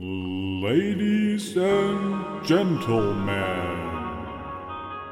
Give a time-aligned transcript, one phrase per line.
[0.00, 3.32] Ladies and Gentlemen.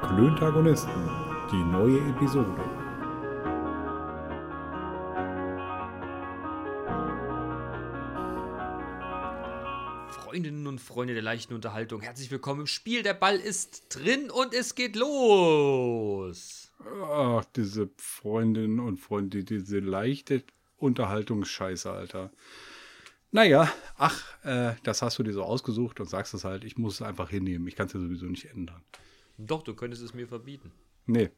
[0.01, 1.09] Klöntagonisten,
[1.51, 2.63] die neue Episode.
[10.07, 13.03] Freundinnen und Freunde der leichten Unterhaltung, herzlich willkommen im Spiel.
[13.03, 16.71] Der Ball ist drin und es geht los.
[17.11, 20.43] Ach, diese Freundinnen und Freunde, diese leichte
[20.77, 22.31] Unterhaltungsscheiße, Alter.
[23.31, 26.95] Naja, ach, äh, das hast du dir so ausgesucht und sagst es halt, ich muss
[26.95, 27.67] es einfach hinnehmen.
[27.67, 28.83] Ich kann es ja sowieso nicht ändern.
[29.37, 30.71] Doch, du könntest es mir verbieten.
[31.05, 31.29] Nee.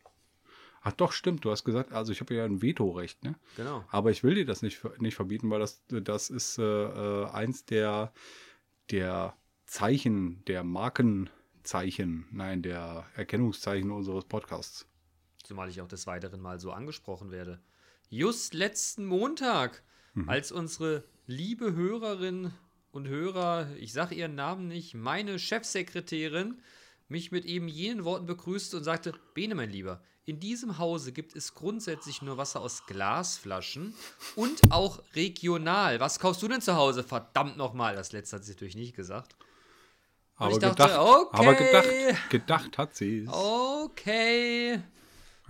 [0.81, 1.44] Ach doch, stimmt.
[1.44, 3.35] Du hast gesagt, also ich habe ja ein Vetorecht, ne?
[3.57, 3.83] Genau.
[3.89, 7.66] Aber ich will dir das nicht, nicht verbieten, weil das, das ist äh, äh, eins
[7.66, 8.13] der,
[8.91, 9.35] der
[9.66, 14.88] Zeichen, der Markenzeichen, nein, der Erkennungszeichen unseres Podcasts.
[15.44, 17.59] Zumal ich auch des Weiteren mal so angesprochen werde.
[18.09, 19.83] Just letzten Montag,
[20.27, 22.51] als unsere liebe Hörerin
[22.91, 26.59] und Hörer, ich sage ihren Namen nicht, meine Chefsekretärin,
[27.07, 31.36] mich mit eben jenen Worten begrüßte und sagte, Bene, mein Lieber, in diesem Hause gibt
[31.36, 33.94] es grundsätzlich nur Wasser aus Glasflaschen
[34.36, 35.99] und auch regional.
[35.99, 37.03] Was kaufst du denn zu Hause?
[37.03, 37.95] Verdammt nochmal.
[37.95, 39.36] Das letzte hat sie natürlich nicht gesagt.
[40.38, 41.38] Und Aber ich dachte, gedacht, okay.
[41.38, 43.30] aber gedacht, gedacht hat sie es.
[43.31, 44.81] Okay.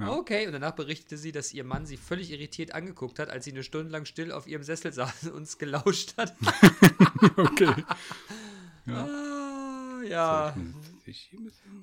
[0.07, 3.51] Okay, und danach berichtete sie, dass ihr Mann sie völlig irritiert angeguckt hat, als sie
[3.51, 6.35] eine Stunde lang still auf ihrem Sessel saß und uns gelauscht hat.
[7.35, 7.73] Okay.
[8.87, 10.55] ah, ja,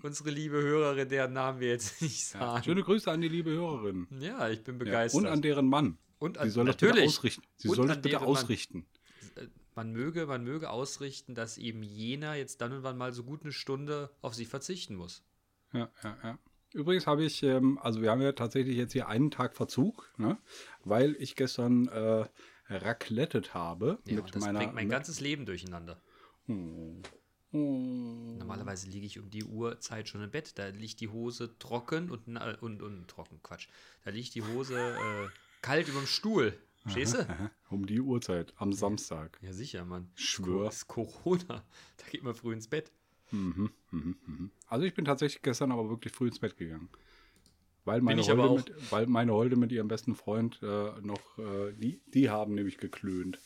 [0.03, 2.65] unsere liebe Hörerin, deren Namen wir jetzt nicht Ja, sagen.
[2.65, 4.07] schöne Grüße an die liebe Hörerin.
[4.21, 5.21] Ja, ich bin Ja, begeistert.
[5.21, 5.99] und an deren Mann.
[6.19, 7.09] Und Sie an- soll das bitte natürlich.
[7.11, 7.43] ausrichten.
[7.57, 8.31] Sie Und soll das bitte deren Mann.
[8.33, 8.87] ausrichten.
[9.75, 13.43] man möge, man möge ausrichten, dass eben jener jetzt dann und wann mal so gut
[13.43, 15.23] eine Stunde auf sie verzichten muss.
[15.73, 16.39] Ja, ja, ja.
[16.77, 20.37] Übrigens habe ich, ähm, also wir haben ja tatsächlich jetzt hier einen Tag Verzug, ne?
[20.85, 22.27] weil ich gestern äh,
[22.69, 24.59] raclettet habe Ja, mit das meiner.
[24.59, 26.01] bringt mein ganzes Leben durcheinander.
[26.49, 26.97] Oh.
[27.53, 27.57] Oh.
[28.39, 30.59] Normalerweise liege ich um die Uhrzeit schon im Bett.
[30.59, 33.69] Da liegt die Hose trocken und, na- und, und trocken, Quatsch.
[34.05, 35.29] Da liegt die Hose äh,
[35.63, 36.59] kalt über dem Stuhl.
[36.83, 37.51] Verstehst du?
[37.71, 39.39] Um die Uhrzeit, am Samstag.
[39.41, 40.11] Ja, sicher, Mann.
[40.15, 40.69] Schwör.
[40.69, 41.65] Es ist Corona.
[41.97, 42.93] Da geht man früh ins Bett.
[43.31, 44.51] Mhm, mhm, mhm.
[44.69, 46.89] Also ich bin tatsächlich gestern aber wirklich früh ins Bett gegangen.
[47.85, 52.01] Weil meine, Holde, mit, weil meine Holde mit ihrem besten Freund äh, noch, äh, die,
[52.13, 53.39] die haben nämlich geklönt.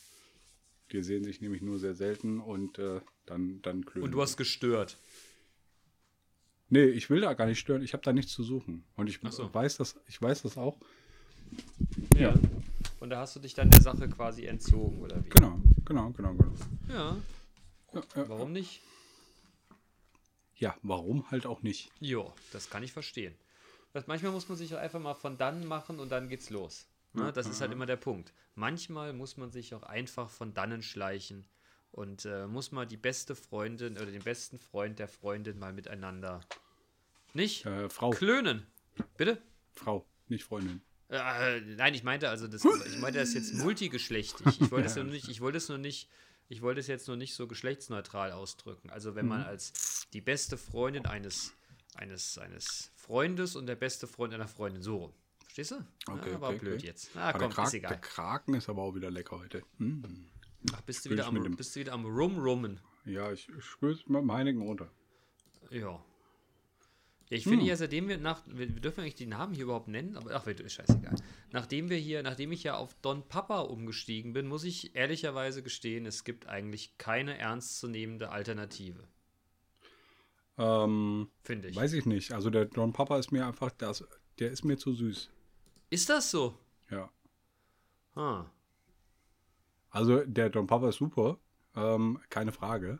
[0.91, 4.05] Die sehen sich nämlich nur sehr selten und äh, dann, dann klönen.
[4.05, 4.97] Und du hast gestört.
[6.69, 7.83] Nee, ich will da gar nicht stören.
[7.83, 8.83] Ich habe da nichts zu suchen.
[8.95, 9.53] Und ich so.
[9.53, 10.77] weiß das, ich weiß das auch.
[12.15, 12.33] Ja.
[12.99, 15.29] Und da hast du dich dann der Sache quasi entzogen, oder wie?
[15.29, 16.53] Genau, genau, genau, genau.
[16.87, 17.17] Ja.
[17.93, 18.29] Ja, ja.
[18.29, 18.81] Warum nicht?
[20.61, 21.91] Ja, warum halt auch nicht?
[21.99, 23.35] Jo, das kann ich verstehen.
[23.93, 26.87] Das, manchmal muss man sich auch einfach mal von dann machen und dann geht's los.
[27.13, 27.33] Ne?
[27.33, 28.31] Das ist halt immer der Punkt.
[28.55, 31.45] Manchmal muss man sich auch einfach von dannen schleichen
[31.91, 36.39] und äh, muss mal die beste Freundin oder den besten Freund der Freundin mal miteinander
[37.33, 38.65] nicht Äh, Frau, klönen.
[39.17, 39.41] Bitte?
[39.73, 40.81] Frau, nicht Freundin.
[41.09, 44.61] Äh, nein, ich meinte also das, ich meinte das jetzt multigeschlechtlich.
[44.61, 46.07] Ich wollte es nur nicht, ich wollte es nur nicht,
[46.51, 48.89] ich wollte es jetzt nur nicht so geschlechtsneutral ausdrücken.
[48.89, 49.29] Also wenn Mhm.
[49.29, 51.53] man als die beste Freundin eines,
[51.95, 55.13] eines, eines Freundes und der beste Freund einer Freundin so rum.
[55.43, 55.75] Verstehst du?
[56.07, 56.87] Okay, ah, war okay, blöd okay.
[56.87, 57.09] jetzt.
[57.15, 58.01] Ah, komm, der, Krak- ist der egal.
[58.01, 59.63] Kraken ist aber auch wieder lecker heute.
[59.77, 60.03] Mm.
[60.73, 62.79] Ach, bist du wieder am, bist du wieder am Rum-Rummen.
[63.05, 64.89] Ja, ich spüre es mit dem Heineken runter.
[65.69, 66.03] Ja.
[67.31, 67.67] Ja, ich finde Hm.
[67.69, 70.73] ja, seitdem wir nach, wir dürfen eigentlich die Namen hier überhaupt nennen, aber ach, ist
[70.73, 71.15] scheißegal.
[71.53, 76.05] Nachdem wir hier, nachdem ich ja auf Don Papa umgestiegen bin, muss ich ehrlicherweise gestehen,
[76.05, 79.07] es gibt eigentlich keine ernstzunehmende Alternative,
[80.57, 81.75] Ähm, finde ich.
[81.77, 82.33] weiß ich nicht.
[82.33, 84.03] Also der Don Papa ist mir einfach, das,
[84.39, 85.29] der ist mir zu süß.
[85.89, 86.57] Ist das so?
[86.89, 87.09] Ja.
[88.13, 88.45] Ah.
[89.89, 91.39] Also der Don Papa ist super,
[91.77, 92.99] ähm, keine Frage.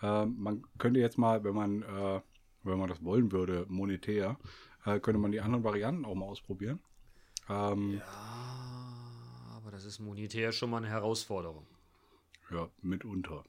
[0.00, 2.20] Ähm, man könnte jetzt mal, wenn man, äh,
[2.62, 4.38] wenn man das wollen würde, monetär,
[4.84, 6.80] äh, könnte man die anderen Varianten auch mal ausprobieren.
[7.48, 7.98] Ähm, ja.
[7.98, 11.66] Ja, aber das ist monetär schon mal eine Herausforderung.
[12.82, 13.44] mitunter.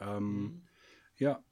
[0.00, 0.62] Ähm,
[1.18, 1.42] Ja,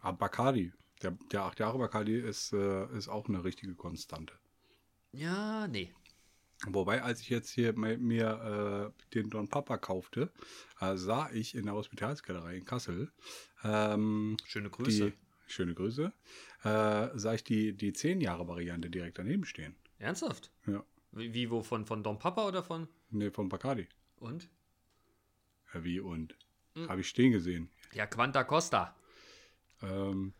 [0.00, 0.72] aber Bacardi,
[1.02, 4.34] der, der 8 Jahre Bacardi ist, äh, ist auch eine richtige Konstante.
[5.12, 5.92] Ja, nee.
[6.66, 10.30] Wobei, als ich jetzt hier mi- mir äh, den Don Papa kaufte,
[10.80, 13.10] äh, sah ich in der Hospitalskellerei in Kassel
[13.64, 15.10] ähm, Schöne Grüße.
[15.10, 15.16] die,
[15.52, 16.12] schöne Grüße,
[16.62, 19.74] äh, sah ich die, die 10 Jahre Variante direkt daneben stehen.
[19.98, 20.50] Ernsthaft?
[20.66, 22.88] Ja, Wie, wie wo, von, von Don Papa oder von?
[23.10, 23.86] nee, von Bacardi.
[24.16, 24.48] Und?
[25.74, 26.36] Ja, wie und?
[26.74, 26.88] Hm.
[26.88, 27.70] Habe ich stehen gesehen.
[27.92, 28.96] Ja, Quanta Costa.
[29.82, 30.32] Ähm,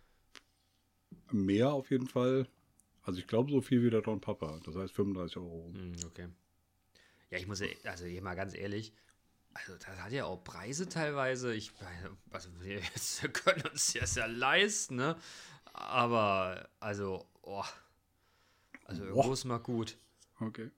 [1.30, 2.46] mehr auf jeden Fall.
[3.02, 4.60] Also ich glaube so viel wie der Don Papa.
[4.64, 5.70] Das heißt 35 Euro.
[5.74, 6.28] Hm, okay.
[7.30, 8.92] Ja, ich muss, also hier mal ganz ehrlich,
[9.52, 11.52] Also, das hat ja auch Preise teilweise.
[11.54, 15.16] Ich meine, also wir jetzt- wir können uns das ja leisten, ne?
[15.72, 17.64] Aber, also, oh.
[18.84, 19.96] Also, irgendwo ist mal gut.
[20.40, 20.70] Okay.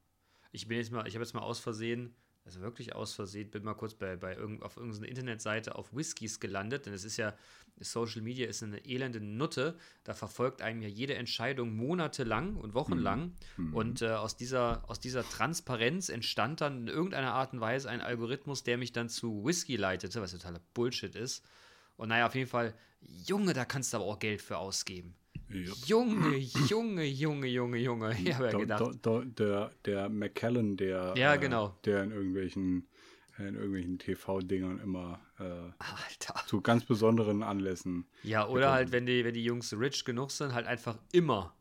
[0.53, 3.63] Ich bin jetzt mal, ich habe jetzt mal aus Versehen, also wirklich aus Versehen, bin
[3.63, 7.35] mal kurz bei, bei irgend, auf irgendeiner Internetseite auf Whiskys gelandet, denn es ist ja,
[7.81, 13.33] Social Media ist eine elende Nutte, da verfolgt einem ja jede Entscheidung monatelang und wochenlang
[13.73, 18.01] und äh, aus, dieser, aus dieser Transparenz entstand dann in irgendeiner Art und Weise ein
[18.01, 21.45] Algorithmus, der mich dann zu Whisky leitete, was totaler Bullshit ist.
[21.97, 25.15] Und naja, auf jeden Fall, Junge, da kannst du aber auch Geld für ausgeben.
[25.53, 25.73] Ja.
[25.87, 28.17] Junge, Junge, Junge, Junge, Junge.
[28.19, 31.77] Ich habe ja Da- gedacht, da- da- der, der McKellen, der, Ja, äh, genau.
[31.85, 32.89] der in irgendwelchen,
[33.39, 35.71] in irgendwelchen TV-Dingern immer äh,
[36.47, 38.07] zu ganz besonderen Anlässen.
[38.23, 41.55] Ja, oder halt, wenn die, wenn die Jungs rich genug sind, halt einfach immer.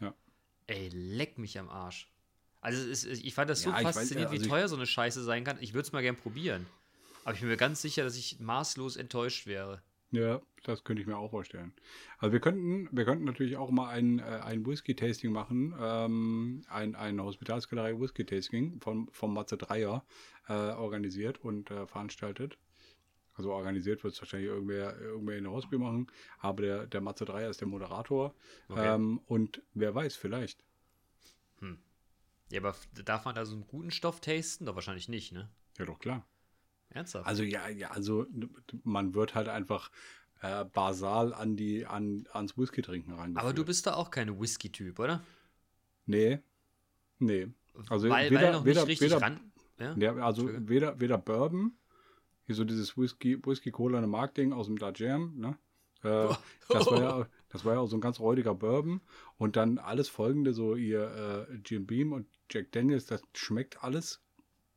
[0.00, 0.14] Ja.
[0.66, 2.08] Ey, leck mich am Arsch.
[2.60, 4.86] Also ist, ich fand das so Ja, ich weiß, faszinierend, also wie teuer so eine
[4.86, 5.58] Scheiße sein kann.
[5.60, 6.66] Ich würde es mal gern probieren.
[7.24, 9.82] Aber ich bin mir ganz sicher, dass ich maßlos enttäuscht wäre.
[10.12, 11.72] Ja, das könnte ich mir auch vorstellen.
[12.18, 16.94] Also wir könnten, wir könnten natürlich auch mal ein, äh, ein Whisky-Tasting machen, ähm, ein,
[16.94, 20.04] ein Hospitalskellerei Whisky-Tasting von, vom Matze Dreier
[20.48, 22.58] äh, organisiert und äh, veranstaltet.
[23.34, 27.24] Also organisiert wird es wahrscheinlich irgendwer, irgendwer in der Hospi machen, aber der, der Matze
[27.24, 28.34] Dreier ist der Moderator.
[28.68, 28.94] Okay.
[28.94, 30.62] Ähm, und wer weiß, vielleicht.
[32.52, 32.76] Ja, aber
[33.06, 34.66] darf man da so einen guten Stoff tasten?
[34.66, 35.48] Doch wahrscheinlich nicht, ne?
[35.78, 36.26] Ja, doch klar.
[36.92, 37.26] Ernsthaft?
[37.26, 38.26] Also ja, ja, also
[38.84, 39.90] man wird halt einfach
[40.40, 43.44] äh, basal an die, an, ans Whisky-Trinken rangeführt.
[43.44, 45.22] aber du bist da auch kein Whisky-Typ, oder?
[46.06, 46.40] Nee.
[47.18, 47.48] Nee.
[47.88, 49.52] Also weil, weder, weil noch weder, nicht richtig weder, ran.
[49.78, 49.94] Ja?
[49.96, 51.76] Ja, also weder, weder Bourbon,
[52.44, 55.56] hier so dieses Whisky, Whisky Cola eine Mark Ding aus dem Jam, ne?
[56.02, 56.34] Äh,
[56.68, 59.00] das, war ja, das war ja auch so ein ganz räudiger Bourbon.
[59.38, 64.20] Und dann alles folgende, so ihr äh, Jim Beam und Jack Daniels, das schmeckt alles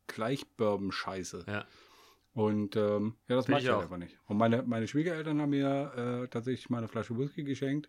[0.06, 1.44] gleich Bourbon-Scheiße.
[1.48, 1.66] Ja.
[2.36, 4.18] Und ähm, ja, das mag ich halt einfach nicht.
[4.26, 7.88] Und meine, meine Schwiegereltern haben mir äh, tatsächlich mal eine Flasche Whisky geschenkt.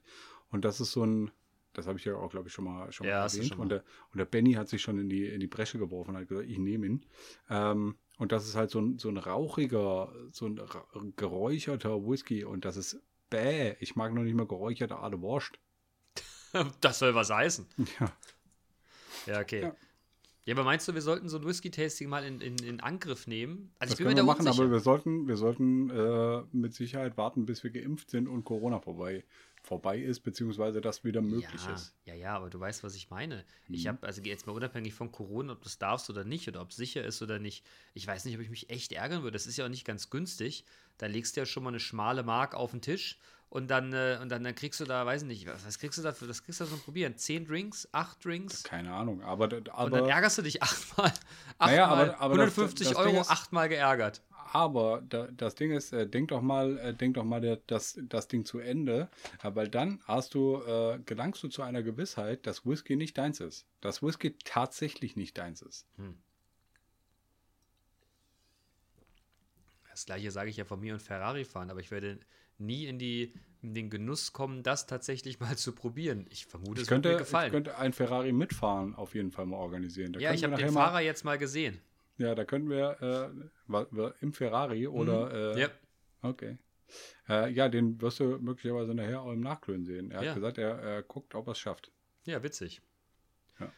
[0.51, 1.31] Und das ist so ein,
[1.73, 3.45] das habe ich ja auch, glaube ich, schon mal, schon Ja, mal erwähnt.
[3.45, 3.63] schon mal.
[3.63, 3.83] Und, der,
[4.13, 6.47] und der Benny hat sich schon in die, in die Bresche geworfen und hat gesagt,
[6.47, 7.05] ich nehme ihn.
[7.49, 12.45] Ähm, und das ist halt so ein, so ein rauchiger, so ein geräucherter Whisky.
[12.45, 13.75] Und das ist bäh.
[13.81, 15.59] Ich mag noch nicht mal geräucherte Art Wurst.
[16.79, 17.67] Das soll was heißen.
[17.99, 18.11] Ja.
[19.25, 19.63] Ja, okay.
[19.63, 19.75] Ja.
[20.47, 20.55] Ja.
[20.55, 23.71] aber meinst du, wir sollten so ein Whisky-Tasting mal in, in, in Angriff nehmen?
[23.79, 24.63] Also Das ich bin können mir wir da machen, unsicher.
[24.63, 28.79] aber wir sollten, wir sollten äh, mit Sicherheit warten, bis wir geimpft sind und Corona
[28.79, 29.23] vorbei,
[29.61, 31.93] vorbei ist, beziehungsweise das wieder möglich ja, ist.
[32.05, 33.43] ja, ja, aber du weißt, was ich meine.
[33.69, 33.89] Ich Mhm.
[33.89, 36.69] habe, also jetzt mal unabhängig von Corona, ob du es darfst oder nicht, oder ob
[36.71, 39.33] es sicher ist oder nicht, ich weiß nicht, ob ich mich echt ärgern würde.
[39.33, 40.63] Das ist ja auch nicht ganz günstig.
[40.97, 44.19] Da legst du ja schon mal eine schmale Mark auf den Tisch und dann, äh,
[44.21, 46.27] und dann, dann kriegst du da, weiß ich nicht, was, was kriegst du da für,
[46.27, 47.17] das kriegst du da zum Probieren?
[47.17, 48.63] Zehn Drinks, acht Drinks?
[48.63, 51.13] Keine Ahnung, aber, und dann aber, ärgerst du dich achtmal.
[51.59, 54.21] Naja, achtmal aber- aber das- 150 das Ding Euro, ist- achtmal geärgert.
[54.51, 57.97] aber da, das Ding ist, äh, denk doch mal, äh, denk doch mal der, das,
[58.03, 59.09] das Ding zu Ende,
[59.43, 63.39] äh, weil dann hast du, äh, gelangst du zu einer Gewissheit, dass Whisky nicht deins
[63.39, 63.65] ist.
[63.81, 65.85] Dass Whisky tatsächlich nicht deins ist.
[69.89, 72.19] Das gleiche sage ich ja von mir und Ferrari fahren, aber ich werde
[72.57, 76.25] nie in, die, in den Genuss kommen, das tatsächlich mal zu probieren.
[76.29, 77.51] Ich vermute, Ich es könnte, mir ich gefallen.
[77.51, 80.13] könnte ein Ferrari mitfahren auf jeden Fall mal organisieren.
[80.13, 81.79] Da ja, ich könnten habe den Fahrer jetzt mal gesehen.
[82.17, 82.97] Mal, ja, da können wir,
[83.69, 85.59] äh, im Ferrari oder, äh, Mhm.
[85.59, 85.67] Ja.
[86.23, 86.57] Okay.
[87.29, 90.09] Äh, ja, den wirst du möglicherweise nachher auch im Nachklönen sehen.
[90.11, 90.29] Er Ja.
[90.29, 91.91] hat gesagt, er, er guckt, ob er es schafft.
[92.25, 92.81] ja, witzig.
[93.59, 93.71] Ja.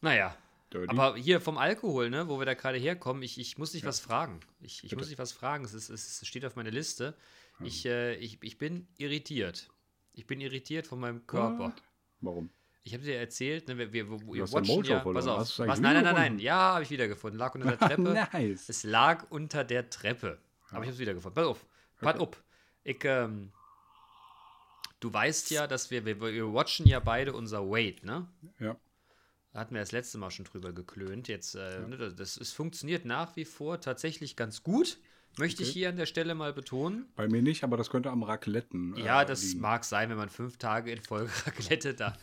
[0.00, 0.36] Naja,
[0.72, 0.88] Dirty.
[0.88, 4.00] aber hier vom Alkohol, ne, wo wir da gerade herkommen, ich, ich muss dich was
[4.00, 4.40] fragen.
[4.60, 5.64] Ich, ich muss dich was fragen.
[5.64, 7.14] Es, ist, es steht auf meiner Liste.
[7.62, 9.68] Ich, äh, ich, ich bin irritiert.
[10.12, 11.66] Ich bin irritiert von meinem Körper.
[11.66, 11.82] What?
[12.20, 12.50] Warum?
[12.82, 16.04] Ich habe dir erzählt, ne, wir, wir, wir watchen ja, pass auf, was, nein, nein,
[16.04, 18.28] nein, nein, ja, habe ich wiedergefunden, lag unter der Treppe.
[18.32, 18.68] nice.
[18.68, 20.38] Es lag unter der Treppe.
[20.70, 21.34] Aber ich habe es wiedergefunden.
[21.34, 21.66] Pass auf,
[22.00, 22.42] pass auf.
[22.84, 23.52] Ich, ähm,
[25.00, 28.26] du weißt ja, dass wir, wir, wir watchen ja beide unser Weight, ne?
[28.58, 28.76] Ja.
[29.52, 31.28] Da hatten wir das letzte Mal schon drüber geklönt.
[31.28, 34.98] Jetzt, äh, ne, das, das es funktioniert nach wie vor tatsächlich ganz gut.
[35.38, 35.78] Möchte ich Okay.
[35.78, 37.06] hier an der Stelle mal betonen.
[37.16, 38.96] Bei mir nicht, aber das könnte am Racletten.
[38.96, 39.60] Ja, äh, das liegen.
[39.60, 42.16] mag sein, wenn man fünf Tage in Folge Raclette da.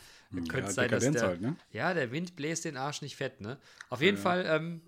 [0.50, 1.56] Könnte sein, dass der, halt, ne?
[1.72, 3.58] ja, der Wind bläst den Arsch nicht fett, ne?
[3.88, 4.82] Auf jeden Fall, ähm,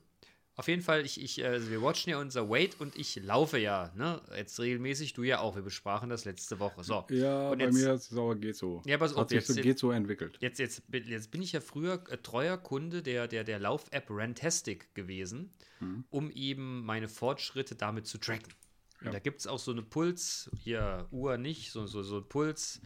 [0.56, 3.58] auf jeden Fall, ich, ich, äh, also wir watchen ja unser Weight und ich laufe
[3.58, 4.20] ja, ne?
[4.36, 5.54] Jetzt regelmäßig, du ja auch.
[5.56, 6.84] Wir besprachen das letzte Woche.
[6.84, 7.06] So.
[7.10, 8.82] Ja, und bei jetzt, mir ist es aber geht so.
[8.84, 10.36] Ja, pass auf, Hat sich jetzt- so, geht so entwickelt.
[10.40, 14.06] Jetzt, jetzt, bin- jetzt bin ich ja früher äh, treuer Kunde der, der, der Lauf-App
[14.10, 16.04] Rantastic gewesen, Mhm.
[16.10, 18.52] um eben meine Fortschritte damit zu tracken.
[19.00, 19.06] Ja.
[19.06, 22.28] Und da gibt es auch so eine Puls, hier Uhr nicht, so, so, so ein
[22.28, 22.82] Puls.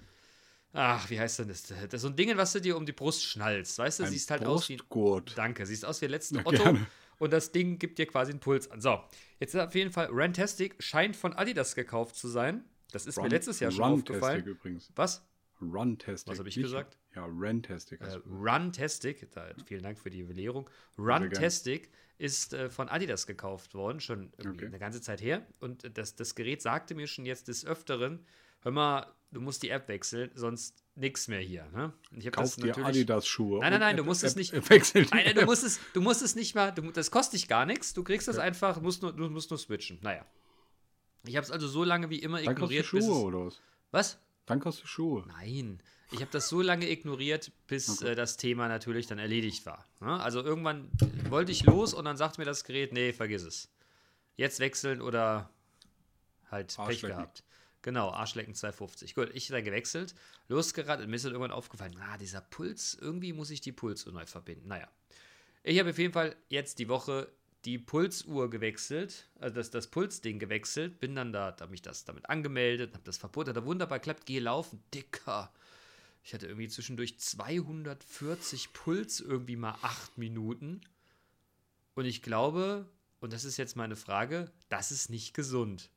[0.73, 1.63] Ach, wie heißt denn das?
[1.65, 3.79] Das ist so ein Ding, was du dir um die Brust schnallst.
[3.79, 4.77] Weißt du, Ein siehst halt aus wie.
[4.77, 5.33] Brustgurt.
[5.37, 6.63] Danke, siehst aus wie der letzte Ja, Otto.
[6.63, 6.87] gerne.
[7.25, 8.81] Und das Ding gibt dir quasi einen Puls an.
[8.81, 9.01] So,
[9.41, 12.65] jetzt ist auf jeden Fall Rantastic scheint von Adidas gekauft zu sein.
[12.93, 14.45] Das ist mir letztes Jahr schon aufgefallen.
[14.45, 14.93] übrigens.
[14.95, 15.27] Was?
[15.61, 16.31] Runtastic.
[16.33, 16.99] Was hab ich Nicht- gesagt?
[17.15, 18.01] Ja, Rantastic.
[18.01, 20.69] Äh, Also, Runtastic, da, vielen Dank für die Belehrung.
[20.99, 24.67] Runtastic ist äh, von Adidas gekauft worden, schon Okay.
[24.67, 25.47] eine ganze Zeit her.
[25.61, 28.25] Und das, das Gerät sagte mir schon jetzt des Öfteren,
[28.61, 31.67] hör mal, du musst die App wechseln, sonst nix mehr hier.
[31.75, 31.93] Ne?
[32.13, 33.61] Ich Kauf dir Adidas-Schuhe.
[33.61, 35.45] Nein, nein, nein, du App- musst es App- nicht- App- Wechsel die Nein, nein, du
[35.45, 38.29] musst es, du musst es nicht mal, du, das kostet dich gar nichts, du kriegst
[38.29, 39.99] es einfach, musst nur, du musst nur switchen.
[40.03, 40.25] Naja.
[41.27, 43.61] Ich habe es also so lange wie immer Dann kostet ignoriert, Schuhe es, oder was?
[43.91, 44.19] Was?
[44.47, 45.25] Dann kostet Schuhe.
[45.27, 45.81] Nein.
[46.13, 49.87] Ich habe das so lange ignoriert, bis äh, das Thema natürlich dann erledigt war.
[50.01, 50.21] Ne?
[50.21, 50.91] Also irgendwann
[51.29, 53.69] wollte ich los und dann sagt mir das Gerät, nee, vergiss es.
[54.37, 55.51] Jetzt wechseln oder
[56.51, 57.43] halt Pech gehabt.
[57.85, 59.15] Genau, Arschlecken 250.
[59.15, 60.15] Gut, ich dann gewechselt,
[60.49, 64.11] losgerannt und mir ist dann irgendwann aufgefallen, ah, dieser Puls, irgendwie muss ich die Pulsuhr
[64.11, 64.69] neu verbinden.
[64.69, 64.89] Naja.
[65.63, 67.31] Ich habe auf jeden Fall jetzt die Woche
[67.67, 72.31] die Pulsuhr gewechselt, also das, das Pulsding gewechselt, bin dann da, habe mich das damit
[72.31, 75.53] angemeldet, habe das Verbot, hat er wunderbar geklappt, gehe laufen, dicker.
[76.23, 80.81] Ich hatte irgendwie zwischendurch 240 Puls irgendwie mal acht Minuten.
[81.95, 82.89] Und ich glaube,
[83.21, 85.91] und das ist jetzt meine Frage, das ist nicht gesund.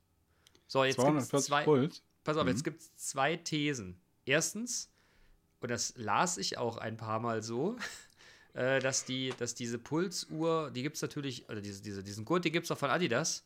[0.68, 1.64] So, jetzt gibt es 240 zwei.
[1.64, 2.02] Puls.
[2.24, 2.50] Pass auf, Mhm.
[2.50, 4.00] jetzt gibt es zwei Thesen.
[4.26, 4.90] Erstens,
[5.60, 7.76] und das las ich auch ein paar Mal so,
[8.54, 12.44] äh, dass, die, dass diese Pulsuhr, die gibt es natürlich, oder diese, diese, diesen Gurt,
[12.44, 13.44] den gibt es auch von Adidas.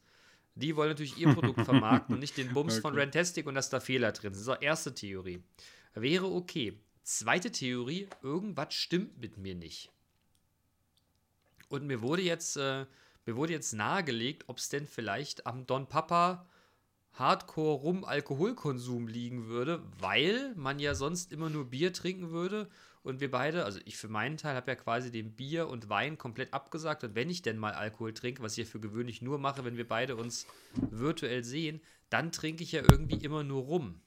[0.55, 3.03] Die wollen natürlich ihr Produkt vermarkten und nicht den Bums von Okay.
[3.05, 4.47] Rantastic und dass da Fehler drin sind.
[4.47, 5.43] Das ist auch erste Theorie.
[5.95, 6.79] Wäre okay.
[7.05, 9.91] Zweite Theorie, irgendwas stimmt mit mir nicht.
[11.69, 12.85] Und mir wurde jetzt, äh,
[13.25, 16.47] mir wurde jetzt nahegelegt, ob es denn vielleicht am Don Papa
[17.15, 22.69] Hardcore rum Alkoholkonsum liegen würde, weil man ja sonst immer nur Bier trinken würde
[23.03, 26.19] und wir beide, also ich für meinen Teil habe ja quasi den Bier und Wein
[26.19, 29.39] komplett abgesagt und wenn ich denn mal Alkohol trinke, was ich ja für gewöhnlich nur
[29.39, 30.47] mache, wenn wir beide uns
[30.91, 34.02] virtuell sehen, dann trinke ich ja irgendwie immer nur rum.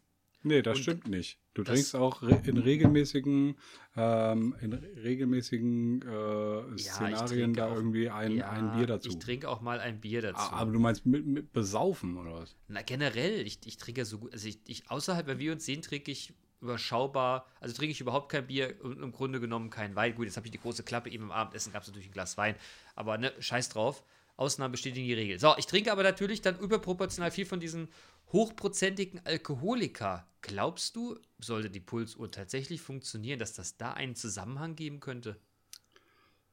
[0.46, 1.40] Nee, das Und stimmt nicht.
[1.56, 3.56] Du trinkst auch re in regelmäßigen,
[3.98, 9.10] ähm, in re- regelmäßigen äh, Szenarien trinke da auch- irgendwie ein, Ja, ein Bier dazu.
[9.10, 10.38] Ich trinke auch mal ein Bier dazu.
[10.40, 12.56] Ah, Aber du meinst mit, mit besaufen oder was?
[12.68, 15.66] Na, generell, ich, ich trinke ja so gut, also ich, ich, außerhalb, wenn wir uns
[15.66, 19.96] sehen, trinke ich überschaubar, also trinke ich überhaupt kein Bier und im Grunde genommen kein
[19.96, 20.16] Wein.
[20.16, 22.38] Gut, jetzt habe ich die große Klappe, eben im Abendessen gab es natürlich ein Glas
[22.38, 22.56] Wein,
[22.96, 24.04] aber ne, scheiß drauf.
[24.38, 25.40] Ausnahmen bestätigen die Regel.
[25.40, 27.88] So, ich trinke aber natürlich dann überproportional viel von diesen
[28.32, 30.28] hochprozentigen Alkoholika.
[30.42, 35.40] Glaubst du, sollte die Pulsuhr tatsächlich funktionieren, dass das da einen Zusammenhang geben könnte?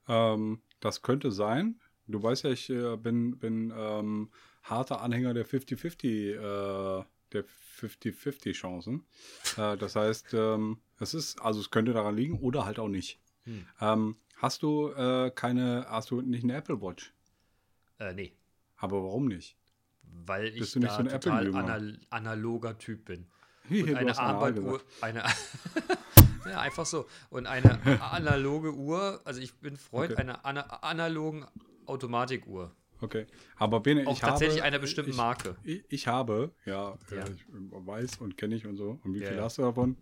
[0.08, 1.80] Ähm, das könnte sein.
[2.06, 4.30] Du weißt ja, ich äh, bin, bin ähm,
[4.62, 7.44] harter Anhänger der 50-50, äh, der
[7.80, 9.06] 50-50 Chancen.
[9.56, 13.20] Äh, das heißt, ähm, es ist, also es könnte daran liegen oder halt auch nicht.
[13.44, 13.66] Hm.
[13.80, 17.12] Ähm, hast du äh, keine, hast du nicht eine Apple Watch?
[17.98, 18.32] Äh, nee.
[18.76, 19.56] Aber warum nicht?
[20.26, 23.26] Weil ich da so ein total anal analoger Typ bin.
[23.68, 25.22] Hier, Und eine Armbanduhr, eine
[26.46, 27.06] ja, einfach so.
[27.30, 30.20] Und eine analoge Uhr, also ich bin Freund Okay.
[30.20, 31.46] einer ana analogen
[31.86, 32.74] Automatikuhr.
[33.00, 33.26] Okay.
[33.56, 35.56] Aber Bene, Auch ich tatsächlich habe, einer bestimmten ich, Marke.
[35.64, 37.16] Ich, ich habe, ja, Ja.
[37.24, 39.00] Äh, ich weiß und kenne ich und so.
[39.02, 39.42] Und wie Ja, viel ja.
[39.44, 39.96] hast du davon?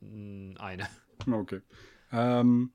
[0.00, 0.86] Hm, Eine.
[1.30, 1.62] Okay.
[2.12, 2.72] Ähm,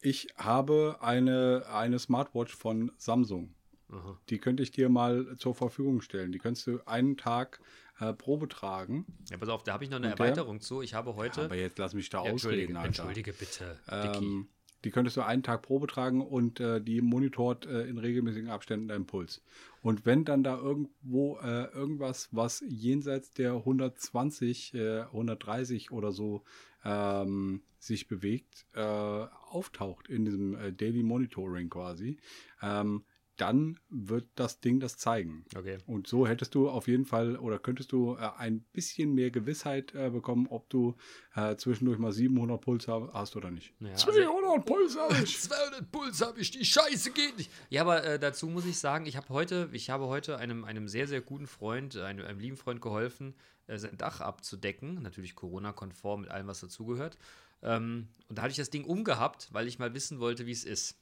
[0.00, 3.54] ich habe eine, eine Smartwatch von Samsung.
[3.92, 4.18] Aha.
[4.30, 6.32] Die könnte ich dir mal zur Verfügung stellen.
[6.32, 7.60] Die könntest du einen Tag
[8.00, 9.04] äh, Probe tragen.
[9.30, 10.26] Ja, pass auf, da habe ich noch eine Und der?
[10.26, 10.82] Erweiterung zu.
[10.82, 11.42] Ich habe heute.
[11.44, 12.86] Aber jetzt lass mich da Ja, ausreden, entschuldige, Alter.
[12.88, 13.78] entschuldige bitte.
[13.88, 14.48] Ähm,
[14.84, 18.88] die könntest du einen Tag Probe tragen und äh, die monitort äh, in regelmäßigen Abständen
[18.88, 19.42] deinen Puls.
[19.80, 26.42] Und wenn dann da irgendwo äh, irgendwas, was jenseits der 120, äh, 130 oder so
[26.84, 32.18] ähm, sich bewegt, äh, auftaucht in diesem äh, Daily Monitoring quasi,
[32.60, 33.04] ähm,
[33.42, 35.44] dann wird das Ding das zeigen.
[35.56, 35.78] Okay.
[35.86, 39.92] Und so hättest du auf jeden Fall oder könntest du äh, ein bisschen mehr Gewissheit
[39.96, 40.94] äh, bekommen, ob du
[41.34, 43.74] äh, zwischendurch mal 700 Puls ha- hast oder nicht.
[43.80, 45.40] Ja, also- 200 Puls habe ich!
[45.40, 47.50] 200 Puls habe ich, die Scheiße geht nicht.
[47.68, 50.86] Ja, aber äh, dazu muss ich sagen, ich habe heute, ich habe heute einem, einem
[50.88, 53.34] sehr, sehr guten Freund, einem, einem lieben Freund geholfen,
[53.66, 55.02] äh, sein Dach abzudecken.
[55.02, 57.18] Natürlich Corona-konform mit allem, was dazugehört.
[57.64, 60.64] Ähm, und da hatte ich das Ding umgehabt, weil ich mal wissen wollte, wie es
[60.64, 60.98] ist.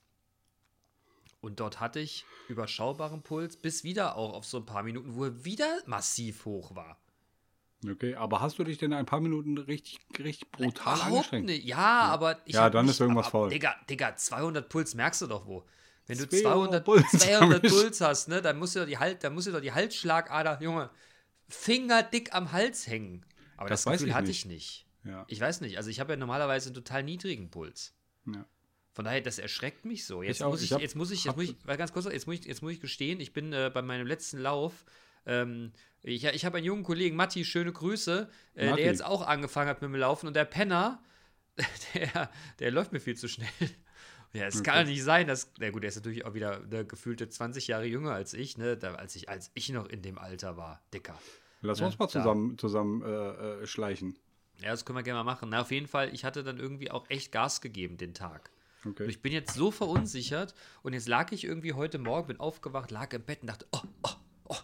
[1.41, 5.25] Und dort hatte ich überschaubaren Puls, bis wieder auch auf so ein paar Minuten, wo
[5.25, 7.01] er wieder massiv hoch war.
[7.89, 11.47] Okay, aber hast du dich denn ein paar Minuten richtig, richtig brutal Überhaupt angestrengt?
[11.47, 11.65] nicht.
[11.65, 13.49] Ja, aber ich Ja, dann nicht, ist irgendwas aber, faul.
[13.51, 15.65] Digga, Digga, 200 Puls merkst du doch wo.
[16.07, 17.71] Wenn du 200, 200 Puls 200 hab ich.
[17.73, 20.61] Puls hast, ne, dann musst du doch die halt, dann musst du doch die Halsschlagader,
[20.63, 20.91] Junge,
[21.49, 23.25] fingerdick am Hals hängen.
[23.57, 24.39] Aber das, Das weiß Gefühl ich hatte nicht.
[24.41, 24.87] ich nicht.
[25.05, 25.25] Ja.
[25.29, 25.79] Ich weiß nicht.
[25.79, 27.95] Also ich habe ja normalerweise einen total niedrigen Puls.
[28.27, 28.45] ja.
[28.93, 30.23] Von daher, das erschreckt mich so.
[30.23, 30.51] Jetzt Ich auch.
[30.53, 32.37] muss ich, Ich hab- jetzt muss ich, jetzt muss ich, weil ganz kurz, jetzt muss
[32.41, 34.85] ich, jetzt muss ich gestehen, ich bin äh, bei meinem letzten Lauf,
[35.27, 38.77] ähm, ich, ich habe einen jungen Kollegen, Matti, schöne Grüße, äh, Matti.
[38.83, 41.03] der jetzt auch angefangen hat mit dem Laufen und der Penner,
[41.95, 43.49] der, der läuft mir viel zu schnell.
[44.33, 44.85] Ja, es kann Okay.
[44.85, 47.85] doch nicht sein, dass, na gut, der ist natürlich auch wieder eine gefühlte 20 Jahre
[47.87, 51.19] jünger als ich, ne, da, als ich, als ich noch in dem Alter war, dicker.
[51.63, 54.17] Lass Ja, uns mal zusammen, zusammen äh, äh, schleichen.
[54.63, 55.49] Ja, das können wir gerne mal machen.
[55.51, 58.51] Na, auf jeden Fall, ich hatte dann irgendwie auch echt Gas gegeben den Tag.
[58.87, 59.05] Okay.
[59.05, 62.91] Und ich bin jetzt so verunsichert und jetzt lag ich irgendwie heute Morgen, bin aufgewacht,
[62.91, 64.11] lag im Bett und dachte, oh, oh,
[64.45, 64.57] oh,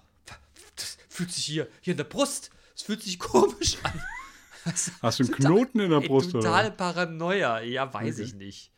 [0.77, 4.01] das fühlt sich hier, hier in der Brust, es fühlt sich komisch an.
[4.65, 6.75] Was- Hast du einen Knoten in der Ey, Brust Total oder?
[6.75, 8.25] Paranoia, ja, weiß Okay.
[8.25, 8.73] ich nicht.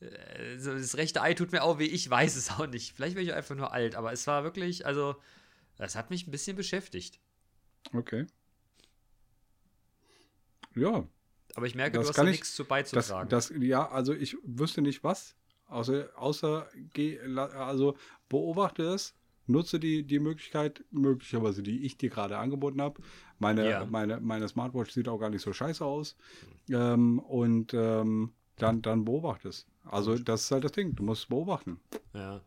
[0.00, 2.94] Äh, Das rechte Ei tut mir auch weh, ich weiß es auch nicht.
[2.94, 5.14] Vielleicht bin ich einfach nur alt, aber es war wirklich, also,
[5.76, 7.20] das hat mich ein bisschen beschäftigt.
[7.92, 8.26] Okay.
[10.74, 11.06] Ja,
[11.56, 13.28] Aber ich merke, Das du hast da ich- nichts zu das, beizutragen.
[13.28, 17.96] das, ja, also ich wüsste nicht was, außer, außer geh, also
[18.28, 19.14] beobachte es,
[19.46, 23.00] nutze die, die Möglichkeit, möglicherweise, die ich dir gerade angeboten habe.
[23.38, 23.84] Meine, Ja.
[23.84, 26.16] meine, meine Smartwatch sieht auch gar nicht so scheiße aus.
[26.70, 29.66] Ähm, und ähm, dann, dann beobachte es.
[29.84, 31.78] Also das ist halt das Ding, du musst beobachten.
[32.14, 32.40] Ja.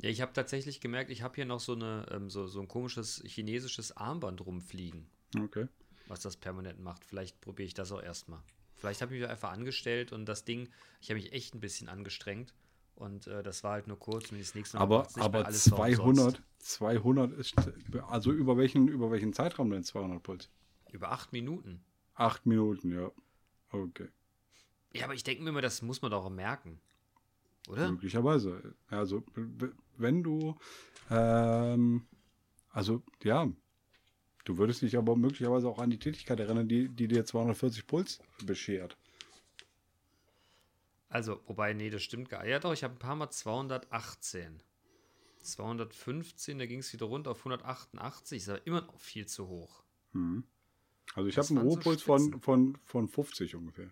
[0.00, 2.68] Ja, ich habe tatsächlich gemerkt, ich habe hier noch so, eine, ähm, so, so ein
[2.68, 5.66] komisches chinesisches Armband rumfliegen, Okay.
[6.08, 7.04] Was das permanent macht.
[7.04, 8.42] Vielleicht probiere ich das auch erstmal.
[8.76, 10.68] Vielleicht habe ich mich einfach angestellt und das Ding,
[11.00, 12.54] ich habe mich echt ein bisschen angestrengt.
[12.94, 15.46] Und äh, das war halt nur kurz und das nächste Mal Aber, nicht mehr aber
[15.46, 16.42] alles war 200, umsonst.
[16.58, 17.54] 200 ist,
[18.08, 20.50] also über welchen, über welchen Zeitraum denn 200 Puls?
[20.90, 21.84] Über acht Minuten.
[22.14, 23.12] Acht Minuten, ja.
[23.70, 24.08] Okay.
[24.92, 26.80] Ja, aber ich denke mir immer, das muss man doch auch merken.
[27.68, 27.90] Oder?
[27.90, 28.74] Möglicherweise.
[28.88, 29.22] Also,
[29.96, 30.56] wenn du,
[31.10, 32.06] ähm,
[32.70, 33.48] also, ja,
[34.48, 38.18] du würdest dich aber möglicherweise auch an die Tätigkeit erinnern, die, die dir 240 Puls
[38.44, 38.96] beschert.
[41.10, 42.50] Also, wobei, nee, das stimmt gar nicht.
[42.50, 44.62] Ja, doch, ich habe ein paar Mal 218.
[45.42, 48.38] 215, da ging es wieder runter auf 188.
[48.38, 49.82] Ist aber immer noch viel zu hoch.
[50.12, 50.44] Mhm.
[51.14, 53.90] Also, ich habe einen waren so Ruhepuls von, von, von 50 ungefähr.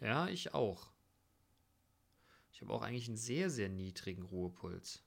[0.00, 0.90] Ja, ich auch.
[2.52, 5.04] Ich habe auch eigentlich einen sehr, sehr niedrigen Ruhepuls.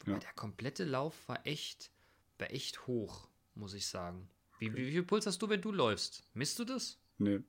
[0.00, 0.18] Wobei Ja.
[0.18, 1.90] der komplette Lauf war echt,
[2.38, 4.28] war echt hoch, muss ich sagen.
[4.58, 6.28] Wie, wie, wie viel Puls hast du, wenn du läufst?
[6.34, 6.98] Misst du das?
[7.18, 7.40] Nee.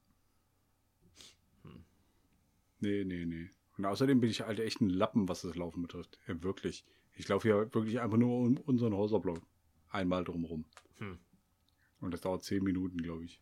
[2.80, 3.50] Nee, nee, nee.
[3.78, 6.20] Und außerdem bin ich halt echt ein Lappen, was das Laufen betrifft.
[6.28, 6.86] Ja, wirklich.
[7.13, 9.41] Ich laufe hier wirklich einfach nur um unseren Häuserblock.
[9.89, 10.65] Einmal drumherum.
[10.98, 11.18] Hm.
[12.02, 13.41] Und das dauert zehn Minuten, glaube ich.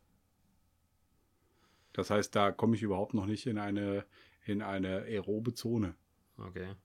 [1.91, 4.05] Das heißt, da komme ich überhaupt noch nicht in eine,
[4.45, 5.95] in eine aerobe Zone.
[6.37, 6.75] Okay.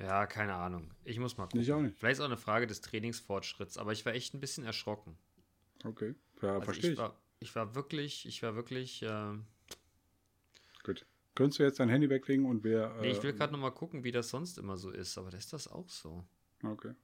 [0.00, 0.90] Ja, keine Ahnung.
[1.04, 1.60] Ich muss mal gucken.
[1.60, 1.98] Ich auch nicht.
[1.98, 5.16] Vielleicht ist auch eine Frage des Trainingsfortschritts, aber ich war echt ein bisschen erschrocken.
[5.84, 6.14] Okay.
[6.42, 6.98] Ja, Also verstehe ich ich.
[6.98, 9.34] war, ich war wirklich, ich war wirklich, äh,
[10.82, 11.04] Gut.
[11.34, 12.96] Könntest du jetzt dein Handy weglegen und wir.
[13.00, 15.32] nee, ich will äh, gerade noch mal gucken, wie das sonst immer so ist, aber
[15.34, 16.24] ist das auch so?
[16.62, 16.94] Okay.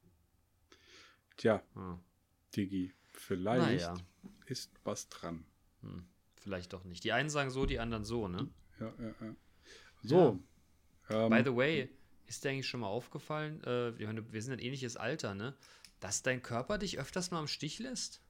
[1.37, 1.99] Tja, Hm.
[2.55, 3.95] Digi, vielleicht Naja,
[4.47, 5.45] ist was dran.
[5.83, 6.07] hm.
[6.41, 7.05] vielleicht doch nicht.
[7.05, 8.49] Die einen sagen so, die anderen so, ne?
[8.81, 9.37] Ja, ja, ja.
[10.03, 10.39] So.
[11.11, 11.89] Ähm, By the way,
[12.27, 15.55] ist dir eigentlich schon mal aufgefallen, äh, wir, sind ein ähnliches Alter, ne?
[16.01, 18.21] Dass dein Körper dich öfters mal im Stich lässt?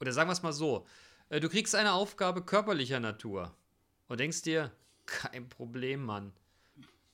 [0.00, 0.86] Oder sagen wir es mal so:
[1.28, 3.54] äh, Du kriegst eine Aufgabe körperlicher Natur
[4.08, 4.72] und denkst dir,
[5.06, 6.32] kein Problem, Mann.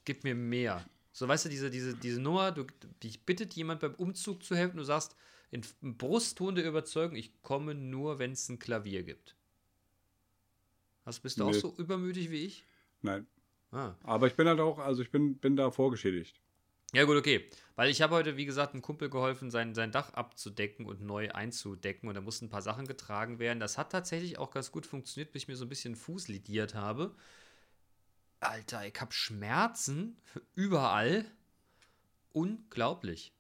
[0.04, 0.88] Gib mir mehr.
[1.12, 2.64] So, weißt du, diese, diese, diese Nummer, du,
[3.02, 5.16] dich bittet jemand beim Umzug zu helfen, du sagst
[5.50, 9.36] in, Brustton der Überzeugung, ich komme nur, wenn es ein Klavier gibt.
[11.04, 11.58] Hast, bist du auch Nee.
[11.58, 12.64] so übermütig wie ich?
[13.02, 13.26] Nein.
[13.72, 13.94] Ah.
[14.02, 16.40] Aber ich bin halt auch, also ich bin, bin da vorgeschädigt.
[16.92, 17.48] Ja, gut, okay.
[17.76, 21.30] Weil ich habe heute, wie gesagt, einem Kumpel geholfen, sein, sein Dach abzudecken und neu
[21.30, 22.08] einzudecken.
[22.08, 23.60] Und da mussten ein paar Sachen getragen werden.
[23.60, 26.74] Das hat tatsächlich auch ganz gut funktioniert, bis ich mir so ein bisschen Fuß lidiert
[26.74, 27.14] habe.
[28.40, 30.16] Alter, ich habe Schmerzen
[30.56, 31.24] überall.
[32.32, 33.32] Unglaublich.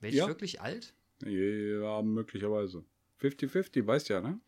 [0.00, 0.26] Werde ich Ja.
[0.26, 0.92] wirklich alt?
[1.24, 2.84] Ja, möglicherweise.
[3.20, 4.40] 50-50, weißt ja, ne?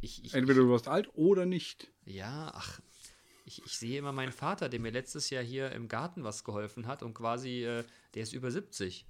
[0.00, 1.92] Ich, ich, Entweder du wirst alt oder nicht.
[2.06, 2.80] Ja, ach,
[3.44, 6.86] ich, ich sehe immer meinen Vater, der mir letztes Jahr hier im Garten was geholfen
[6.86, 9.06] hat und quasi, äh, der ist über 70.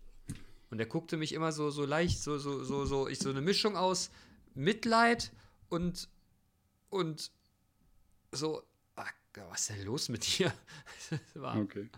[0.70, 3.40] Und der guckte mich immer so, so leicht, so, so, so, so, ich so eine
[3.40, 4.10] Mischung aus
[4.54, 5.32] Mitleid
[5.68, 6.08] und,
[6.90, 7.30] und
[8.32, 8.62] so,
[8.96, 9.12] ach,
[9.48, 10.52] was ist denn los mit dir?
[11.10, 11.88] Das war, Okay.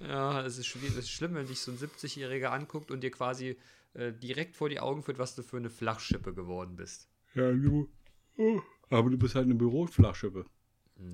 [0.00, 3.10] ja, es ist, schwierig, es ist schlimm, wenn dich so ein 70-Jähriger anguckt und dir
[3.10, 3.56] quasi
[3.94, 7.08] äh, direkt vor die Augen führt, was du für eine Flachschippe geworden bist.
[7.34, 7.88] Ja, du.
[8.36, 8.60] Oh.
[8.90, 10.44] Aber du bist halt eine Büroflachschippe.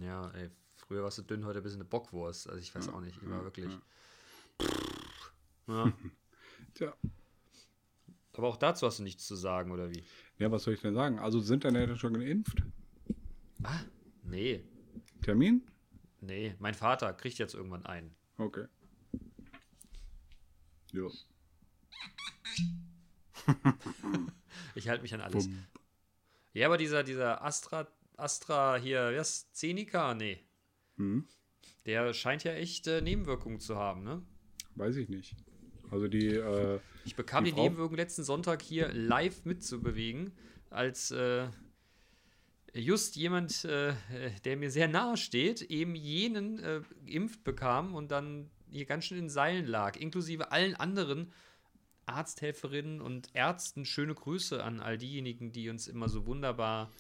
[0.01, 0.51] Ja, ey,
[0.93, 2.51] früher warst du dünn, heute bist du eine Bockwurst.
[2.51, 3.73] Also ich weiß auch nicht, ich war wirklich.
[5.67, 5.91] Ja.
[6.75, 6.95] Tja.
[8.35, 10.05] Aber auch dazu hast du nichts zu sagen, oder wie?
[10.39, 11.19] Ja, was soll ich denn sagen?
[11.19, 12.63] Also sind deine Eltern schon geimpft?
[13.63, 13.81] Ah,
[14.23, 14.63] nee.
[15.23, 15.67] Termin?
[16.21, 18.15] Nee, mein Vater kriegt jetzt irgendwann einen.
[18.37, 18.67] Okay.
[20.93, 21.11] Jo.
[24.75, 25.49] Ich halte mich an alles.
[26.55, 30.15] Ja, aber dieser, dieser Astra, Astra hier, wer ist Zenica?
[30.15, 30.43] Nee.
[30.97, 31.27] Hm,
[31.87, 34.23] Der scheint ja echt äh, Nebenwirkungen zu haben, ne?
[34.75, 35.37] weiß ich nicht.
[35.91, 40.33] Also die, äh, Ich bekam Die die, Nebenwirkungen letzten Sonntag hier live mitzubewegen,
[40.71, 41.49] als äh,
[42.73, 43.93] just jemand, äh,
[44.45, 49.19] der mir sehr nahe steht, eben jenen äh, geimpft bekam und dann hier ganz schön
[49.19, 51.33] in Seilen lag, inklusive allen anderen
[52.07, 53.85] Arzthelferinnen und Ärzten.
[53.85, 56.91] Schöne Grüße an all diejenigen, die uns immer so wunderbar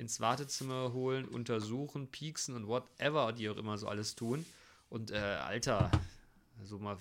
[0.00, 4.44] ins Wartezimmer holen, untersuchen, pieksen und whatever die auch immer so alles tun.
[4.88, 5.90] Und äh, Alter,
[6.64, 6.98] so mal,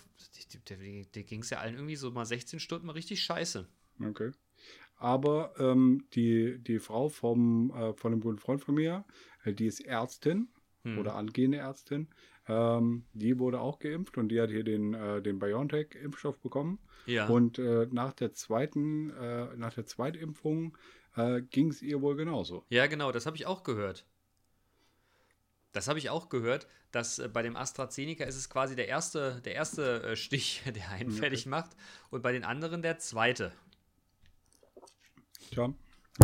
[0.68, 3.68] der ging es ja allen irgendwie so mal 16 Stunden mal richtig scheiße.
[4.08, 4.32] okay.
[4.98, 9.06] Aber ähm, die, die Frau vom, äh, von einem guten Freund von mir,
[9.46, 10.50] äh, die ist Ärztin
[10.84, 10.98] Hm.
[10.98, 12.08] oder angehende Ärztin,
[12.48, 16.80] ähm, die wurde auch geimpft und die hat hier den, äh, den BioNTech-Impfstoff bekommen.
[17.06, 17.28] Ja.
[17.28, 20.78] Und äh, nach der zweiten, äh, nach der Zweitimpfung
[21.20, 22.66] äh, ging es ihr wohl genauso.
[22.70, 24.06] ja, genau, das habe ich auch gehört.
[25.72, 29.42] Das habe ich auch gehört, dass äh, bei dem AstraZeneca ist es quasi der erste,
[29.42, 31.72] der erste äh, Stich, der einen fertig macht
[32.10, 33.52] und bei den anderen der zweite.
[35.52, 35.74] Tja,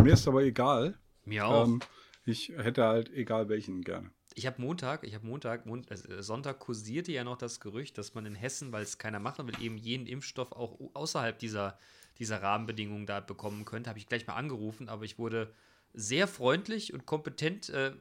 [0.02, 0.98] mir ist aber egal.
[1.24, 1.66] Mir auch.
[1.66, 1.80] Ähm,
[2.24, 4.10] ich hätte halt egal welchen gerne.
[4.34, 8.14] Ich habe Montag, ich habe Montag, Mon äh, Sonntag kursierte ja noch das Gerücht, dass
[8.14, 11.78] man in Hessen, weil es keiner machen will, eben jeden Impfstoff auch au- außerhalb dieser,
[12.18, 13.88] dieser Rahmenbedingungen da bekommen könnte.
[13.90, 15.52] Habe ich gleich mal angerufen, aber ich wurde
[15.94, 17.92] sehr freundlich und kompetent, äh,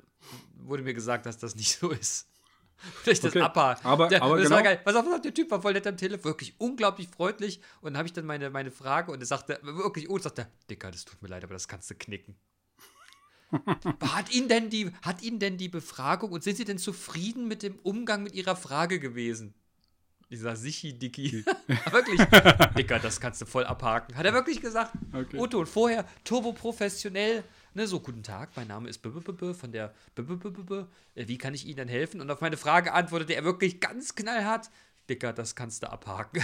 [0.58, 2.28] wurde mir gesagt, dass das nicht so ist.
[3.06, 3.86] Und ich das Okay, abhake.
[3.86, 4.82] aber- der, aber das war genau- geil.
[4.84, 7.62] Pass auf, der Typ war voll nett am Telefon, wirklich unglaublich freundlich.
[7.80, 10.50] Und dann habe ich dann meine, meine Frage und er sagte, wirklich, oh, sagt er,
[10.70, 12.36] Dicker, das tut mir leid, aber das kannst du knicken.
[14.02, 17.64] Hat Ihnen, denn die, hat Ihnen denn die Befragung und sind Sie denn zufrieden mit
[17.64, 19.54] dem Umgang mit Ihrer Frage gewesen?
[20.30, 21.46] Ich sag, sichi, Dicky.
[21.92, 22.20] wirklich,
[22.78, 24.16] Dicker, das kannst du voll abhaken.
[24.16, 24.94] Hat er wirklich gesagt.
[25.14, 25.38] Okay.
[25.38, 27.44] Otto, und vorher turbo professionell,
[27.76, 29.94] ne, so, guten Tag, mein Name ist B -B -B -B von der.
[30.18, 32.22] Äh, Wie kann ich Ihnen denn helfen?
[32.22, 34.72] Und auf meine Frage antwortete er wirklich ganz knallhart,
[35.10, 36.44] Dicker, das kannst du abhaken.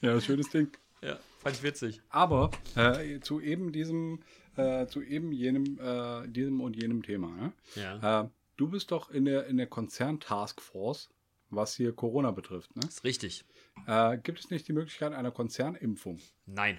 [0.00, 0.68] Ja, schönes Ding.
[1.02, 2.00] ja, fand ich witzig.
[2.10, 4.20] Aber äh, zu eben diesem,
[4.56, 7.28] äh, zu eben jenem, äh, diesem und jenem Thema.
[7.28, 7.52] Ne?
[7.74, 8.22] Ja.
[8.22, 11.08] Äh, du bist doch in der, in der Konzern-Taskforce,
[11.54, 12.74] was hier Corona betrifft.
[12.76, 12.82] Ne?
[12.86, 13.44] Ist richtig.
[13.86, 16.18] Äh, gibt es nicht die Möglichkeit einer Konzernimpfung?
[16.46, 16.78] Nein.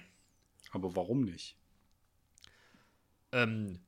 [0.72, 1.56] Aber warum nicht?
[3.32, 3.78] Ähm,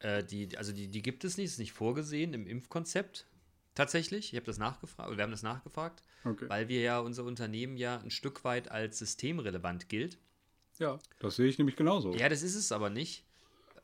[0.00, 3.26] äh, die, also die, die gibt es nicht, ist nicht vorgesehen im Impfkonzept.
[3.74, 6.48] Tatsächlich, ich habe das nachgefragt, wir haben das nachgefragt, Okay.
[6.48, 10.18] weil wir ja unser Unternehmen ja ein Stück weit als systemrelevant gilt.
[10.78, 12.12] Ja, das sehe ich nämlich genauso.
[12.14, 13.24] Ja, das ist es aber nicht,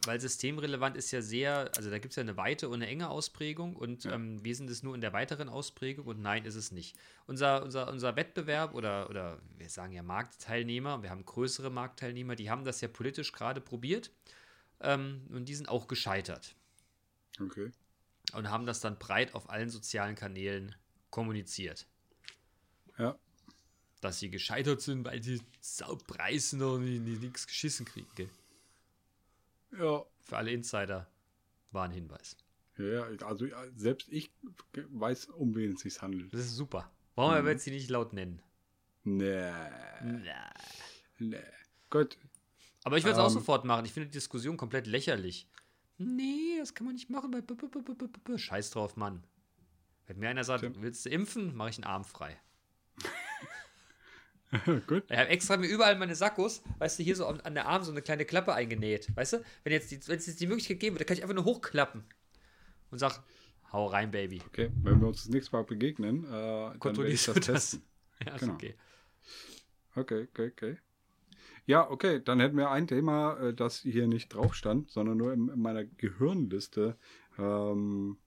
[0.07, 3.09] weil systemrelevant ist ja sehr, also da gibt es ja eine weite und eine enge
[3.09, 6.73] Ausprägung und ähm, wir sind es nur in der weiteren Ausprägung und nein, ist es
[6.73, 6.97] nicht.
[7.27, 12.51] Unser, unser, unser Wettbewerb oder, oder wir sagen ja Marktteilnehmer, wir haben größere Marktteilnehmer, die
[12.51, 14.11] haben das ja politisch gerade probiert
[14.81, 16.55] ähm, und die sind auch gescheitert
[17.41, 17.73] Okay.
[18.33, 20.75] und haben das dann breit auf allen sozialen Kanälen
[21.11, 21.87] kommuniziert.
[22.99, 23.19] Ja.
[24.01, 28.09] Dass sie gescheitert sind, weil sie Saupreisen und nichts geschissen kriegen.
[28.15, 28.29] Gell?
[29.79, 30.05] Ja.
[30.21, 31.09] Für alle Insider
[31.71, 32.37] war ein Hinweis.
[32.77, 34.33] Ja, also selbst ich
[34.75, 36.33] weiß, um wen es sich handelt.
[36.33, 36.91] Das ist super.
[37.15, 37.47] Warum mhm.
[37.47, 38.43] wird sie nicht laut nennen?
[39.05, 39.51] Nee.
[40.03, 40.53] Na.
[41.19, 41.37] Nee.
[41.91, 42.19] Gut.
[42.83, 43.35] Aber ich würde es auch Ähm.
[43.35, 43.85] sofort machen.
[43.85, 45.49] Ich finde die Diskussion komplett lächerlich.
[45.99, 47.33] Nee, das kann man nicht machen.
[48.37, 49.25] Scheiß drauf, Mann.
[50.07, 52.39] Wenn mir einer sagt, willst du impfen, mache ich einen Arm frei.
[54.87, 55.05] Gut.
[55.11, 57.91] Ich habe extra mir überall meine Sackos, weißt du, hier so an, der Arm so
[57.91, 59.15] eine kleine Klappe eingenäht.
[59.17, 61.35] Weißt du, wenn jetzt die, wenn es jetzt die Möglichkeit geben würde, kann ich einfach
[61.35, 62.05] nur hochklappen
[62.91, 63.23] und sag,
[63.73, 64.41] hau rein, Baby.
[64.47, 67.45] Okay, wenn wir uns das nächste Mal begegnen, äh, dann werde ich das das?
[67.47, 67.83] testen.
[68.25, 68.55] Ja, Genau.
[68.55, 68.75] okay.
[69.97, 70.79] Okay, okay, okay.
[71.67, 75.33] Ja, okay, dann hätten wir ein Thema, äh, das hier nicht drauf stand, sondern nur
[75.33, 76.97] in, in meiner Gehirnliste
[77.39, 78.19] ähm,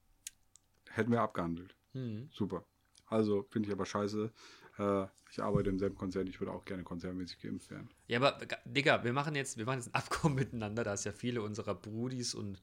[0.90, 1.76] hätten wir abgehandelt.
[1.94, 2.30] Hm.
[2.32, 2.66] Super.
[3.06, 4.32] Also finde ich aber scheiße.
[4.80, 7.90] Äh, ich arbeite im selben Konzern, ich würde auch gerne konzernmäßig geimpft werden.
[8.08, 11.04] Ja, aber Ga- Digga, wir machen jetzt, wir machen jetzt ein Abkommen miteinander, da es
[11.04, 12.62] ja viele unserer Brudis und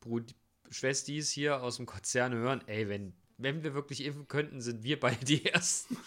[0.00, 0.34] Brud
[0.70, 2.62] Schwestis hier aus dem Konzern hören.
[2.66, 5.96] Ey, wenn, wenn wir wirklich impfen könnten, sind wir beide die Ersten.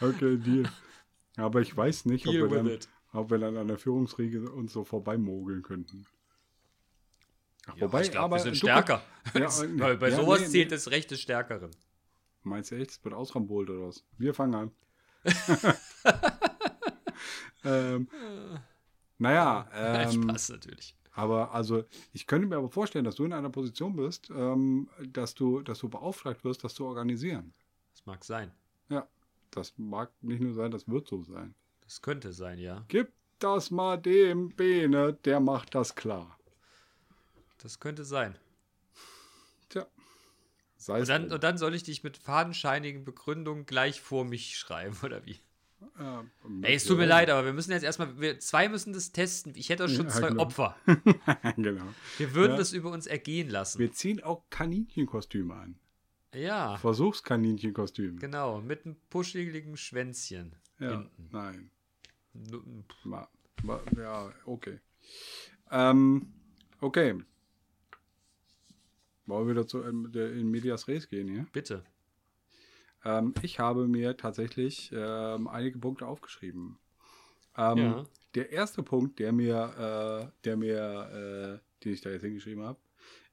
[0.00, 0.68] Okay, Deal.
[1.36, 2.78] Aber ich weiß nicht, ob wir, dann,
[3.12, 6.06] ob wir dann an der Führungsriege uns so vorbeimogeln könnten.
[7.66, 9.02] Ach, Ja, ich glaube, wir sind stärker.
[9.34, 9.48] Ja,
[9.78, 10.74] Weil bei ja, sowas nee, zählt nee.
[10.76, 11.70] das Recht des Stärkeren.
[12.44, 14.04] Meinst du echt, es wird ausrambolt oder was?
[14.18, 14.70] Wir fangen an.
[17.64, 18.08] ähm,
[19.18, 20.96] Naja, Nein, ähm, Spaß natürlich.
[21.12, 25.34] aber also ich könnte mir aber vorstellen, dass du in einer Position bist, ähm, dass
[25.34, 27.52] du, dass du beauftragt wirst, das zu organisieren.
[27.92, 28.52] Das mag sein.
[28.88, 29.06] Ja,
[29.50, 31.54] das mag nicht nur sein, das wird so sein.
[31.82, 32.84] Das könnte sein, ja.
[32.88, 36.38] Gib das mal dem Bene, der macht das klar.
[37.58, 38.36] Das könnte sein.
[40.88, 45.24] Und dann, und dann soll ich dich mit fadenscheinigen Begründungen gleich vor mich schreiben, oder
[45.26, 45.38] wie?
[45.98, 46.24] Ja,
[46.62, 49.52] Ey, es tut mir leid, aber wir müssen jetzt erstmal, wir zwei müssen das testen.
[49.56, 50.42] Ich hätte auch schon Ja, zwei genau.
[50.44, 50.76] Opfer.
[51.56, 51.84] genau.
[52.18, 52.56] Wir würden Ja.
[52.58, 53.78] das über uns ergehen lassen.
[53.80, 55.74] Wir ziehen auch Kaninchenkostüme an.
[56.34, 58.18] Ja, Versuchskaninchenкostüm.
[58.18, 61.28] genau, mit einem puscheligen Schwänzchen Ja, hinten.
[61.30, 61.70] nein.
[63.96, 64.78] Ja, okay.
[65.70, 66.32] Ähm,
[66.80, 67.18] okay.
[69.26, 71.46] Wollen wir wieder zu ähm, in Medias Res gehen hier?
[71.52, 71.84] Bitte.
[73.04, 76.78] Ähm, ich habe mir tatsächlich ähm, einige Punkte aufgeschrieben.
[77.56, 78.04] Ähm, Ja.
[78.34, 82.78] Der erste Punkt, der mir, äh, der mir, äh, den ich da jetzt hingeschrieben habe,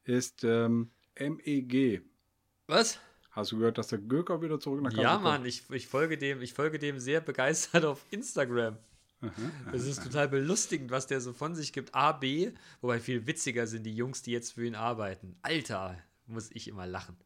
[0.03, 2.01] ist ähm, MEG.
[2.67, 2.99] Was?
[3.31, 5.17] Hast du gehört, dass der Göker wieder zurück nach Hause Ja?
[5.19, 8.77] Mann, ich, ich, folge dem, ich folge dem sehr begeistert auf Instagram.
[9.73, 11.93] Es ist total belustigend, was der so von sich gibt.
[11.93, 12.51] A, B,
[12.81, 15.35] wobei viel witziger sind die Jungs, die jetzt für ihn arbeiten.
[15.41, 17.17] Alter, muss ich immer lachen.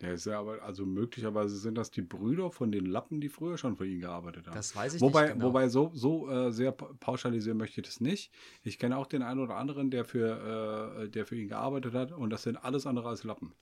[0.00, 3.58] Ja, ist ja aber, also möglicherweise sind das die Brüder von den Lappen, die früher
[3.58, 4.54] schon für ihn gearbeitet haben.
[4.54, 5.46] Das weiß ich wobei, nicht genau.
[5.46, 8.30] Wobei so, so äh, sehr pa- pauschalisieren möchte ich das nicht.
[8.62, 12.12] Ich kenne auch den einen oder anderen, der für, äh, der für ihn gearbeitet hat
[12.12, 13.52] und das sind alles andere als Lappen.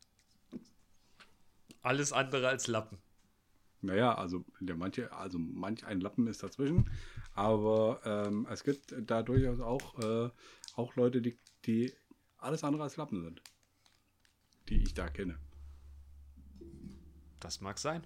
[1.81, 2.99] Alles andere als Lappen.
[3.83, 6.91] Naja, also der manche, also manch ein Lappen ist dazwischen,
[7.35, 10.31] aber ähm, es gibt da durchaus auch, äh,
[10.75, 11.93] auch Leute, die, die
[12.39, 13.43] alles andere als Lappen sind.
[14.69, 15.39] Die ich da kenne.
[17.41, 18.05] Das mag sein.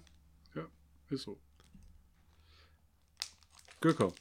[0.55, 0.67] Ja,
[1.09, 1.41] ist so.
[3.81, 4.13] Göker.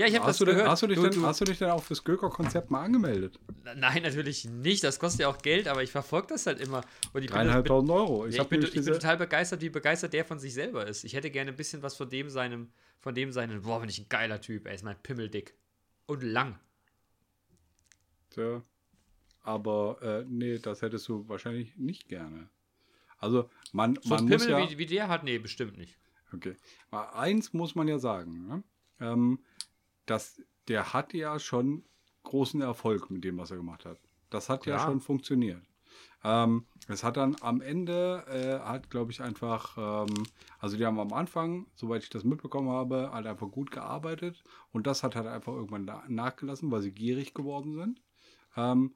[0.00, 0.70] Ja, ich habe das Hast du, denn, gehört.
[0.70, 3.38] hast, du dich Du- denn, hast du dich denn auch fürs Göker-Konzept mal angemeldet?
[3.76, 4.82] Nein, natürlich nicht.
[4.82, 6.78] Das kostet ja auch Geld, aber ich verfolge das halt immer.
[6.78, 8.26] Und ich bin, bin, Dreieinhalbtausend Euro.
[8.26, 11.04] Ich, ja, ich, bin, ich bin total begeistert, wie begeistert der von sich selber ist.
[11.04, 13.98] Ich hätte gerne ein bisschen was von dem seinem, von dem seinen, boah, bin ich
[13.98, 15.52] ein geiler Typ, er ist mein Pimmeldick.
[16.06, 16.58] Und lang.
[18.30, 18.62] Tja,
[19.42, 22.48] aber äh, nee, das hättest du wahrscheinlich nicht gerne.
[23.18, 25.98] Also man, So man ein muss Pimmel ja, wie, wie der hat, nee, bestimmt nicht.
[26.32, 26.56] okay,
[26.90, 28.62] Mal eins muss man ja sagen, ne?
[29.00, 29.40] ähm,
[30.10, 31.84] dass der hat ja schon
[32.24, 33.98] großen Erfolg mit dem, was er gemacht hat.
[34.28, 34.88] Das hat ja Klar.
[34.88, 35.62] schon funktioniert.
[36.22, 40.24] Ähm, es hat dann am Ende, äh, hat glaube ich einfach, ähm,
[40.58, 44.86] also die haben am Anfang, soweit ich das mitbekommen habe, halt einfach gut gearbeitet und
[44.86, 48.02] das hat halt einfach irgendwann na nachgelassen, weil sie gierig geworden sind.
[48.56, 48.94] Ähm,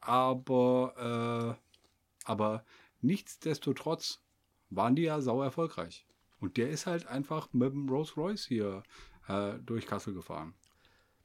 [0.00, 2.64] aber, äh, aber
[3.02, 4.22] nichtsdestotrotz
[4.70, 6.06] waren die ja sau erfolgreich.
[6.38, 8.82] Und der ist halt einfach mit dem Rolls Royce hier
[9.28, 10.54] äh, durch Kassel gefahren.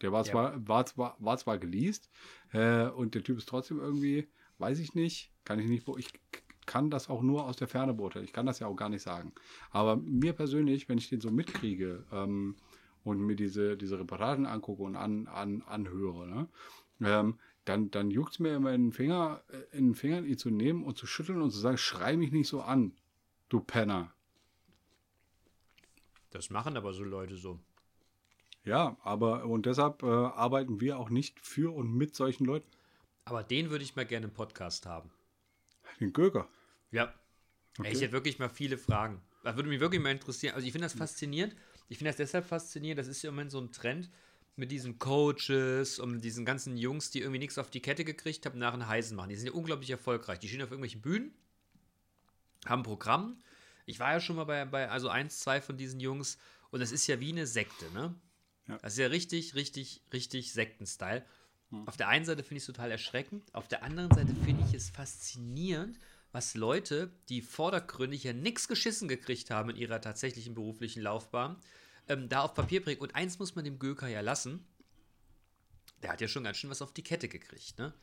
[0.01, 0.31] Der war Ja.
[0.31, 2.09] zwar, war zwar, war zwar geleast
[2.53, 6.11] äh, und der Typ ist trotzdem irgendwie, weiß ich nicht, kann ich nicht, ich
[6.65, 8.25] kann das auch nur aus der Ferne beurteilen.
[8.25, 9.33] Ich kann das ja auch gar nicht sagen.
[9.71, 12.55] Aber mir persönlich, wenn ich den so mitkriege ähm,
[13.03, 16.47] und mir diese, diese Reportagen angucke und an, an, anhöre, ne,
[17.01, 20.37] ähm, dann, dann juckt es mir immer in den, Finger, äh, in den Fingern, ihn
[20.37, 22.93] zu nehmen und zu schütteln und zu sagen, schrei mich nicht so an,
[23.49, 24.13] du Penner.
[26.31, 27.59] Das machen aber so Leute so.
[28.63, 32.69] Ja, aber und deshalb äh, arbeiten wir auch nicht für und mit solchen Leuten.
[33.25, 35.11] Aber den würde ich mal gerne im Podcast haben.
[35.99, 36.47] Den Göker.
[36.91, 37.13] Ja.
[37.81, 39.21] Ey, Ich hätte wirklich mal viele Fragen.
[39.43, 40.53] Das würde mich wirklich mal interessieren.
[40.53, 41.55] Also ich finde das faszinierend.
[41.87, 42.99] Ich finde das deshalb faszinierend.
[42.99, 44.09] Das ist ja im Moment so ein Trend
[44.55, 48.59] mit diesen Coaches und diesen ganzen Jungs, die irgendwie nichts auf die Kette gekriegt haben,
[48.59, 49.29] nach einem Heisen machen.
[49.29, 50.39] Die sind ja unglaublich erfolgreich.
[50.39, 51.33] Die stehen auf irgendwelchen Bühnen,
[52.65, 53.39] haben ein Programm.
[53.85, 56.37] Ich war ja schon mal bei, bei also eins, zwei von diesen Jungs
[56.69, 58.13] und das ist ja wie eine Sekte, ne?
[58.67, 58.77] Ja.
[58.77, 61.25] Das ist ja richtig, richtig, richtig Sektenstyle.
[61.85, 64.73] Auf der einen Seite finde ich es total erschreckend, auf der anderen Seite finde ich
[64.73, 65.99] es faszinierend,
[66.33, 71.55] was Leute, die vordergründig ja nichts geschissen gekriegt haben in ihrer tatsächlichen beruflichen Laufbahn,
[72.09, 72.99] ähm, da auf Papier bringen.
[72.99, 74.65] Und eins muss man dem Göker ja lassen.
[76.03, 77.93] Der hat ja schon ganz schön was auf die Kette gekriegt, ne?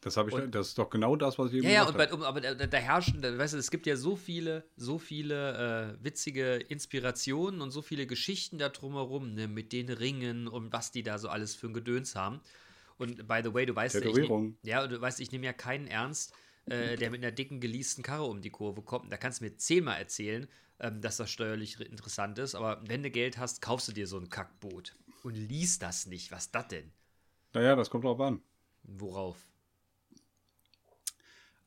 [0.00, 1.92] Das habe ich, Und- das ist doch genau das, was ich eben Ja, ja, und
[1.92, 4.64] gesagt bei, um, aber da, da herrschen, da, weißt du, es gibt ja so viele,
[4.76, 10.46] so viele äh, witzige Inspirationen und so viele Geschichten da drumherum, ne, mit den Ringen
[10.46, 12.40] und was die da so alles für ein Gedöns haben.
[12.96, 14.42] Und by the way, du weißt ja, ich, Tätowierung.
[14.62, 16.32] nehm- ja, du weißt, ich nehme ja keinen ernst,
[16.66, 19.12] äh, der mit einer dicken, geleasten Karre um die Kurve kommt.
[19.12, 20.46] Da kannst du mir zehnmal erzählen,
[20.78, 24.16] ähm, dass das steuerlich interessant ist, aber wenn du Geld hast, kaufst du dir so
[24.18, 26.30] ein Kackboot und liest das nicht.
[26.30, 26.92] Was das denn?
[27.52, 28.40] Naja, das kommt drauf an.
[28.84, 29.36] Worauf?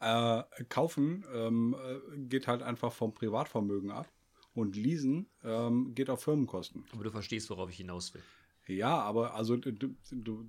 [0.01, 4.11] Äh, kaufen ähm, äh, geht halt einfach vom Privatvermögen ab
[4.55, 6.85] und leasen ähm, geht auf Firmenkosten.
[6.91, 8.23] Aber du verstehst, worauf ich hinaus will.
[8.67, 10.45] Ja, aber also du, du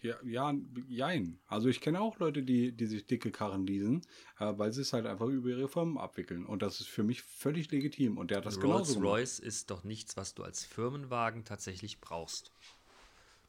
[0.00, 0.54] ja, ja,
[0.88, 1.38] jein.
[1.46, 4.02] Also ich kenne auch Leute, die, die sich dicke Karren leasen,
[4.38, 6.46] äh, weil sie es halt einfach über ihre Firmen abwickeln.
[6.46, 8.18] Und das ist für mich völlig legitim.
[8.18, 9.10] Und der hat das genauso gemacht.
[9.10, 12.52] Rolls-Royce ist doch nichts, was du als Firmenwagen tatsächlich brauchst.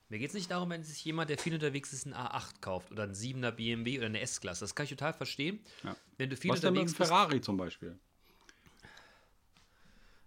[0.10, 2.92] Mir geht es nicht darum, wenn sich jemand, der viel unterwegs ist, einen A8 kauft
[2.92, 4.62] oder einen 7er BMW oder eine S-Klasse.
[4.62, 5.60] Das kann ich total verstehen.
[5.84, 5.98] Ja.
[6.18, 7.10] Wenn du viel Was denn mit einem unterwegs bist.
[7.10, 8.00] Ferrari zum Beispiel?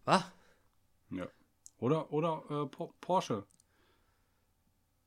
[0.05, 0.25] Was?
[1.11, 1.29] Ja.
[1.79, 3.47] Oder, oder äh, Por- Porsche.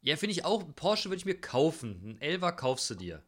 [0.02, 0.64] Ja, finde ich auch.
[0.76, 2.02] Porsche würde ich mir kaufen.
[2.04, 3.22] Ein Elva kaufst du dir.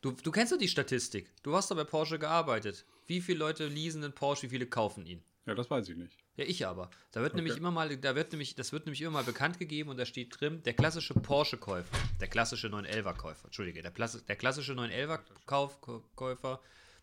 [0.00, 1.28] Du, du kennst doch die Statistik.
[1.42, 2.84] Du hast doch bei Porsche gearbeitet.
[3.06, 5.22] Wie viele Leute leasen einen Porsche, wie viele kaufen ihn?
[5.46, 6.16] Ja, das weiß ich nicht.
[6.36, 6.90] Ja, ich aber.
[7.10, 7.60] Da wird nämlich Okay.
[7.60, 10.40] immer mal, da wird nämlich, das wird nämlich immer mal bekannt gegeben und da steht
[10.40, 16.60] drin, der klassische Porsche-Käufer, der klassische 911er-Käufer, Entschuldige, der, Plas- der klassische 911er-Käufer,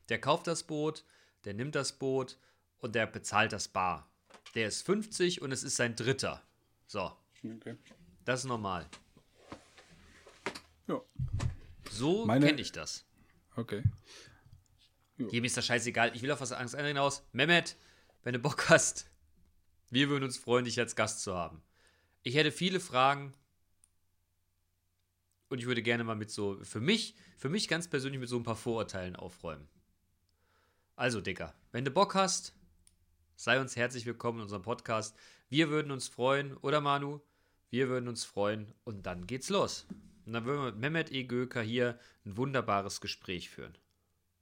[0.10, 1.04] der kauft das Boot,
[1.46, 2.38] der nimmt das Boot
[2.80, 4.10] und der bezahlt das Bar.
[4.56, 6.42] Der ist 50 und es ist sein dritter.
[6.88, 7.12] So,
[7.46, 7.78] Okay.
[8.26, 8.88] das ist normal.
[10.88, 11.02] Ja.
[11.92, 13.06] So kenne ich das.
[13.56, 13.84] Okay.
[15.18, 16.16] Jedem ist das scheißegal.
[16.16, 17.24] Ich will auf was anderes hinaus.
[17.32, 17.76] Mehmet,
[18.24, 19.09] wenn du Bock hast,
[19.90, 21.62] wir würden uns freuen, dich als Gast zu haben.
[22.24, 23.34] Ich hätte viele Fragen
[25.50, 28.38] und ich würde gerne mal mit so, für mich, für mich ganz persönlich mit so
[28.38, 29.68] ein paar Vorurteilen aufräumen.
[30.96, 32.54] Also, Dicker, wenn du Bock hast,
[33.36, 35.16] sei uns herzlich willkommen in unserem Podcast.
[35.50, 37.22] Wir würden uns freuen, oder Manu?
[37.70, 39.88] Wir würden uns freuen und dann geht's los.
[40.26, 41.24] Und dann würden wir mit Mehmet E.
[41.24, 43.78] Göker hier ein wunderbares Gespräch führen.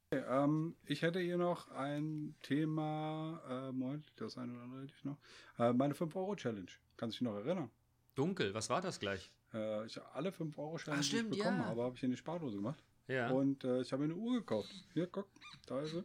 [0.09, 4.93] Okay, ähm, ich hätte hier noch ein Thema, äh, Moment, das eine oder andere hätte
[4.97, 5.17] ich noch.
[5.59, 6.71] Äh, meine 5-Euro-Challenge.
[6.95, 7.69] Kannst du dich noch erinnern?
[8.15, 9.29] Dunkel, was war das gleich?
[9.53, 11.65] Äh, ich habe alle 5-Euro-Challenge, Ah, die ich bekommen ja.
[11.65, 12.81] habe, habe ich in die Spardose gemacht.
[13.09, 13.31] Ja.
[13.31, 14.69] Und äh, ich habe mir eine Uhr gekauft.
[14.93, 15.27] Hier, guck,
[15.65, 16.03] da ist sie.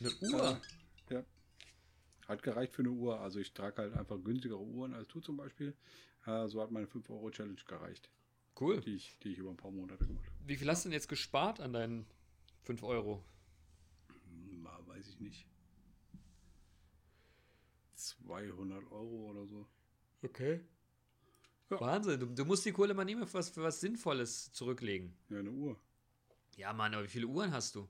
[0.00, 0.60] Eine Uhr.
[1.08, 1.24] Äh, ja.
[2.28, 3.18] Hat gereicht für eine Uhr.
[3.20, 5.74] Also ich trage halt einfach günstigere Uhren als du zum Beispiel.
[6.26, 8.10] Äh, so hat meine 5-Euro-Challenge gereicht,
[8.60, 8.78] cool.
[8.82, 10.36] die ich, die ich über ein paar Monate gemacht habe.
[10.46, 12.06] Wie viel hast du denn jetzt gespart an deinen
[12.62, 13.24] 5 Euro?
[14.24, 15.46] Hm, weiß ich nicht.
[17.94, 19.66] 200 Euro oder so.
[20.22, 20.60] Okay.
[21.70, 21.80] Ja.
[21.80, 25.16] Wahnsinn, du, du musst die Kohle mal nehmen für was, für was Sinnvolles zurücklegen.
[25.28, 25.78] Ja, eine Uhr.
[26.56, 27.88] Ja, Mann, aber wie viele Uhren hast du?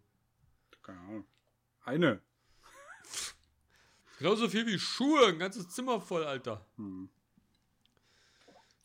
[0.83, 1.24] Keine Ahnung.
[1.85, 2.20] Eine.
[4.18, 6.66] Genauso viel wie Schuhe, ein ganzes Zimmer voll, Alter.
[6.76, 7.09] Hm.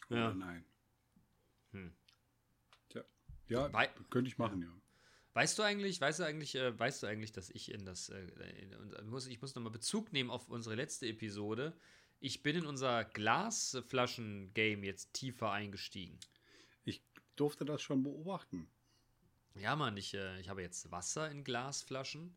[0.10, 0.28] Ja.
[0.30, 0.65] Oder nein.
[1.71, 1.93] Hm.
[2.89, 3.04] Tja.
[3.48, 4.69] Ja, Wei- könnte ich machen, ja.
[5.36, 8.21] Weißt du eigentlich, weißt du eigentlich, äh, weißt du eigentlich, dass ich in das, äh,
[8.62, 11.78] in, und muss, ich muss nochmal Bezug nehmen auf unsere letzte Episode.
[12.21, 16.17] Ich bin in unser Glasflaschen-Game jetzt tiefer eingestiegen.
[16.86, 17.04] Ich
[17.36, 18.69] durfte das schon beobachten.
[19.56, 22.34] Ja, Mann, ich, äh, ich habe jetzt Wasser in Glasflaschen.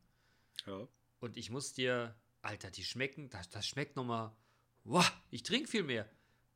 [0.67, 0.89] Ja.
[1.21, 4.37] Und ich muss dir, Alter, die schmecken, das, das schmeckt nochmal.
[4.83, 6.11] Wow, ich trinke viel mehr.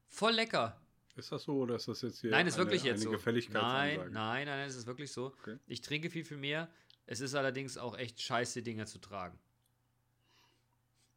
[0.08, 0.81] Voll lecker.
[1.14, 3.10] Ist das so oder ist das jetzt hier nein, ist eine, wirklich jetzt eine so.
[3.10, 3.96] Gefälligkeitsansage?
[3.96, 5.26] Nein, nein, nein, es ist wirklich so.
[5.26, 5.58] Okay.
[5.66, 6.70] Ich trinke viel, viel mehr.
[7.06, 9.38] Es ist allerdings auch echt scheiße, die Dinger zu tragen.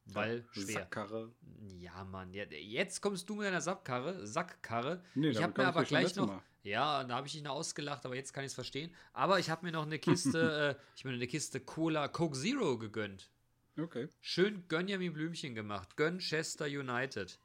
[0.08, 0.66] Weil schwer.
[0.66, 1.32] Sackkarre.
[1.80, 5.04] Ja, Mann, ja, jetzt kommst du mit deiner Sackkarre, Sackkarre.
[5.16, 6.44] Nee, ich habe mir aber gleich noch, Mal.
[6.64, 8.94] ja, da habe ich dich noch ausgelacht, aber jetzt kann ich es verstehen.
[9.14, 10.38] Aber ich habe mir noch eine Kiste,
[10.78, 13.32] äh, ich habe mir eine Kiste Cola Coke Zero gegönnt.
[13.80, 14.08] Okay.
[14.22, 15.98] Schön Gönjamin Blümchen gemacht.
[15.98, 17.40] Gönn Chester United.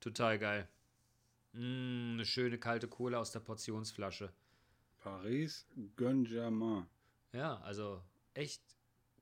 [0.00, 0.68] Total geil.
[1.54, 4.32] Mm, eine schöne kalte Cola aus der Portionsflasche.
[4.98, 5.66] Paris
[5.98, 6.86] Saint-Germain.
[7.32, 8.02] Ja, also
[8.34, 8.62] echt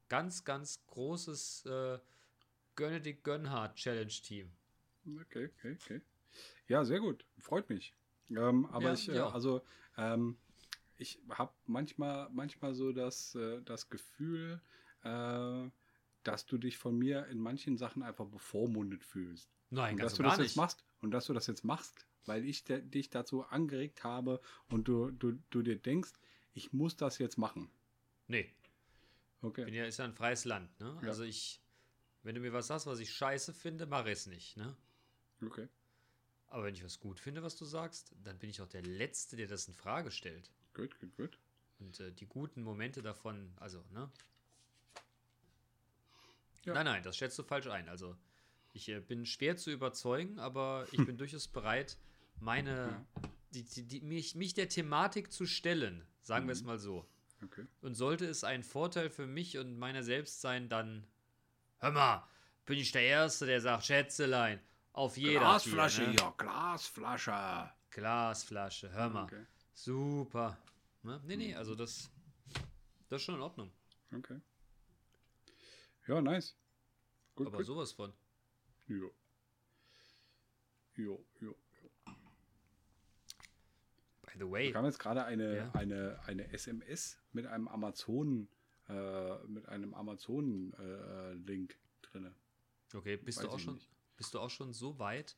[0.08, 1.98] ganz, ganz großes äh,
[2.74, 4.50] Gönne dich Gönnhard Challenge Team.
[5.22, 6.00] Okay, okay, okay.
[6.68, 7.24] Ja, sehr gut.
[7.38, 7.94] Freut mich.
[8.30, 9.28] Ähm, aber Ja, ich, äh, ja.
[9.30, 9.62] also,
[9.98, 10.38] ähm,
[10.96, 14.60] ich habe manchmal, manchmal so das, äh, das Gefühl,
[15.02, 15.68] äh,
[16.22, 19.50] dass du dich von mir in manchen Sachen einfach bevormundet fühlst.
[19.70, 20.56] Nein, und ganz dass du das jetzt nicht.
[20.56, 25.10] machst und dass du das jetzt machst, weil ich dich dazu angeregt habe und du,
[25.10, 26.12] du, du dir denkst,
[26.54, 27.70] ich muss das jetzt machen.
[28.28, 28.52] Nee,
[29.42, 29.64] Okay.
[29.64, 30.96] bin ja, ist ja ein freies Land, ne?
[31.02, 31.08] Ja.
[31.08, 31.60] Also ich,
[32.22, 34.76] wenn du mir was sagst, was ich scheiße finde, mache ich es nicht, ne?
[35.44, 35.68] Okay.
[36.46, 39.36] Aber wenn ich was gut finde, was du sagst, dann bin ich auch der Letzte,
[39.36, 40.52] der das in Frage stellt.
[40.74, 41.38] Gut, gut, gut.
[41.80, 44.10] Und äh, die guten Momente davon, also, ne?
[46.64, 46.74] Ja.
[46.74, 47.88] Nein, nein, das schätzt du falsch ein.
[47.88, 48.16] Also,
[48.72, 51.98] ich äh, bin schwer zu überzeugen, aber ich bin durchaus bereit,
[52.42, 53.06] meine,
[53.54, 57.06] die, die, die, mich, mich der Thematik zu stellen, sagen wir es mal so.
[57.42, 57.66] Okay.
[57.80, 61.06] Und sollte es ein Vorteil für mich und meiner selbst sein, dann,
[61.78, 62.28] hör mal,
[62.66, 64.60] bin ich der Erste, der sagt, Schätzelein,
[64.92, 66.20] auf jeder Glasflasche hier, ne?
[66.20, 67.72] hier, Glasflasche.
[67.90, 69.24] Glasflasche, hör mal.
[69.24, 69.46] Okay.
[69.72, 70.58] Super.
[71.02, 71.20] Ne?
[71.24, 72.10] Nee, nee, also das,
[73.08, 73.72] das ist schon in Ordnung.
[74.14, 74.40] Okay.
[76.06, 76.56] Ja, nice.
[77.34, 77.66] Gut, Aber gut.
[77.66, 78.12] sowas von.
[78.88, 79.08] Ja.
[80.96, 81.56] Jo, jo.
[84.32, 85.70] By the way, Wir haben jetzt gerade eine, Ja.
[85.72, 88.48] eine, eine SMS mit einem Amazon,
[88.88, 92.34] äh, mit einem Amazon-Link drin.
[92.94, 93.88] okay, bist du auch ich schon, nicht.
[94.16, 95.36] bist du auch schon so weit,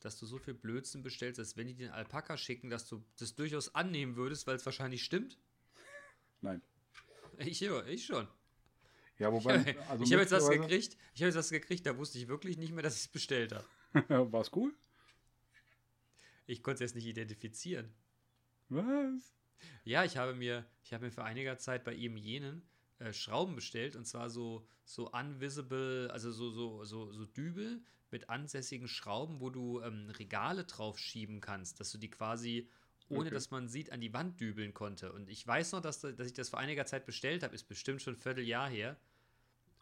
[0.00, 3.34] dass du so viel Blödsinn bestellst, dass wenn die den Alpaka schicken, dass du das
[3.34, 5.38] durchaus annehmen würdest, weil es wahrscheinlich stimmt?
[6.40, 6.62] Nein.
[7.38, 8.28] Ich, ich schon.
[9.18, 10.96] Ja, ich wobei, habe also hab jetzt was möglicherweise- gekriegt.
[11.14, 13.52] Ich habe jetzt was gekriegt, da wusste ich wirklich nicht mehr, dass ich es bestellt
[13.52, 13.66] habe.
[14.32, 14.72] War's cool?
[16.46, 17.92] Ich konnte es jetzt nicht identifizieren.
[18.68, 19.34] Was?
[19.84, 22.62] Ja, ich habe mir, ich habe mir für einiger Zeit bei ihm jenen
[22.98, 28.28] äh, Schrauben bestellt und zwar so, so unvisible, also so, so, so, so Dübel mit
[28.30, 32.68] ansässigen Schrauben, wo du ähm, Regale drauf schieben kannst, dass du die quasi,
[33.08, 33.34] ohne Okay.
[33.34, 35.12] dass man sieht, an die Wand dübeln konnte.
[35.12, 37.64] Und ich weiß noch, dass, da- dass ich das vor einiger Zeit bestellt habe, ist
[37.64, 38.96] bestimmt schon ein Vierteljahr her.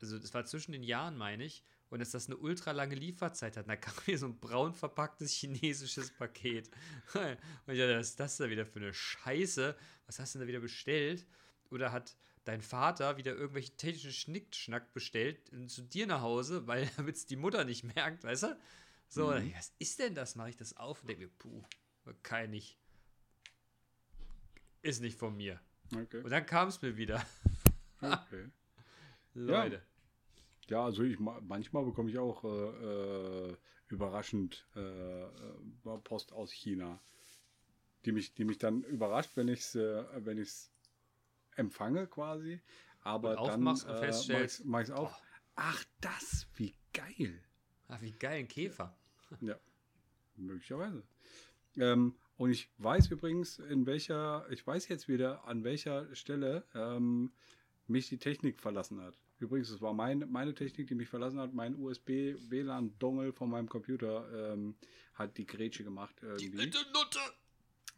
[0.01, 1.65] Also das war zwischen den Jahren, meine ich.
[1.95, 3.67] Und dass das eine ultra lange Lieferzeit hat.
[3.67, 6.69] Und da kam mir so ein braun verpacktes chinesisches Paket.
[7.15, 9.77] Und ich dachte, was ist das da wieder für eine Scheiße?
[10.07, 11.25] Was hast du denn da wieder bestellt?
[11.71, 16.91] Oder hat dein Vater wieder irgendwelche technischen Schnickschnack bestellt äh, zu dir nach Hause, weil
[16.97, 18.59] damit es die Mutter nicht merkt, weißt du?
[19.09, 20.35] So, denk ich, was ist denn das?
[20.35, 21.63] Mache ich das auf und denke mir, puh,
[22.25, 22.77] kann ich.
[24.83, 25.61] Ist nicht von mir.
[25.95, 26.23] Okay.
[26.25, 27.25] Und dann kam es mir wieder.
[28.01, 28.49] okay.
[29.35, 29.77] Leute.
[29.77, 29.94] Ja,
[30.73, 33.57] also ich ma- manchmal bekomme ich auch äh, äh,
[33.89, 34.81] überraschend äh,
[35.25, 37.01] äh, Post aus China,
[38.05, 40.73] die mich, die mich dann überrascht, wenn ich es äh, wenn ich's
[41.57, 42.61] empfange quasi.
[43.03, 45.23] Aber Und dann aufmachst und feststellst, mach ich es auf.
[45.57, 47.43] Ach, das, wie geil.
[47.89, 48.97] Ach, wie geil, ein Käfer.
[49.41, 49.59] Ja,
[50.37, 51.05] möglicherweise.
[51.77, 57.33] Ähm, und ich weiß übrigens, in welcher, ich weiß jetzt wieder, an welcher Stelle ähm,
[57.87, 59.19] mich die Technik verlassen hat.
[59.45, 61.53] Übrigens, es war mein, meine Technik, die mich verlassen hat.
[61.53, 64.75] Mein USB-WLAN-Dongle von meinem Computer ähm,
[65.13, 66.49] hat die Grätsche gemacht irgendwie.
[66.67, 67.19] Nutte.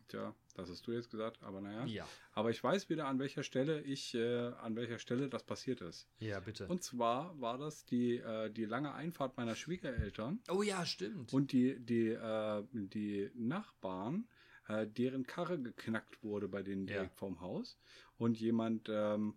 [0.08, 1.84] Tja, das hast du jetzt gesagt, aber naja.
[1.86, 2.08] Ja.
[2.32, 6.08] Aber ich weiß wieder, an welcher Stelle ich, äh, an welcher Stelle das passiert ist.
[6.18, 6.66] Ja, bitte.
[6.68, 10.40] Und zwar war das die, äh, die lange Einfahrt meiner Schwiegereltern.
[10.48, 11.32] oh ja, stimmt.
[11.32, 14.28] Und die, die, äh, die Nachbarn,
[14.68, 16.94] äh, deren Karre geknackt wurde bei denen Ja.
[16.94, 17.78] direkt vorm Haus
[18.16, 19.36] und jemand ähm,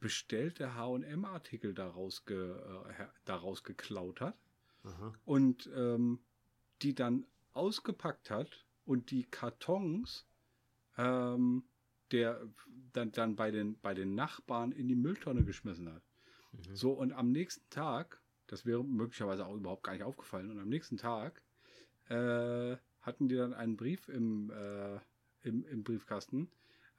[0.00, 4.36] bestellte H&M-Artikel daraus, ge, äh, daraus geklaut hat
[4.84, 5.14] Aha.
[5.24, 6.20] und ähm,
[6.82, 10.26] die dann ausgepackt hat und die Kartons
[10.98, 11.64] ähm,
[12.12, 12.40] der
[12.92, 16.02] dann, dann bei, den, bei den Nachbarn in die Mülltonne geschmissen hat.
[16.52, 16.76] Mhm.
[16.76, 20.68] So, und am nächsten Tag, das wäre möglicherweise auch überhaupt gar nicht aufgefallen, und am
[20.68, 21.42] nächsten Tag
[22.08, 25.00] äh, hatten die dann einen Brief im, äh,
[25.42, 26.48] im, im Briefkasten.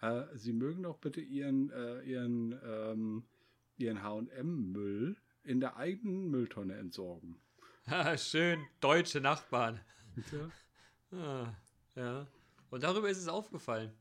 [0.02, 3.28] Äh, Sie mögen doch bitte Ihren, äh, Ihren, ähm,
[3.78, 7.40] Ihren HM-Müll in der eigenen Mülltonne entsorgen.
[8.18, 9.80] Schön, deutsche Nachbarn.
[10.30, 10.52] Tja.
[11.12, 11.54] Ah,
[11.96, 12.28] ja.
[12.70, 13.94] Und darüber ist es aufgefallen.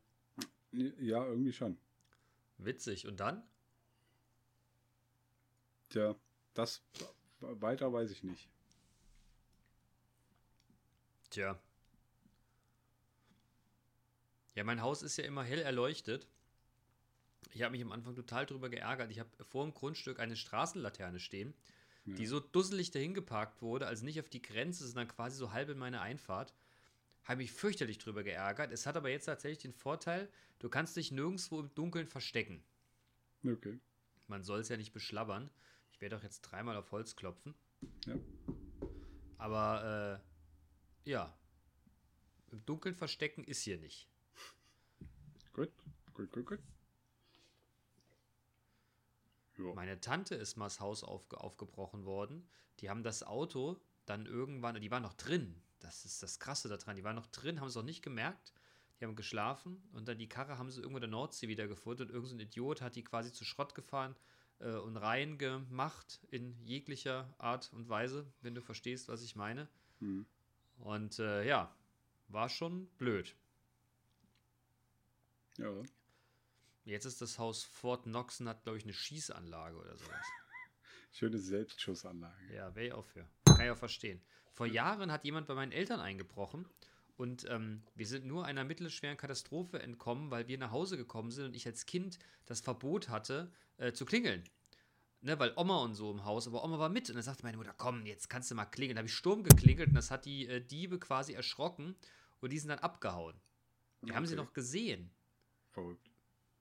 [0.73, 1.79] Ja, irgendwie schon.
[2.59, 3.07] Witzig.
[3.07, 3.43] Und dann?
[5.89, 6.17] Tja,
[6.53, 6.83] das
[7.41, 8.51] weiter weiß ich nicht.
[11.31, 11.59] Tja.
[14.57, 16.27] Ja, mein Haus ist ja immer hell erleuchtet.
[17.53, 19.11] Ich habe mich am Anfang total drüber geärgert.
[19.11, 21.55] Ich habe vor dem Grundstück eine Straßenlaterne stehen,
[22.07, 25.69] die so dusselig dahin geparkt wurde, also nicht auf die Grenze, sondern quasi so halb
[25.69, 26.55] in meine Einfahrt.
[27.25, 28.71] Habe mich fürchterlich drüber geärgert.
[28.73, 30.29] Es hat aber jetzt tatsächlich den Vorteil,
[30.61, 32.63] du kannst dich nirgendwo im Dunkeln verstecken.
[33.45, 33.79] Okay.
[34.29, 35.51] Man soll es ja nicht beschlabbern.
[35.91, 37.55] Ich werde auch jetzt dreimal auf Holz klopfen.
[38.07, 38.15] Ja.
[39.39, 40.23] Aber
[41.05, 41.37] äh, ja,
[42.53, 44.09] im Dunkeln verstecken ist hier nicht.
[45.57, 45.71] Gut,
[46.13, 46.59] gut, gut, gut.
[49.57, 49.73] Ja.
[49.73, 52.47] Meine Tante ist mal das Haus aufge aufgebrochen worden.
[52.81, 55.63] Die haben das Auto dann irgendwann, die waren noch drin.
[55.79, 56.97] Das ist das Krasse daran.
[56.97, 58.53] Die waren noch drin, haben es auch nicht gemerkt.
[59.01, 62.07] Die haben geschlafen und dann die Karre haben sie irgendwo in der Nordsee wiedergefunden.
[62.07, 64.15] Und irgendein so ein Idiot hat die quasi zu Schrott gefahren
[64.59, 69.71] äh, und rein gemacht in jeglicher Art und Weise, wenn du verstehst, was ich meine.
[70.01, 70.27] Hm.
[70.81, 71.75] Und äh, ja,
[72.29, 73.35] war schon blöd.
[75.59, 75.73] Ja.
[76.85, 80.25] Jetzt ist das Haus Fort Knox und hat, glaube ich, eine Schießanlage oder sowas.
[81.13, 82.55] Schöne Selbstschussanlage.
[82.55, 83.27] Ja, wäre ich auch für.
[83.45, 84.21] Kann ich auch verstehen.
[84.53, 86.67] Vor Jahren hat jemand bei meinen Eltern eingebrochen
[87.17, 91.47] und ähm, wir sind nur einer mittelschweren Katastrophe entkommen, weil wir nach Hause gekommen sind
[91.47, 94.45] und ich als Kind das Verbot hatte, äh, zu klingeln.
[95.23, 97.57] Ne, weil Oma und so im Haus, aber Oma war mit und dann sagte meine
[97.57, 98.97] Mutter, komm, jetzt kannst du mal klingeln.
[98.97, 101.97] Da habe ich Sturm geklingelt und das hat die äh, Diebe quasi erschrocken
[102.41, 103.35] und die sind dann abgehauen.
[104.03, 104.45] Wir haben sie Okay.
[104.45, 105.11] noch gesehen.
[105.77, 106.11] Verrückt.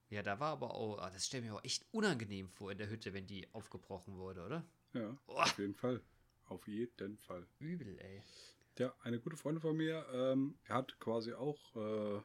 [0.10, 2.78] Ja, da war aber auch, ah, das stelle ich mir auch echt unangenehm vor in
[2.78, 4.66] der Hütte, wenn die aufgebrochen wurde, oder?
[4.92, 5.38] Ja, Oh.
[5.40, 6.02] auf jeden Fall.
[6.48, 7.48] Auf jeden Fall.
[7.60, 8.22] Übel, ey.
[8.78, 12.22] Ja, eine gute Freundin von mir ähm, hat quasi auch äh,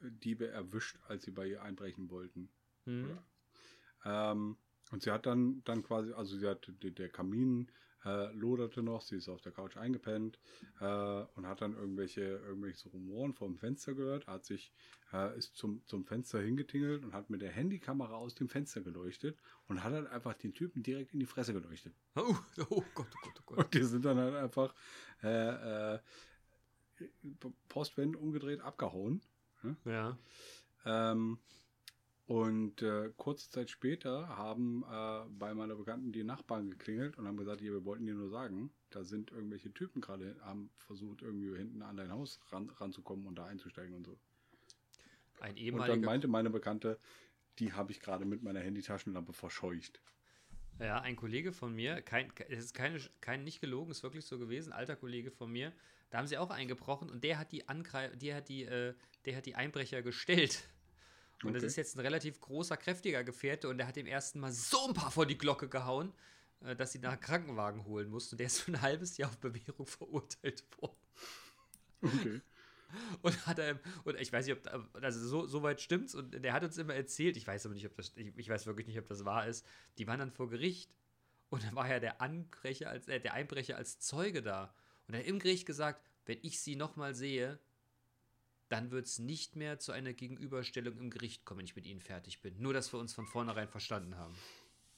[0.00, 2.50] Diebe erwischt, als sie bei ihr einbrechen wollten.
[2.86, 3.18] Mhm.
[4.04, 4.58] Ähm,
[4.90, 7.70] und sie hat dann, dann quasi, also sie hat, der Kamin
[8.04, 10.38] äh, loderte noch, sie ist auf der Couch eingepennt
[10.80, 10.84] äh,
[11.34, 14.72] und hat dann irgendwelche, irgendwelche Rumoren vom Fenster gehört, hat sich,
[15.12, 19.38] äh, ist zum, zum Fenster hingetingelt und hat mit der Handykamera aus dem Fenster geleuchtet
[19.68, 21.94] und hat dann einfach den Typen direkt in die Fresse geleuchtet.
[22.16, 22.34] Oh,
[22.70, 23.58] oh Gott, oh Gott, oh Gott.
[23.58, 24.74] Und die sind dann halt einfach
[25.22, 25.98] äh, äh,
[27.68, 29.22] postwendend umgedreht abgehauen.
[29.84, 30.18] Ja.
[30.84, 31.38] Ähm,
[32.26, 37.36] und äh, kurze Zeit später haben äh, bei meiner Bekannten die Nachbarn geklingelt und haben
[37.36, 41.56] gesagt, hier, wir wollten dir nur sagen, da sind irgendwelche Typen gerade, haben versucht, irgendwie
[41.56, 44.18] hinten an dein Haus ran, ranzukommen und da einzusteigen und so.
[45.40, 46.06] Ein Und dann ehemaliger.
[46.06, 46.98] meinte meine Bekannte,
[47.58, 50.00] die habe ich gerade mit meiner Handytaschenlampe verscheucht.
[50.78, 54.38] Ja, ein Kollege von mir, kein, es ist keine, kein nicht gelogen, ist wirklich so
[54.38, 55.72] gewesen, alter Kollege von mir,
[56.10, 58.94] da haben sie auch eingebrochen und der hat die Angreif, der hat die, äh,
[59.24, 60.68] der hat die Einbrecher gestellt.
[61.44, 61.66] Und das Okay.
[61.66, 64.94] ist jetzt ein relativ großer, kräftiger Gefährte und der hat dem ersten Mal so ein
[64.94, 66.12] paar vor die Glocke gehauen,
[66.60, 68.34] äh, dass sie nach Krankenwagen holen mussten.
[68.34, 70.96] Und der ist für ein halbes Jahr auf Bewährung verurteilt worden.
[72.02, 72.40] Okay.
[73.22, 76.14] Und hat er, und ich weiß nicht, ob, da- also so, so weit stimmt's.
[76.14, 78.66] Und der hat uns immer erzählt, ich weiß aber nicht, ob das, ich, ich weiß
[78.66, 79.64] wirklich nicht, ob das wahr ist.
[79.96, 80.90] Die waren dann vor Gericht
[81.48, 84.74] und dann war ja der Anbrecher als, äh, der Einbrecher als Zeuge da.
[85.08, 87.58] Und er hat im Gericht gesagt, wenn ich sie nochmal sehe,
[88.72, 92.00] dann wird es nicht mehr zu einer Gegenüberstellung im Gericht kommen, wenn ich mit ihnen
[92.00, 92.60] fertig bin.
[92.60, 94.34] Nur, dass wir uns von vornherein verstanden haben.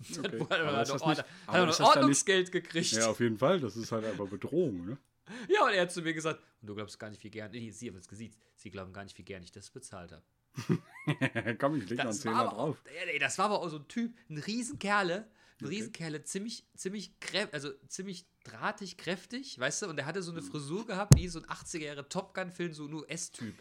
[0.16, 0.40] Dann Okay.
[0.40, 2.92] hat er noch, Ordnung- hat Ordnungsgeld gekriegt.
[2.92, 3.60] Ja, auf jeden Fall.
[3.60, 4.98] Das ist halt einfach Bedrohung, ne?
[5.48, 7.70] Ja, und er hat zu mir gesagt, und du glaubst gar nicht, wie gern, nee,
[7.70, 10.22] sie haben es gesehen, sie glauben gar nicht, wie gern ich das bezahlt habe.
[11.58, 12.76] Komm, ich leg noch einen Das Zehner drauf.
[12.78, 15.26] auch, nee, das war aber auch so ein Typ, ein Riesenkerle,
[15.60, 17.14] ein Riesenkerle, ziemlich, ziemlich,
[17.52, 20.46] also ziemlich drahtig, kräftig, weißt du, und der hatte so eine Mhm.
[20.46, 23.54] Frisur gehabt, wie so ein 80er Jahre Top Gun-Film, so ein US-Typ.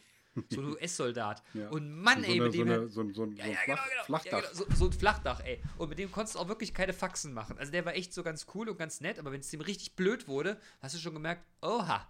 [0.49, 1.43] So ein US-Soldat.
[1.53, 1.69] Ja.
[1.69, 2.71] Und Mann, so ey, eine, mit so, dem.
[2.71, 4.03] eine, so, ein- so ein, ja, so ja, ein Flach, genau.
[4.05, 4.51] Flachdach.
[4.53, 5.61] Genau, so, ein Flachdach, ey.
[5.77, 7.57] Und mit dem konntest du auch wirklich keine Faxen machen.
[7.59, 9.95] Also der war echt so ganz cool und ganz nett, aber wenn es dem richtig
[9.95, 12.09] blöd wurde, hast du schon gemerkt, oha.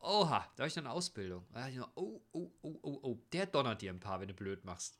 [0.00, 1.46] Oha, da habe ich noch eine Ausbildung.
[1.52, 4.34] Da ich noch, oh, oh, oh, oh, oh, der donnert dir ein paar, wenn du
[4.34, 4.98] blöd machst.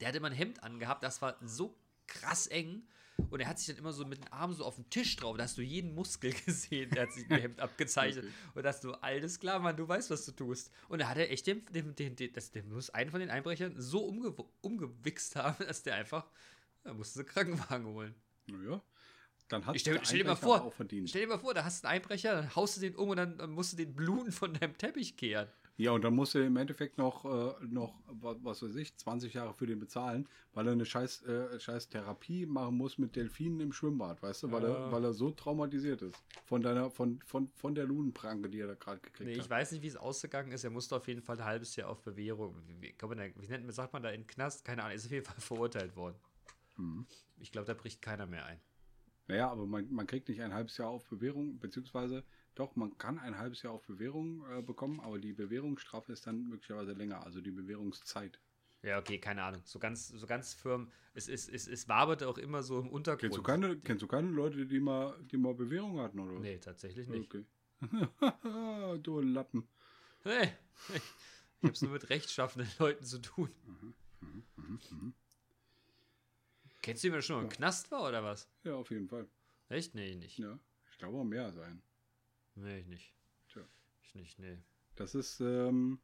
[0.00, 1.78] Der hatte immer ein Hemd angehabt, das war so
[2.08, 2.82] krass eng.
[3.30, 5.36] Und er hat sich dann immer so mit den Armen so auf den Tisch drauf.
[5.36, 6.90] Da hast du jeden Muskel gesehen.
[6.90, 8.26] Der hat sich ein Hemd abgezeichnet.
[8.54, 10.70] Und da hast du, alles klar, Mann, du weißt, was du tust.
[10.88, 13.30] Und da hat er echt den, den, den, den das, der muss einen von den
[13.30, 16.26] Einbrechern so umge, umgewichst haben, dass der einfach,
[16.84, 18.14] da musste sie Krankenwagen holen.
[18.46, 18.80] Naja.
[19.48, 21.08] Dann hat Ich stell, stell dir mal vor, aber auch verdient.
[21.08, 23.16] stell dir mal vor, da hast du einen Einbrecher, dann haust du den um und
[23.16, 25.48] dann, dann musst du den Bluten von deinem Teppich kehren.
[25.80, 29.34] Ja, und dann musst du im Endeffekt noch, äh, noch wa- was weiß ich, 20
[29.34, 33.60] Jahre für den bezahlen, weil er eine scheiß, äh, scheiß Therapie machen muss mit Delfinen
[33.60, 34.86] im Schwimmbad, weißt du, weil, Ja.
[34.86, 36.20] er, weil er so traumatisiert ist.
[36.46, 39.50] Von deiner, von, von, von der Ludenpranke, die er da gerade gekriegt Nee, ich hat.
[39.50, 40.64] weiß nicht, wie es ausgegangen ist.
[40.64, 42.56] Er musste auf jeden Fall ein halbes Jahr auf Bewährung.
[42.80, 44.64] Wie, kann man da, wie nennt man, sagt man da in Knast?
[44.64, 46.16] Keine Ahnung, ist auf jeden Fall verurteilt worden.
[46.76, 47.06] Mhm.
[47.38, 48.60] Ich glaube, da bricht keiner mehr ein.
[49.28, 52.24] Naja, aber man, man kriegt nicht ein halbes Jahr auf Bewährung, beziehungsweise
[52.58, 56.48] doch, man kann ein halbes Jahr auf Bewährung äh, bekommen, aber die Bewährungsstrafe ist dann
[56.48, 58.40] möglicherweise länger, also die Bewährungszeit.
[58.82, 59.62] Ja, okay, keine Ahnung.
[59.64, 60.90] So ganz, so ganz firm.
[61.14, 63.20] Es, es, es, es waberte auch immer so im Untergrund.
[63.20, 66.38] Kennst du keine, kennst du keine Leute, die mal, die mal Bewährung hatten, oder?
[66.38, 67.32] Nee, tatsächlich nicht.
[67.32, 67.44] Okay.
[69.02, 69.68] du Lappen.
[70.22, 70.50] Hey,
[70.88, 71.02] ich
[71.62, 73.50] habe es nur mit rechtschaffenden Leuten zu tun.
[73.66, 75.14] Mhm,
[76.82, 78.48] Kennst du jemanden, schon mal im Knast war oder was?
[78.64, 79.28] Ja, auf jeden Fall.
[79.68, 79.94] Echt?
[79.94, 80.38] Nee, nicht.
[80.38, 80.58] Ja,
[80.90, 81.82] ich glaube auch mehr sein.
[82.60, 83.12] Nee, ich nicht.
[83.52, 83.62] Tja.
[84.02, 84.58] Ich nicht, nee.
[84.96, 85.98] Das ist, ähm,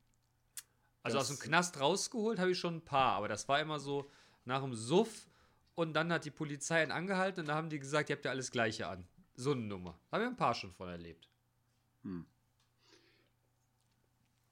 [1.03, 3.79] Also Das- aus dem Knast rausgeholt habe ich schon ein paar, aber das war immer
[3.79, 4.11] so
[4.47, 5.29] nach dem Suff
[5.75, 8.31] und dann hat die Polizei ihn angehalten und da haben die gesagt, ihr habt ja
[8.31, 9.07] alles Gleiche an.
[9.37, 9.99] So eine Nummer.
[10.11, 11.29] Habe ich ein paar schon von erlebt.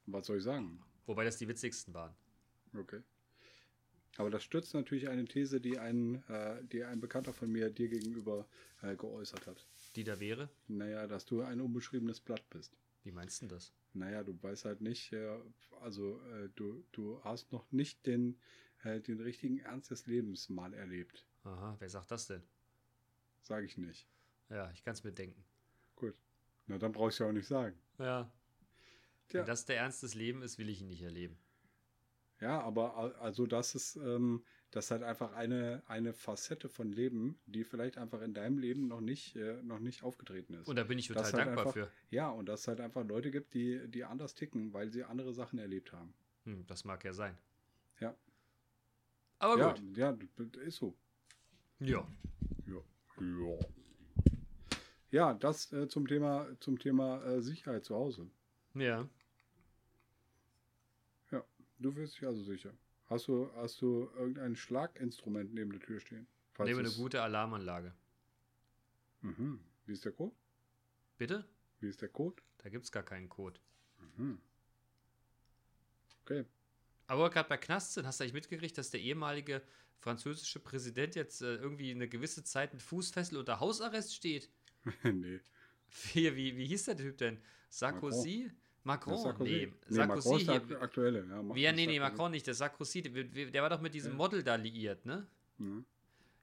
[0.06, 0.82] was soll ich sagen?
[1.06, 2.14] Wobei das die witzigsten waren.
[2.76, 3.02] Okay.
[4.16, 7.88] Aber das stützt natürlich eine These, die ein, äh, die ein Bekannter von mir dir
[7.88, 8.46] gegenüber
[8.82, 9.66] äh, geäußert hat.
[9.96, 10.48] Die da wäre?
[10.68, 12.76] Naja, dass du ein unbeschriebenes Blatt bist.
[13.02, 13.72] Wie meinst du das?
[13.94, 15.38] Naja, du weißt halt nicht, äh,
[15.80, 18.38] also äh, du, du hast noch nicht den,
[18.84, 21.26] äh, den richtigen Ernst des Lebens mal erlebt.
[21.44, 22.42] Aha, wer sagt das denn?
[23.42, 24.08] Sage ich nicht.
[24.48, 25.44] Ja, ich kann es mir denken.
[25.96, 26.14] Gut.
[26.66, 27.76] Na, dann brauchst du ja auch nicht sagen.
[27.98, 28.32] Ja.
[29.28, 29.40] Tja.
[29.40, 31.36] Wenn das der Ernst des Lebens ist, will ich ihn nicht erleben.
[32.40, 36.90] Ja, aber al- also das ist, ähm, das ist halt einfach eine, eine Facette von
[36.90, 40.66] Leben, die vielleicht einfach in deinem Leben noch nicht, äh, noch nicht aufgetreten ist.
[40.66, 41.90] Und da bin ich total halt dankbar einfach, für.
[42.10, 45.34] Ja, und dass es halt einfach Leute gibt, die, die anders ticken, weil sie andere
[45.34, 46.14] Sachen erlebt haben.
[46.44, 47.36] Hm, das mag ja sein.
[48.00, 48.16] Ja.
[49.38, 49.96] Aber ja, gut.
[49.96, 50.96] ja, das ist so.
[51.78, 52.08] Ja.
[52.66, 52.82] Ja.
[53.20, 53.58] Ja.
[55.10, 58.30] Ja, das äh, zum Thema, zum Thema äh, Sicherheit zu Hause.
[58.72, 59.06] Ja.
[61.30, 61.44] Ja,
[61.78, 62.72] du fühlst dich also sicher.
[63.12, 66.26] Hast du, hast du irgendein Schlaginstrument neben der Tür stehen?
[66.54, 67.92] Falls Nehme eine gute Alarmanlage.
[69.20, 69.60] Mhm.
[69.84, 70.34] Wie ist der Code?
[71.18, 71.46] Bitte?
[71.80, 72.42] Wie ist der Code?
[72.56, 73.60] Da gibt es gar keinen Code.
[76.22, 76.46] Okay.
[77.06, 79.60] Aber gerade bei Knast sind, hast du eigentlich mitgekriegt, dass der ehemalige
[79.98, 84.48] französische Präsident jetzt äh, irgendwie eine gewisse Zeit mit Fußfessel unter Hausarrest steht?
[85.04, 85.38] nee.
[86.14, 87.42] Wie, wie, wie hieß der Typ denn?
[87.68, 88.44] Sarkozy?
[88.44, 88.61] Macron?
[88.84, 89.50] Ist Sarkozy.
[89.50, 90.76] Nee, Nee, Sarkozy Macron ist der hier.
[90.76, 91.26] akt- aktuelle.
[91.26, 92.00] Ja, ja, nee, nee.
[92.00, 95.26] Macron nicht, der Sarkozy, der, war doch mit diesem Model da liiert, ne?
[95.58, 95.84] Mhm.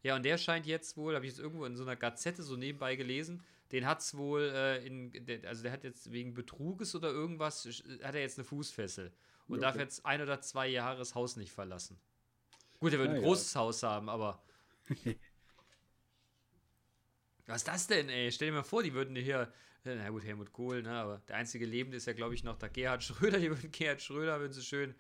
[0.04, 2.56] Ja, und der scheint jetzt wohl, habe ich jetzt irgendwo in so einer Gazette so
[2.56, 5.12] nebenbei gelesen, den hat es wohl äh, in,
[5.46, 9.12] also der hat jetzt wegen Betruges oder irgendwas, äh, hat er jetzt eine Fußfessel
[9.50, 9.84] und Ja, darf okay.
[9.84, 12.00] jetzt ein oder zwei Jahre das Haus nicht verlassen.
[12.80, 13.28] Gut, er wird Ah, ein ja.
[13.28, 14.42] großes Haus haben, aber.
[17.46, 18.32] Was ist das denn, ey?
[18.32, 19.52] Stell dir mal vor, die würden hier,
[19.96, 22.70] na gut, Helmut Kohl, ne, aber der einzige Lebende ist ja, glaube ich, noch der
[22.70, 23.38] Gerhard Schröder.
[23.40, 24.96] Die würden Gerhard Schröder, wenn sie schön.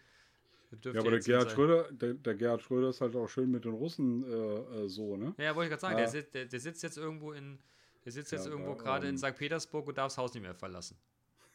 [0.83, 1.51] Ja, aber der Gerhard.
[1.51, 4.35] Schröder, der, der Gerhard Schröder ist halt auch schön mit den Russen äh,
[4.83, 5.33] äh, so, ne?
[5.37, 6.01] Ja, wollte ich gerade sagen, Ja.
[6.03, 7.59] der, sitzt, der, der sitzt jetzt irgendwo in,
[8.05, 9.35] der sitzt jetzt Ja, irgendwo gerade in ähm, St.
[9.35, 10.97] Petersburg und darf das Haus nicht mehr verlassen.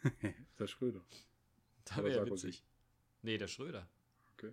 [0.58, 1.00] Der Schröder.
[1.84, 2.48] Da wäre Sarkozy.
[2.48, 2.64] witzig.
[3.22, 3.88] Nee, der Schröder.
[4.34, 4.52] Okay.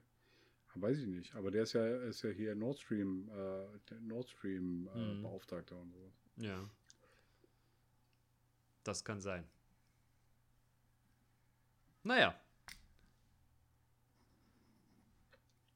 [0.75, 1.35] Weiß ich nicht.
[1.35, 5.23] Aber der ist ja, ist ja hier Nord Stream, äh, Nord Stream äh, Mhm.
[5.23, 6.13] Beauftragter und sowas.
[6.37, 6.69] Ja.
[8.83, 9.47] Das kann sein.
[12.03, 12.39] Naja.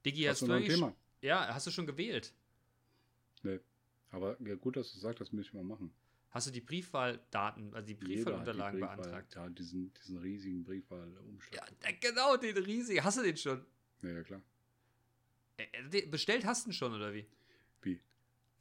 [0.06, 0.66] Digi, Hast hast, du ein.
[0.66, 0.96] Thema?
[1.22, 2.34] Ja, hast du schon gewählt?
[3.44, 3.60] Nee.
[4.12, 5.92] Aber ja, gut, dass du sagst, das müssen wir machen.
[6.32, 9.36] Hast du die Briefwahldaten, also die Briefwahlunterlagen Briefwahl- beantragt?
[9.36, 11.72] Ja, diesen, diesen riesigen Briefwahlumschlag.
[11.72, 13.04] Ja, da- genau, den riesigen.
[13.04, 13.66] Hast du den schon?
[14.02, 14.42] Ja, ja, klar.
[15.58, 15.66] Äh,
[16.00, 17.20] äh, Bestellt hast du ihn schon, oder wie?
[17.22, 17.28] Wie?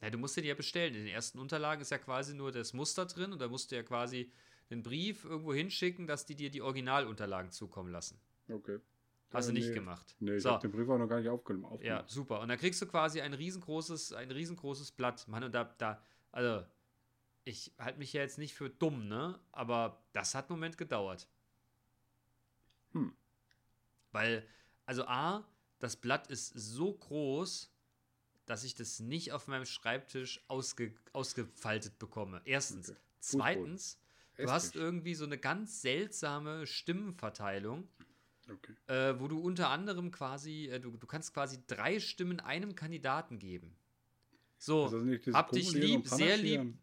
[0.01, 0.93] Ja, du musst den ja bestellen.
[0.93, 3.75] In den ersten Unterlagen ist ja quasi nur das Muster drin und da musst du
[3.75, 4.31] ja quasi
[4.69, 8.19] einen Brief irgendwo hinschicken, dass die dir die Originalunterlagen zukommen lassen.
[8.49, 8.79] Okay.
[9.31, 9.73] Hast Ja, du nicht nee.
[9.73, 10.15] gemacht.
[10.19, 11.65] Nee, ich so, habe den Brief auch noch gar nicht aufgenommen.
[11.65, 11.69] ja,
[11.99, 12.09] aufgemacht.
[12.09, 12.39] super.
[12.41, 15.27] Und dann kriegst du quasi ein riesengroßes, ein riesengroßes Blatt.
[15.27, 16.65] Mann, und da, da, also,
[17.43, 19.39] ich halte mich ja jetzt nicht für dumm, ne?
[19.51, 21.27] Aber das hat einen Moment gedauert.
[22.93, 23.15] Hm.
[24.11, 24.47] Weil,
[24.85, 25.43] also A,
[25.79, 27.71] das Blatt ist so groß,
[28.45, 32.41] dass ich das nicht auf meinem Schreibtisch ausge, ausgefaltet bekomme.
[32.45, 32.89] Erstens.
[32.89, 32.99] Okay.
[33.19, 33.99] Zweitens,
[34.37, 37.87] du hast irgendwie so eine ganz seltsame Stimmenverteilung,
[38.47, 38.75] Okay.
[38.85, 43.39] äh, wo du unter anderem quasi, äh, du, du kannst quasi drei Stimmen einem Kandidaten
[43.39, 43.75] geben.
[44.59, 46.75] So, dieses hab dich lieb, sehr lieb,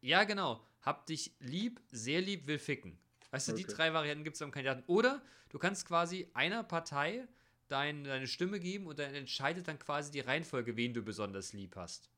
[0.00, 0.64] ja, genau.
[0.82, 2.96] Hab dich lieb, sehr lieb, will ficken.
[3.30, 4.84] Weißt du, die drei Varianten gibt es beim Kandidaten.
[4.86, 7.26] Oder du kannst quasi einer Partei
[7.68, 11.76] dein, deine Stimme geben und dann entscheidet dann quasi die Reihenfolge, wen du besonders lieb
[11.76, 12.10] hast.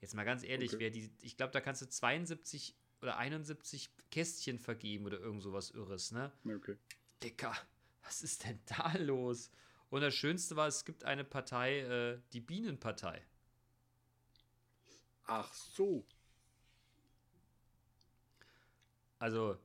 [0.00, 0.78] Jetzt mal ganz ehrlich, Okay.
[0.78, 5.70] wer die, ich glaube, da kannst du 72 oder 71 Kästchen vergeben oder irgend sowas
[5.70, 6.32] Irres, ne?
[6.44, 6.76] Okay.
[7.22, 7.54] Dicker,
[8.02, 9.50] was ist denn da los?
[9.90, 13.22] Und das Schönste war, es gibt eine Partei, äh, die Bienenpartei.
[15.26, 16.04] Ach so.
[19.18, 19.58] Also,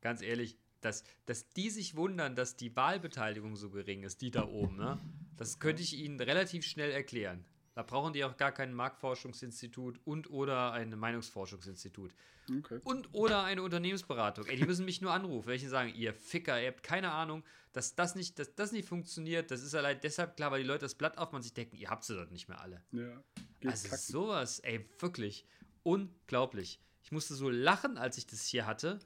[0.00, 4.46] ganz ehrlich, dass, dass die sich wundern, dass die Wahlbeteiligung so gering ist, die da
[4.46, 4.98] oben, ne?
[5.36, 7.44] Das könnte ich ihnen relativ schnell erklären.
[7.74, 12.14] Da brauchen die auch gar kein Marktforschungsinstitut und oder ein Meinungsforschungsinstitut.
[12.48, 12.80] Okay.
[12.84, 14.46] Und oder eine Unternehmensberatung.
[14.46, 17.94] Ey, die müssen mich nur anrufen, welche sagen, ihr Ficker, ihr habt keine Ahnung, dass
[17.94, 19.50] das nicht, dass das nicht funktioniert.
[19.50, 21.90] Das ist allein deshalb klar, weil die Leute das Blatt aufmachen und sich denken, ihr
[21.90, 22.82] habt sie dort nicht mehr alle.
[22.92, 23.22] Ja.
[23.66, 24.04] Also kacken.
[24.04, 25.44] sowas, ey, wirklich
[25.82, 26.80] unglaublich.
[27.02, 29.00] Ich musste so lachen, als ich das hier hatte.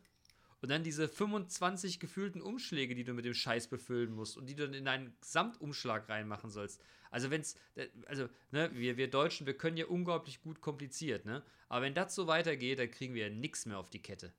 [0.62, 4.54] Und dann diese 25 gefühlten Umschläge, die du mit dem Scheiß befüllen musst und die
[4.54, 6.82] du dann in einen Gesamtumschlag reinmachen sollst.
[7.10, 11.42] Also wenn's, äh, also, ne, wir, wir Deutschen, wir können ja unglaublich gut kompliziert, ne?
[11.68, 14.32] Aber wenn das so weitergeht, dann kriegen wir ja nichts mehr auf die Kette.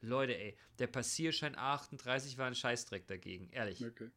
[0.00, 3.84] Leute, ey, der Passierschein A38 war ein Scheißdreck dagegen, ehrlich.
[3.84, 4.10] Okay.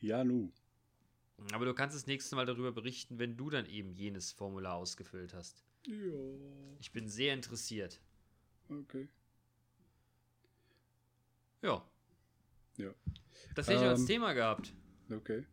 [0.00, 0.52] Ja, nu.
[1.52, 5.34] Aber du kannst das nächste Mal darüber berichten, wenn du dann eben jenes Formular ausgefüllt
[5.34, 5.64] hast.
[5.86, 5.94] Ja.
[6.78, 8.00] Ich bin sehr interessiert.
[8.68, 9.08] Okay.
[11.62, 11.84] Ja,
[12.76, 12.90] Ja.
[13.54, 14.72] das hätte ich als Ähm, Thema gehabt.
[15.10, 15.44] Okay.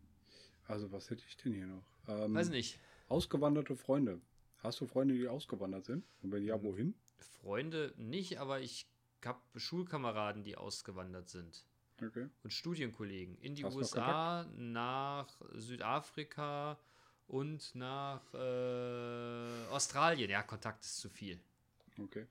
[0.66, 1.84] Also, was hätte ich denn hier noch?
[2.08, 2.78] Ähm, Weiß nicht.
[3.08, 4.20] Ausgewanderte Freunde.
[4.58, 6.04] Hast du Freunde, die ausgewandert sind?
[6.22, 6.94] Und wenn ja, wohin?
[7.18, 8.86] Freunde nicht, aber ich
[9.24, 11.66] habe Schulkameraden, die ausgewandert sind.
[12.02, 12.28] Okay.
[12.42, 16.78] Und Studienkollegen in die Hast USA, nach Südafrika
[17.28, 20.30] und nach äh, Australien.
[20.30, 21.40] Ja, Kontakt ist zu viel.
[21.98, 22.26] Okay.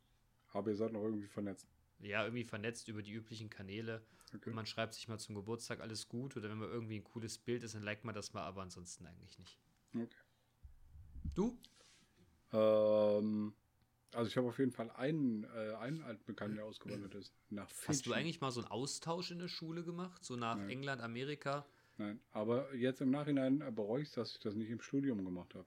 [0.51, 1.67] Aber ihr seid noch irgendwie vernetzt.
[2.03, 4.01] Ja, irgendwie vernetzt über die üblichen Kanäle.
[4.35, 4.51] Okay.
[4.51, 7.63] Man schreibt sich mal zum Geburtstag alles gut oder wenn man irgendwie ein cooles Bild
[7.63, 9.59] ist, dann liked man das mal, aber ansonsten eigentlich nicht.
[9.95, 10.07] Okay.
[11.35, 11.57] Du?
[12.51, 13.53] Ähm,
[14.11, 17.33] Also ich habe auf jeden Fall einen, äh, einen alten Bekannten, der ausgewandert ist.
[17.49, 17.69] Nach.
[17.87, 20.23] Hast du eigentlich mal so einen Austausch in der Schule gemacht?
[20.23, 21.65] So nach England, Amerika?
[21.97, 25.65] Nein, aber jetzt im Nachhinein bereue ich dass ich das nicht im Studium gemacht habe.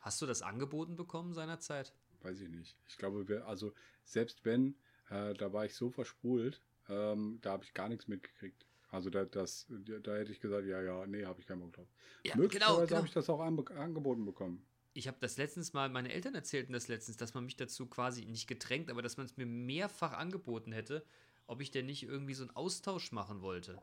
[0.00, 1.92] Hast du das angeboten bekommen seinerzeit?
[2.20, 2.76] Weiß ich nicht.
[2.88, 3.72] Ich glaube, wir, also
[4.04, 4.76] selbst wenn,
[5.10, 8.66] äh, da war ich so verspult, ähm, da habe ich gar nichts mitgekriegt.
[8.90, 11.88] Also da, das, da hätte ich gesagt, ja, ja, nee, habe ich keinen Bock drauf.
[12.24, 12.96] Ja, Möglicherweise genau, genau.
[12.98, 14.64] habe ich das auch anbe- angeboten bekommen.
[14.94, 18.24] Ich habe das letztens mal, meine Eltern erzählten das letztens, dass man mich dazu quasi
[18.24, 21.04] nicht gedrängt, aber dass man es mir mehrfach angeboten hätte,
[21.46, 23.78] ob ich denn nicht irgendwie so einen Austausch machen wollte.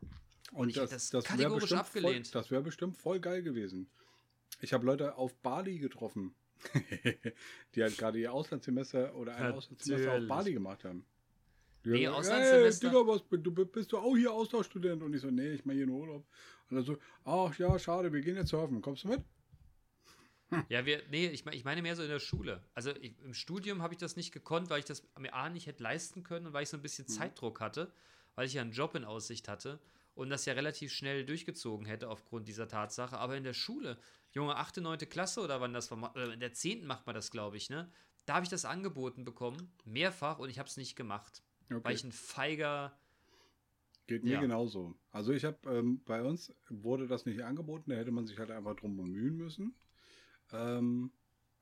[0.51, 2.28] Und ich hab das, das das kategorisch bestimmt, abgelehnt.
[2.28, 3.88] Voll, das wäre bestimmt voll geil gewesen.
[4.61, 6.34] Ich habe Leute auf Bali getroffen,
[7.76, 10.30] die halt gerade ihr Auslandssemester oder ein Auslandssemester auf Natürlich.
[10.30, 11.05] Bali gemacht haben.
[11.86, 15.03] Die Nee, Auslandssemester- Hey, Digga, was, du, bist du auch hier Austauschstudent?
[15.03, 16.27] Und ich so, nee, ich mache hier nur Urlaub.
[16.69, 18.81] Und dann so, ach ja, schade, wir gehen jetzt surfen.
[18.81, 19.21] Kommst du mit?
[20.69, 22.61] Ja, wir, nee, ich, ich meine mehr so in der Schule.
[22.73, 25.67] Also ich, im Studium habe ich das nicht gekonnt, weil ich das mir A nicht
[25.67, 27.91] hätte leisten können und weil ich so ein bisschen Zeitdruck hatte,
[28.36, 29.79] weil ich ja einen Job in Aussicht hatte
[30.13, 33.17] und das ja relativ schnell durchgezogen hätte aufgrund dieser Tatsache.
[33.17, 33.97] Aber in der Schule,
[34.31, 34.99] Junge, 8., 9.
[35.09, 36.86] Klasse oder wann das war, oder in der 10.
[36.86, 37.91] macht man das, glaube ich, ne?
[38.25, 41.43] Da habe ich das angeboten bekommen, mehrfach, und ich habe es nicht gemacht.
[41.70, 41.80] Okay.
[41.84, 42.97] Weil ich ein feiger.
[44.07, 44.41] Geht mir Ja.
[44.41, 44.95] genauso.
[45.11, 48.51] Also ich habe, ähm, bei uns wurde das nicht angeboten, da hätte man sich halt
[48.51, 49.74] einfach drum bemühen müssen.
[50.51, 51.11] Ähm,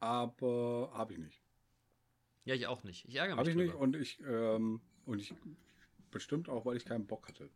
[0.01, 1.41] aber habe ich nicht.
[2.43, 3.05] Ja, ich auch nicht.
[3.07, 3.39] Ich ärgere mich.
[3.39, 3.83] Habe ich nicht drüber.
[3.83, 5.33] und ich, ähm, und ich
[6.11, 7.49] bestimmt auch, weil ich keinen Bock hatte.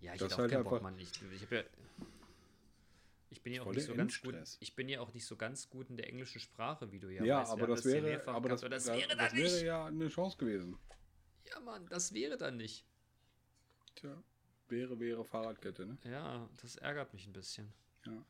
[0.00, 0.98] Ja, ich Das hätte auch halt keinen Bock, Mann.
[0.98, 1.62] Ich, ich, hab ja,
[3.30, 4.34] ich bin ja auch nicht so ganz gut.
[4.60, 7.24] Ich bin ja auch nicht so ganz gut in der englischen Sprache, wie du ja,
[7.24, 7.52] Ja, weißt.
[7.52, 10.08] Aber das ja wäre, mehrfach aber das, das da- wäre dann das wäre ja eine
[10.08, 10.76] Chance gewesen.
[11.48, 12.84] Ja, Mann, das wäre dann nicht.
[13.94, 14.22] Tja,
[14.68, 15.98] wäre, wäre Fahrradkette, ne?
[16.04, 17.72] Ja, das ärgert mich ein bisschen.
[18.06, 18.24] Ja.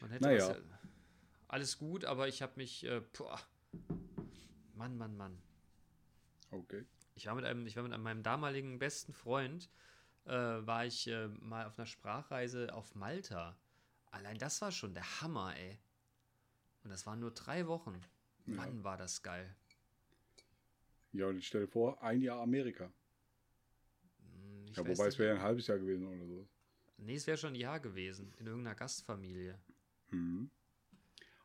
[0.00, 0.48] Man hätte Naja.
[0.48, 0.62] was, ja-
[1.48, 3.40] alles gut, aber ich habe mich, äh, boah,
[4.74, 5.42] Mann, Mann, Mann.
[6.50, 6.84] Okay.
[7.14, 9.68] Ich war mit einem, ich war mit meinem damaligen besten Freund,
[10.24, 13.56] äh, war ich äh, mal auf einer Sprachreise auf Malta.
[14.10, 15.78] Allein das war schon der Hammer, ey.
[16.84, 18.00] Und das waren nur drei Wochen.
[18.46, 19.54] Mann, war das geil.
[21.12, 22.90] Ja, und ich stelle vor, ein Jahr Amerika.
[24.20, 26.48] Hm, Ich Ja, wobei es wäre ein halbes Jahr gewesen oder so.
[26.96, 28.32] Nee, es wäre schon ein Jahr gewesen.
[28.38, 29.58] In irgendeiner Gastfamilie.
[30.10, 30.50] Mhm.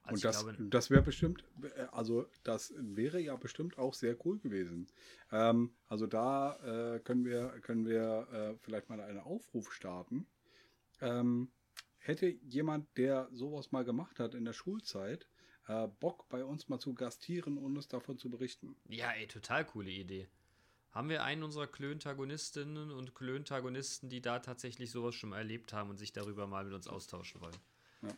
[0.04, 4.18] Also und das, glaube, das wäre bestimmt, äh, also das wäre ja bestimmt auch sehr
[4.26, 4.88] cool gewesen.
[5.32, 10.28] Ähm, also da äh, können wir, können wir äh, vielleicht mal einen Aufruf starten.
[11.00, 11.52] Ähm,
[12.04, 15.28] hätte jemand, der sowas mal gemacht hat in der Schulzeit,
[15.68, 18.76] äh, Bock bei uns mal zu gastieren und uns davon zu berichten?
[18.90, 20.28] ja, ey, total coole Idee.
[20.92, 25.90] Haben wir einen unserer Klöntagonistinnen und Klöntagonisten, die da tatsächlich sowas schon mal erlebt haben
[25.90, 27.58] und sich darüber mal mit uns austauschen wollen?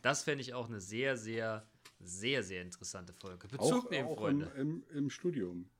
[0.02, 1.66] Das fände ich auch eine sehr, sehr,
[2.00, 3.48] sehr, sehr interessante Folge.
[3.48, 4.52] Bezug auch nehmen, auch Freunde.
[4.56, 5.70] Im, im, im Studium.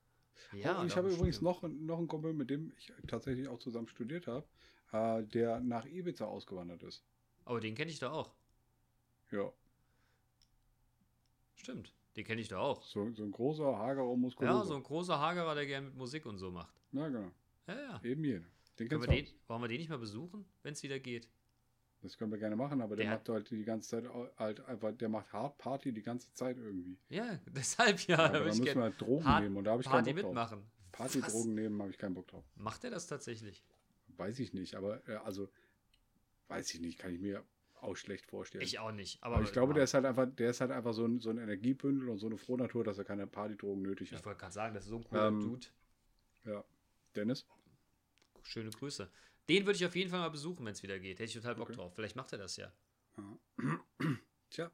[0.52, 3.88] ja, und ich habe übrigens noch, noch einen Kumpel, mit dem ich tatsächlich auch zusammen
[3.88, 4.46] studiert habe,
[4.92, 7.04] äh, der nach Ibiza ausgewandert ist.
[7.46, 8.34] Oh, den kenne ich doch auch.
[9.30, 9.52] Ja,
[11.54, 11.92] Stimmt.
[12.16, 12.82] Den kenne ich doch auch.
[12.84, 14.58] so, so ein großer, hagerer, muskulöser.
[14.58, 16.80] Ja, so ein großer Hagerer, der gerne mit Musik und so macht.
[16.92, 17.32] Ja, genau.
[17.66, 18.00] Ja, ja.
[18.04, 18.46] Eben jener.
[18.78, 21.28] Den kennst wir den, wollen wir den nicht mal besuchen, wenn es wieder geht?
[22.02, 24.04] Das können wir gerne machen, aber der, Der macht halt die ganze Zeit
[24.38, 26.96] halt einfach, der macht Hard Party die ganze Zeit irgendwie.
[27.08, 28.16] Ja, deshalb ja.
[28.16, 30.22] Ja, da aber müssen wir halt Drogen Hard nehmen und da habe ich Party keinen
[30.22, 30.50] Bock drauf.
[30.50, 30.70] mitmachen.
[30.92, 32.44] Partydrogen nehmen habe ich keinen Bock drauf.
[32.54, 33.64] Macht er das tatsächlich?
[34.16, 35.48] Weiß ich nicht, aber äh, also
[36.48, 37.44] weiß ich nicht, kann ich mir
[37.80, 38.64] auch schlecht vorstellen.
[38.64, 39.22] Ich auch nicht.
[39.22, 41.30] Aber, aber ich glaube, der ist halt einfach, der ist halt einfach so ein, so
[41.30, 44.24] ein Energiebündel und so eine Frohnatur, dass er keine Partydrogen nötig Ich hat.
[44.24, 45.66] wollte gerade sagen, das ist so ein cooler Ähm, Dude.
[46.44, 46.64] Ja.
[47.14, 47.46] Dennis?
[48.42, 49.10] Schöne Grüße.
[49.48, 51.18] Den würde ich auf jeden Fall mal besuchen, wenn es wieder geht.
[51.18, 51.76] Hätte ich total Bock Okay.
[51.76, 51.94] drauf.
[51.94, 52.72] Vielleicht macht er das ja.
[54.50, 54.70] Tja.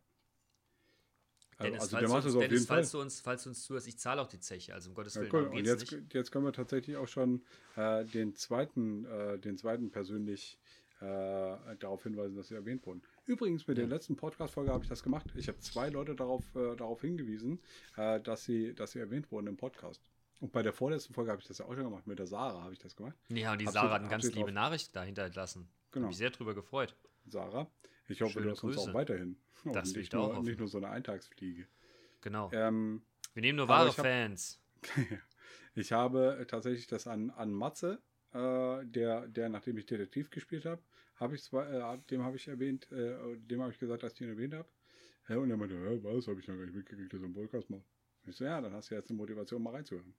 [1.61, 3.63] Dennis, also falls, der macht du, es uns, Dennis falls, du uns, falls du uns
[3.63, 4.75] zuhörst, ich zahle auch die Zeche.
[4.75, 5.43] Also um Gottes Ja, Willen, cool.
[5.45, 7.45] darum Und jetzt, jetzt können wir tatsächlich auch schon
[7.77, 10.59] äh, den zweiten, äh, den zweiten persönlich
[11.03, 13.03] äh, darauf hinweisen, dass sie erwähnt wurden.
[13.27, 15.27] Übrigens, mit der letzten Podcast-Folge habe ich das gemacht.
[15.37, 17.61] Ich habe zwei Leute darauf, äh, darauf hingewiesen,
[17.97, 20.01] äh, dass, sie, dass sie erwähnt wurden im Podcast.
[20.41, 22.07] Und bei der vorletzten Folge habe ich das ja auch schon gemacht.
[22.07, 23.17] Mit der Sarah habe ich das gemacht.
[23.29, 25.69] Ja, und die Habt Sarah hat eine ganz liebe drauf- Nachricht dahinter entlassen.
[25.91, 26.05] Genau.
[26.05, 26.97] Habe mich sehr drüber gefreut.
[27.27, 27.71] Sarah,
[28.09, 29.37] ich hoffe, Schöne du hast uns auch weiterhin.
[29.65, 30.43] Und Das will ich nur, hoffen.
[30.45, 31.67] nicht nur so eine Eintagsfliege.
[32.21, 32.51] Genau.
[32.53, 33.03] Ähm,
[33.35, 34.61] Wir nehmen nur wahre ich hab- Fans.
[35.75, 37.99] Ich habe tatsächlich das an, an Matze,
[38.35, 40.83] äh, der, der, nachdem ich Detektiv gespielt habe,
[41.17, 44.21] habe ich zwar, äh, dem habe ich erwähnt, äh, dem habe ich gesagt, dass ich
[44.21, 44.69] ihn erwähnt habe.
[45.29, 47.35] Ja, und er meinte, ja, was, habe ich noch gar nicht mitgekriegt, dass er einen
[47.35, 47.85] Podcast macht.
[48.25, 50.15] Ich so, ja, dann hast du jetzt eine Motivation, mal reinzuhören.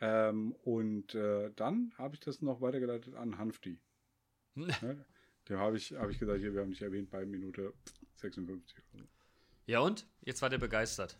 [0.00, 3.78] Ähm, und äh, dann habe ich das noch weitergeleitet an Hanfti.
[4.54, 4.66] Ja,
[5.48, 7.72] dem habe ich, habe ich gesagt, hier, wir haben dich erwähnt bei Minute
[8.16, 9.08] 56 oder so.
[9.66, 10.06] Ja und?
[10.22, 11.18] Jetzt war der begeistert.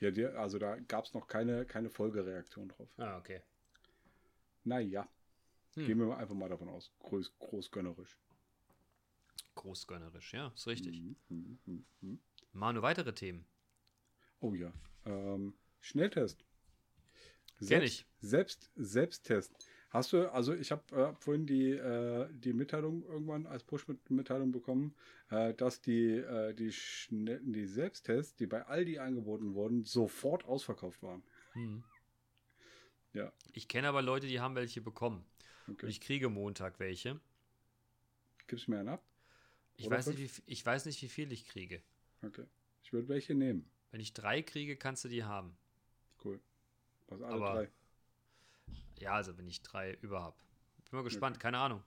[0.00, 2.88] Ja, also da gab es noch keine, keine Folgereaktion drauf.
[2.98, 3.40] Ah, okay.
[4.64, 5.08] Naja,
[5.76, 5.86] Hm.
[5.86, 6.90] gehen wir einfach mal davon aus.
[7.00, 8.18] Groß, großgönnerisch.
[9.54, 11.00] Großgönnerisch, ja, ist richtig.
[11.28, 12.18] Mhm, mhm, mhm.
[12.52, 13.46] Manu, weitere Themen.
[14.40, 14.72] Oh ja.
[15.04, 16.44] Ähm, Schnelltest.
[17.60, 18.06] Ich.
[18.20, 19.54] Selbst, Selbsttest.
[19.90, 24.94] Hast du, also ich habe äh, vorhin die, äh, die Mitteilung irgendwann als Push-Mitteilung bekommen,
[25.30, 26.74] äh, dass die, äh, die,
[27.10, 31.22] die Selbsttests, die bei Aldi angeboten wurden, sofort ausverkauft waren.
[31.52, 31.82] Hm.
[33.14, 33.32] Ja.
[33.52, 35.24] Ich kenne aber Leute, die haben welche bekommen.
[35.68, 35.86] Okay.
[35.86, 37.20] Und ich kriege Montag welche.
[38.46, 39.02] Gibst mir einen ab?
[39.76, 41.82] Ich Oder weiß, nicht, wie, ich weiß nicht, wie viel ich kriege.
[42.22, 42.46] Okay.
[42.82, 43.68] Ich würde welche nehmen.
[43.90, 45.56] Wenn ich drei kriege, kannst du die haben.
[46.24, 46.40] Cool.
[47.08, 47.70] Was alle Aber- drei.
[48.98, 50.38] Ja, also wenn ich drei über hab.
[50.90, 51.82] Bin mal gespannt, keine Ahnung.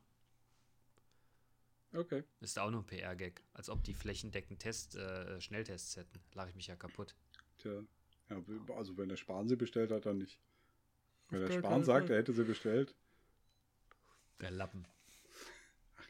[1.94, 2.24] Okay.
[2.42, 3.42] Ist auch nur ein PR-Gag.
[3.54, 6.20] Als ob die flächendeckend Test, äh, Schnelltests hätten.
[6.34, 7.16] Lach ich mich ja kaputt.
[7.58, 7.82] Tja.
[8.30, 8.44] Ja,
[8.76, 10.40] also wenn der Spahn sie bestellt hat, dann nicht.
[11.30, 12.94] Wenn der Spahn sagt, er hätte sie bestellt,
[14.42, 14.86] Der Lappen.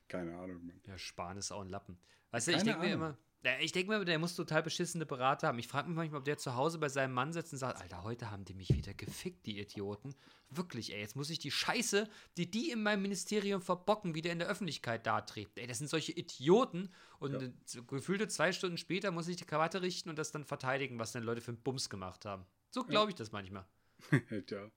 [0.08, 0.82] keine Ahnung, Mann.
[0.86, 1.98] Der Spahn ist auch ein Lappen.
[2.32, 5.48] Weißt du, ich denke mir immer, ja, ich denke mir, der muss total beschissene Berater
[5.48, 5.60] haben.
[5.60, 8.04] Ich frage mich manchmal, ob der zu Hause bei seinem Mann sitzt und sagt, Alter,
[8.04, 10.14] heute haben die mich wieder gefickt, die Idioten.
[10.50, 14.40] Wirklich, ey, jetzt muss ich die Scheiße, die die in meinem Ministerium verbocken, wieder in
[14.40, 15.58] der Öffentlichkeit dartreten.
[15.58, 16.90] Ey, das sind solche Idioten.
[17.20, 17.82] Und Ja.
[17.88, 21.24] gefühlte zwei Stunden später muss ich die Krawatte richten und das dann verteidigen, was denn
[21.24, 22.46] Leute für einen Bums gemacht haben.
[22.72, 23.66] So glaube ich das manchmal.
[24.50, 24.70] ja,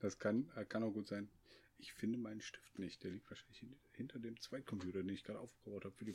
[0.00, 1.28] das kann, äh, kann auch gut sein.
[1.78, 3.02] Ich finde meinen Stift nicht.
[3.04, 6.14] Der liegt wahrscheinlich hin- hinter dem Zweitcomputer, den ich gerade aufgebaut habe für die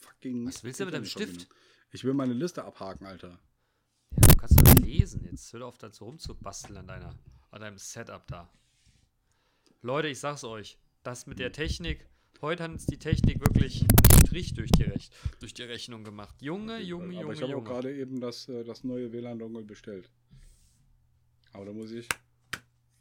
[0.00, 0.46] fucking.
[0.46, 1.56] Was willst du mit deinem Internetverbindung.
[1.92, 3.38] Ich will meine Liste abhaken, Alter.
[4.12, 5.24] Ja, du kannst doch lesen.
[5.24, 7.18] Jetzt hör auf, da so rumzubasteln an, deiner,
[7.50, 8.52] an deinem Setup da.
[9.82, 10.78] Leute, ich sag's euch.
[11.02, 12.08] Das mit der Technik.
[12.42, 15.10] Heute hat uns die Technik wirklich einen Strich durch die, Rech
[15.40, 16.42] durch die Rechnung gemacht.
[16.42, 20.10] Junge, Junge, Aber Junge, ich habe auch gerade eben das, äh, das neue WLAN-Dongle bestellt.
[21.52, 22.06] Aber da muss ich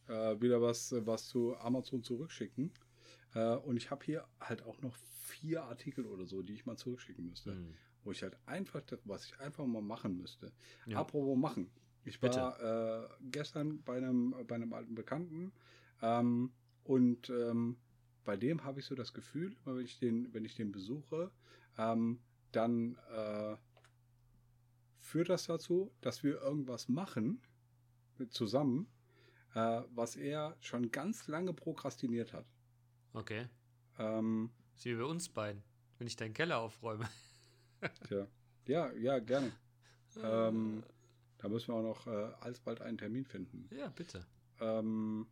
[0.07, 2.71] äh, wieder was, äh, was zu Amazon zurückschicken.
[3.33, 6.77] Äh, und ich habe hier halt auch noch vier Artikel oder so, die ich mal
[6.77, 7.51] zurückschicken müsste.
[7.51, 7.73] Hm.
[8.03, 10.51] Wo ich halt einfach, was ich einfach mal machen müsste.
[10.85, 10.99] Ja.
[10.99, 11.71] Apropos machen.
[12.03, 15.51] Ich war äh, gestern bei einem, bei einem alten Bekannten
[16.03, 16.51] ähm,
[16.83, 17.77] und ähm,
[18.23, 21.31] bei dem habe ich so das Gefühl, wenn ich den, wenn ich den besuche,
[21.77, 22.19] ähm,
[22.51, 23.55] dann äh,
[24.99, 27.41] führt das dazu, dass wir irgendwas machen
[28.17, 28.87] mit zusammen,
[29.55, 32.45] äh, was er schon ganz lange prokrastiniert hat.
[33.13, 33.47] Okay.
[33.97, 35.63] Ähm, So wie bei uns beiden.
[35.97, 37.09] Wenn ich deinen Keller aufräume.
[38.07, 38.27] tja.
[38.67, 39.51] Ja, ja, gerne.
[40.21, 40.83] ähm,
[41.37, 43.69] da müssen wir auch noch äh, alsbald einen Termin finden.
[43.75, 44.25] Ja, bitte.
[44.59, 45.27] Ähm,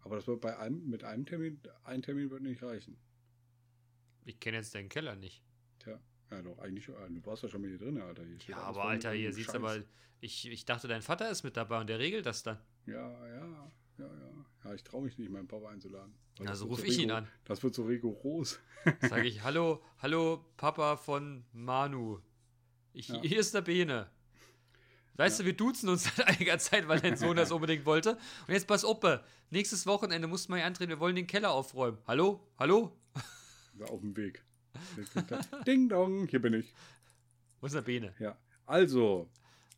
[0.00, 2.96] aber das wird bei einem, mit einem Termin, ein Termin wird nicht reichen.
[4.24, 5.42] Ich kenne jetzt deinen Keller nicht.
[5.80, 5.98] Tja,
[6.30, 8.24] ja doch, eigentlich, äh, du warst ja schon mit hier drin, Alter.
[8.24, 9.54] Hier Ja, aber Alter, hier Scheiß.
[9.54, 9.82] aber.
[10.20, 12.58] Ich, ich dachte, dein Vater ist mit dabei und der regelt das dann.
[12.86, 13.26] Ja, ja,
[13.98, 14.46] ja, ja.
[14.64, 16.14] Ja, ich traue mich nicht, meinen Papa einzuladen.
[16.38, 17.28] Weil das Also wird ruf so ich ihn an.
[17.44, 18.60] Das wird so rigoros.
[19.00, 22.20] Sage ich, hallo, hallo, Papa von Manu.
[22.92, 23.20] Ich, Ja.
[23.22, 24.10] Hier ist der Bene.
[25.16, 28.12] Weißt du, wir duzen uns seit einiger Zeit, weil dein Sohn das unbedingt wollte.
[28.46, 28.98] Und jetzt pass auf,
[29.50, 31.98] nächstes Wochenende musst du mal hier antreten, wir wollen den Keller aufräumen.
[32.06, 32.40] Hallo?
[32.58, 32.96] Hallo?
[33.78, 34.42] Ja, auf dem Weg.
[35.66, 36.74] Ding dong, hier bin ich.
[37.60, 38.14] Wo ist der Bene?
[38.18, 38.36] Ja.
[38.66, 39.28] Also,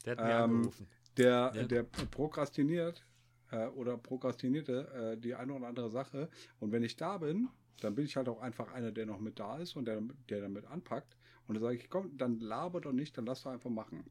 [0.05, 0.87] Der hat mir Ähm, angerufen.
[1.17, 1.63] Der, Ja.
[1.65, 3.07] der prokrastiniert
[3.51, 6.29] äh, oder prokrastinierte äh, die eine oder andere Sache.
[6.61, 7.49] Und wenn ich da bin,
[7.81, 10.41] dann bin ich halt auch einfach einer, der noch mit da ist und der, der
[10.41, 11.17] damit anpackt.
[11.47, 14.05] Und dann sage ich, komm, dann laber doch nicht, dann lass doch einfach machen.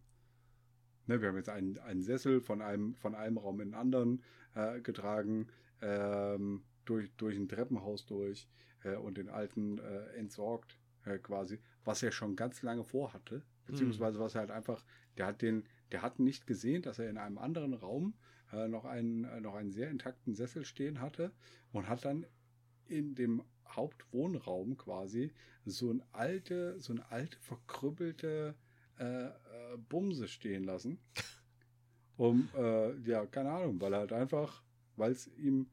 [1.07, 4.23] Ne, wir haben jetzt einen, einen Sessel von einem, von einem Raum in den anderen
[4.55, 5.47] äh, getragen,
[5.81, 8.47] ähm, durch, durch ein Treppenhaus durch
[8.83, 14.19] äh, und den alten äh, entsorgt äh, quasi, was er schon ganz lange vorhatte, beziehungsweise
[14.19, 14.85] was er halt einfach,
[15.17, 18.15] der hat den, der hat nicht gesehen, dass er in einem anderen Raum
[18.51, 21.31] äh, noch einen, äh, noch einen sehr intakten Sessel stehen hatte
[21.71, 22.25] und hat dann
[22.87, 25.31] in dem Hauptwohnraum quasi
[25.65, 28.55] so ein alte, so eine alte verkrüppelte
[28.99, 29.31] äh, äh,
[29.89, 30.99] Bumse stehen lassen.
[32.17, 34.61] Um, äh, ja, keine Ahnung, weil er halt einfach,
[34.97, 35.67] weil es ihm,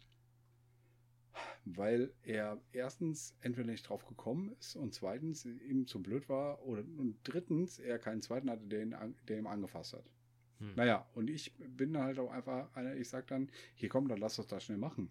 [1.64, 6.82] weil er erstens entweder nicht drauf gekommen ist und zweitens ihm zu blöd war oder
[6.82, 10.10] und drittens er keinen zweiten hatte, der ihn, an- der ihm angefasst hat.
[10.58, 10.74] Hm.
[10.74, 14.38] Naja, und ich bin halt auch einfach einer, ich sag dann, hier komm, dann lass
[14.38, 15.10] uns das schnell machen.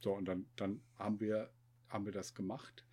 [0.00, 1.50] So, und dann, dann haben wir,
[1.88, 2.84] haben wir das gemacht.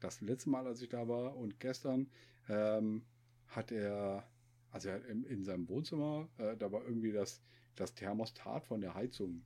[0.00, 2.10] Das letzte Mal, als ich da war und gestern,
[2.48, 3.04] ähm,
[3.48, 4.28] hat er,
[4.70, 7.42] also er hat in, in seinem Wohnzimmer, äh, da war irgendwie das,
[7.76, 9.44] das Thermostat von der Heizung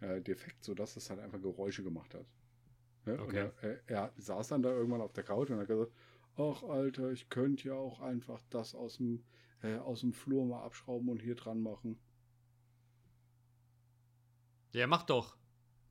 [0.00, 2.26] äh, defekt, sodass es halt einfach Geräusche gemacht hat.
[3.06, 3.14] Ne?
[3.14, 3.50] Und Okay.
[3.62, 5.92] er, er, saß dann da irgendwann auf der Couch und hat gesagt,
[6.36, 9.24] ach Alter, ich könnte ja auch einfach das aus dem
[9.62, 11.98] äh, aus dem Flur mal abschrauben und hier dran machen.
[14.72, 15.36] Ja, mach doch.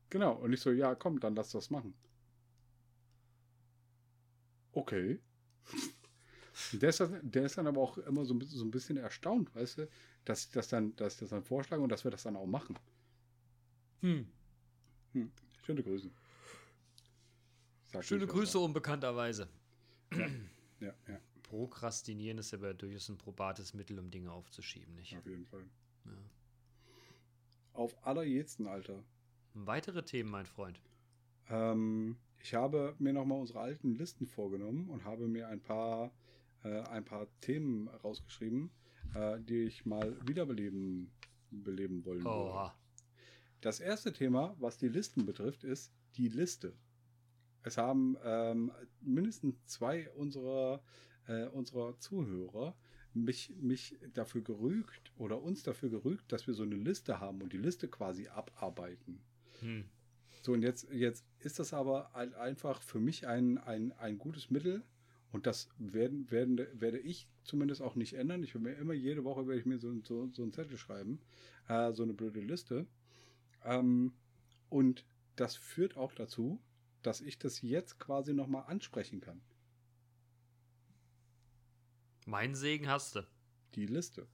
[0.10, 0.34] Genau.
[0.34, 1.93] Und ich so, ja, komm, dann lass das machen.
[4.72, 5.20] Okay.
[6.74, 8.97] Der ist, dann, der ist dann aber auch immer so ein bisschen, so ein bisschen
[8.97, 9.89] erstaunt, weißt du,
[10.26, 12.47] dass ich das dann, dass ich das dann vorschlage und dass wir das dann auch
[12.47, 12.78] machen.
[14.02, 14.28] Hm.
[15.14, 15.32] Hm.
[15.66, 16.10] Schöne Grüße.
[17.88, 19.47] Sag Schöne Grüße unbekannterweise.
[20.10, 20.18] da-
[20.80, 25.18] Ja, ja, Prokrastinieren ist aber durchaus ein probates Mittel, um Dinge aufzuschieben, nicht?
[25.18, 25.64] auf jeden Fall.
[26.06, 26.12] Ja.
[27.74, 29.04] Auf allerjedsten, Alter.
[29.56, 30.80] Weitere Themen, mein Freund.
[31.50, 36.12] Ähm, ich habe mir nochmal unsere alten Listen vorgenommen und habe mir ein paar,
[36.64, 38.70] äh, ein paar Themen rausgeschrieben,
[39.16, 41.12] äh, die ich mal wiederbeleben
[41.52, 42.74] beleben wollen würde.
[43.62, 46.74] Das erste Thema, was die Listen betrifft, ist die Liste.
[47.64, 50.82] Es haben ähm, mindestens zwei unserer,
[51.28, 52.76] äh, unserer Zuhörer
[53.14, 57.51] mich, mich dafür gerügt oder uns dafür gerügt, dass wir so eine Liste haben und
[57.51, 59.20] die Liste quasi abarbeiten.
[59.60, 59.86] Hm.
[60.41, 64.49] So, und jetzt, jetzt ist das aber halt einfach für mich ein, ein, ein gutes
[64.49, 64.84] Mittel.
[65.32, 68.41] Und das werden, werden, werde ich zumindest auch nicht ändern.
[68.41, 71.20] Ich werde mir immer jede Woche werde ich mir so, so, so einen Zettel schreiben,
[71.68, 72.88] äh, so eine blöde Liste.
[73.64, 74.14] Ähm,
[74.70, 75.05] und
[75.36, 76.62] das führt auch dazu,
[77.01, 79.41] dass ich das jetzt quasi nochmal ansprechen kann.
[82.26, 83.28] Mein Segen hast du.
[83.76, 84.28] Die Liste.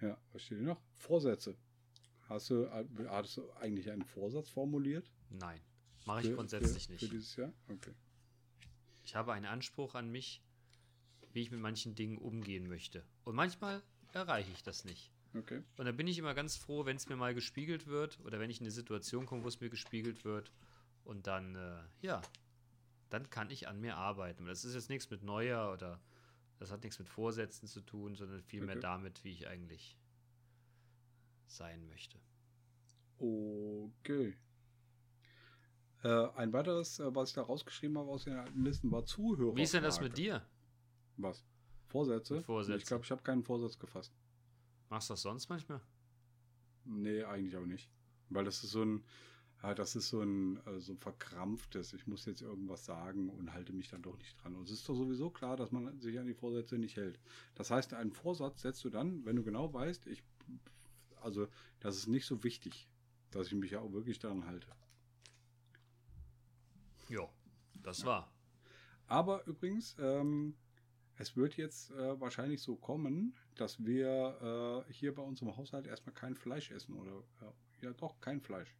[0.00, 0.80] Ja, was steht hier noch?
[0.94, 1.56] Vorsätze.
[2.28, 2.70] Hast du,
[3.08, 5.10] hattest du eigentlich einen Vorsatz formuliert?
[5.30, 5.60] Nein.
[6.04, 7.04] Mache ich Für- grundsätzlich für, nicht.
[7.04, 7.52] Für dieses Jahr?
[7.68, 7.94] Okay.
[9.02, 10.42] Ich habe einen Anspruch an mich,
[11.32, 13.04] wie ich mit manchen Dingen umgehen möchte.
[13.24, 15.10] Und manchmal erreiche ich das nicht.
[15.34, 15.62] Okay.
[15.76, 18.50] Und da bin ich immer ganz froh, wenn es mir mal gespiegelt wird oder wenn
[18.50, 20.52] ich in eine Situation komme, wo es mir gespiegelt wird.
[21.04, 22.20] Und dann, äh, ja,
[23.10, 24.46] dann kann ich an mir arbeiten.
[24.46, 26.00] Das ist jetzt nichts mit Neuer oder
[26.58, 28.82] das hat nichts mit Vorsätzen zu tun, sondern vielmehr Okay.
[28.82, 29.96] damit, wie ich eigentlich
[31.46, 32.18] sein möchte.
[33.18, 34.36] Okay.
[36.04, 39.56] Äh, ein weiteres, äh, was ich da rausgeschrieben habe aus den alten Listen, war Zuhörer.
[39.56, 40.42] Wie ist denn das mit dir?
[41.16, 41.44] Was?
[41.86, 42.42] Vorsätze?
[42.42, 42.78] Vorsätze.
[42.78, 44.12] Ich glaube, ich habe keinen Vorsatz gefasst.
[44.88, 45.80] Machst du das sonst manchmal?
[46.84, 47.90] Nee, eigentlich auch nicht.
[48.30, 49.04] Weil das ist so ein,
[49.62, 53.52] ja, das ist so ein, äh, so ein verkrampftes, ich muss jetzt irgendwas sagen und
[53.52, 54.54] halte mich dann doch nicht dran.
[54.54, 57.20] Und es ist doch sowieso klar, dass man sich an die Vorsätze nicht hält.
[57.54, 60.22] Das heißt, einen Vorsatz setzt du dann, wenn du genau weißt, ich,
[61.20, 61.48] also,
[61.80, 62.88] das ist nicht so wichtig,
[63.30, 64.68] dass ich mich ja auch wirklich daran halte.
[67.08, 67.28] Ja,
[67.82, 68.30] das war.
[69.06, 70.54] Aber übrigens, ähm,
[71.18, 75.86] es wird jetzt äh, wahrscheinlich so kommen, dass wir äh, hier bei uns im Haushalt
[75.86, 78.74] erstmal kein Fleisch essen oder äh, ja doch kein Fleisch.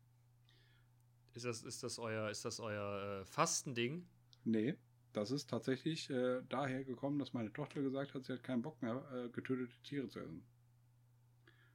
[1.35, 4.09] Ist das, ist das euer, ist das euer äh, Fastending?
[4.45, 4.77] Nee,
[5.13, 8.81] das ist tatsächlich äh, daher gekommen, dass meine Tochter gesagt hat, sie hat keinen Bock
[8.83, 10.43] mehr, äh, getötete Tiere zu essen.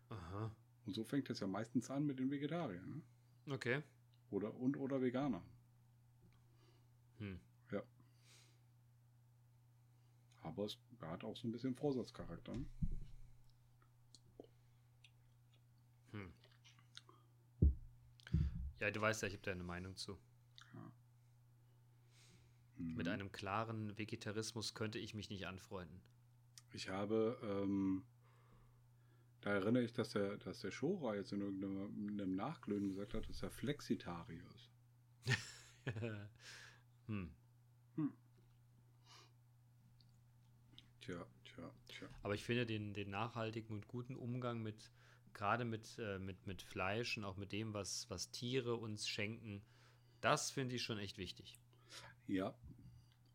[0.09, 0.51] Aha.
[0.86, 3.03] Und so fängt es ja meistens an mit den Vegetariern.
[3.45, 3.53] Ne?
[3.53, 3.84] Okay.
[4.32, 5.43] Oder und oder Veganern.
[7.20, 7.39] Hm.
[10.44, 10.50] Ja.
[10.50, 12.54] Aber es hat auch so ein bisschen Vorsatzcharakter.
[12.54, 12.66] Ne?
[18.84, 20.20] Ja, du weißt ja, ich habe da eine Meinung zu.
[22.78, 22.96] Mhm.
[22.96, 26.02] Mit einem klaren Vegetarismus könnte ich mich nicht anfreunden.
[26.74, 28.04] Ich habe, ähm,
[29.39, 33.14] da erinnere ich, dass der, dass der Shora jetzt in irgendeinem in einem Nachglühen gesagt
[33.14, 34.72] hat, dass er Flexitarier ist.
[37.08, 37.34] hm.
[41.06, 42.08] Tja, tja, tja.
[42.22, 44.91] Aber ich finde den, den nachhaltigen und guten Umgang mit,
[45.34, 49.62] gerade mit, äh, mit, mit Fleisch und auch mit dem, was, was Tiere uns schenken,
[50.22, 51.58] das finde ich schon echt wichtig.
[52.28, 52.54] Ja.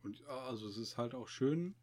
[0.02, 1.74] Und ja, also es ist halt auch schön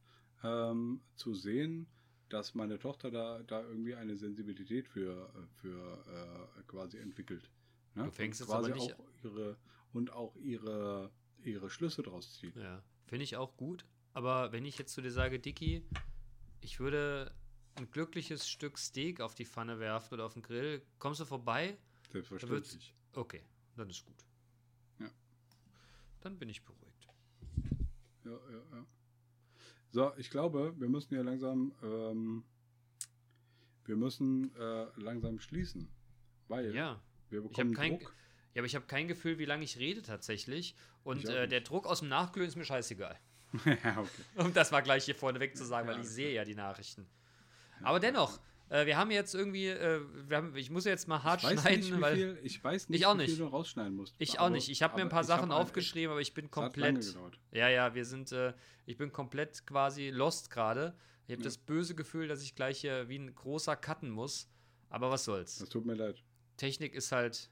[0.43, 1.85] ähm, zu sehen,
[2.29, 5.31] dass meine Tochter da, da irgendwie eine Sensibilität für,
[5.61, 7.51] für äh, quasi entwickelt.
[7.93, 8.05] Ne?
[8.05, 9.57] Du fängst und jetzt aber quasi nicht- auch ihre
[9.93, 11.11] und auch ihre,
[11.43, 12.55] ihre Schlüsse draus zieht.
[12.55, 13.85] Ja, finde ich auch gut.
[14.15, 15.83] Aber wenn ich jetzt zu dir sage, Dicky,
[16.61, 17.35] ich würde
[17.75, 21.77] ein glückliches Stück Steak auf die Pfanne werfen oder auf den Grill, kommst du vorbei?
[22.13, 22.95] Selbstverständlich.
[23.11, 23.43] Okay,
[23.75, 24.15] dann ist gut.
[24.99, 25.09] Ja.
[26.21, 27.07] Dann bin ich beruhigt.
[28.23, 28.85] Ja, ja, ja.
[29.91, 32.45] So, ich glaube, wir müssen hier langsam, ähm,
[33.83, 35.89] wir müssen äh, langsam schließen,
[36.47, 37.01] weil Ja.
[37.29, 38.15] wir Ich bekommen kein, Druck.
[38.53, 40.73] ja, aber ich habe kein Gefühl, wie lange ich rede tatsächlich.
[41.03, 43.19] Und Ich äh, der Druck aus dem Nachglühen ist mir scheißegal.
[43.83, 44.09] ja, okay.
[44.35, 46.15] Um das mal gleich hier vorneweg zu sagen, Ja, weil ich okay.
[46.15, 47.05] sehe ja die Nachrichten.
[47.81, 48.39] Aber dennoch,
[48.69, 50.01] äh, wir haben jetzt irgendwie, äh,
[50.31, 53.05] haben, ich muss jetzt mal hart Ich schneiden, nicht, weil viel, ich weiß nicht, Ich
[53.05, 53.39] auch wie viel nicht.
[53.39, 54.15] du rausschneiden musst.
[54.17, 54.69] ich auch Aber- nicht.
[54.69, 57.15] Ich habe mir ein paar Sachen ein- aufgeschrieben, aber ich bin komplett.
[57.51, 58.53] Ja, ja, wir sind, äh,
[58.85, 60.95] ich bin komplett quasi lost gerade.
[61.27, 64.47] Ich habe das böse Gefühl, dass ich gleich hier wie ein großer cutten muss.
[64.89, 65.57] Aber was soll's.
[65.57, 66.23] Das tut mir leid.
[66.57, 67.49] Technik ist halt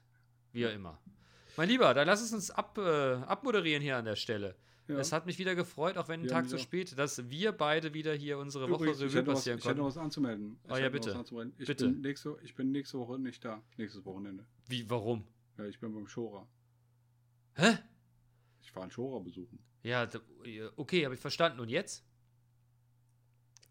[0.52, 0.98] wie immer.
[1.56, 4.56] Mein Lieber, dann lass es uns ab, äh, abmoderieren hier an der Stelle.
[4.86, 4.98] Ja.
[4.98, 6.60] Es hat mich wieder gefreut, auch wenn ein Ja, Tag zu auch.
[6.60, 9.76] spät, dass wir beide wieder hier unsere Woche Übrigens, ich Revue was, passieren ich hätte
[9.76, 9.96] noch konnten.
[9.96, 10.56] was anzumelden.
[10.64, 11.24] Ich Ah, ja, bitte.
[11.58, 11.88] Ich, Bitte.
[11.88, 13.62] Bin nächste, ich bin nächste Woche nicht da.
[13.78, 14.44] Nächstes Wochenende.
[14.68, 15.24] Wie, warum?
[15.56, 16.46] Ja, ich bin beim Schora.
[17.54, 17.78] Hä?
[18.60, 19.58] Ich fahre einen Schora besuchen.
[19.82, 20.06] Ja,
[20.76, 21.60] okay, habe ich verstanden.
[21.60, 22.04] Und jetzt?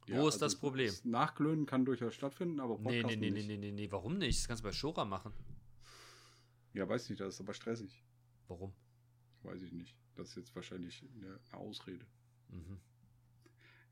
[0.07, 0.87] Wo ist das Problem?
[0.87, 3.47] das Nachglönen kann durchaus stattfinden, aber Nee, nee, nee, nee, nicht.
[3.47, 4.39] nee, nee, nee, warum nicht?
[4.39, 5.31] Das kannst du bei Shora machen.
[6.73, 8.03] Ja, weiß nicht, das ist aber stressig.
[8.47, 8.73] Warum?
[9.43, 9.95] Weiß ich nicht.
[10.15, 12.05] Das ist jetzt wahrscheinlich eine, eine Ausrede.
[12.49, 12.79] Mhm.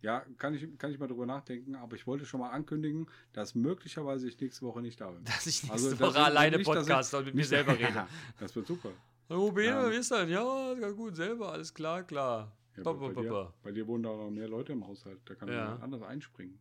[0.02, 3.54] Ja, kann ich, kann ich mal drüber nachdenken, aber ich wollte schon mal ankündigen, dass
[3.54, 5.24] möglicherweise ich nächste Woche nicht da bin.
[5.26, 7.94] Dass ich nächste Also, das Woche alleine nicht, ich- Podcast und mit mir selber rede.
[7.94, 8.08] Ja,
[8.40, 8.90] das wird super.
[9.28, 9.92] Bene, Ja.
[9.92, 10.28] wie ist denn?
[10.30, 12.52] Ja, ganz gut, selber, alles klar, klar.
[12.76, 15.20] Ja, Ba, bei, ba, ba, dir, bei dir wohnen da noch mehr Leute im Haushalt.
[15.26, 15.66] Da kann Ja.
[15.66, 16.60] jemand anders einspringen.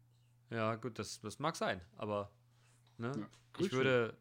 [0.50, 2.30] Ja, gut, das, das mag sein, aber
[2.98, 3.28] ne?
[3.58, 4.16] Ich, würde,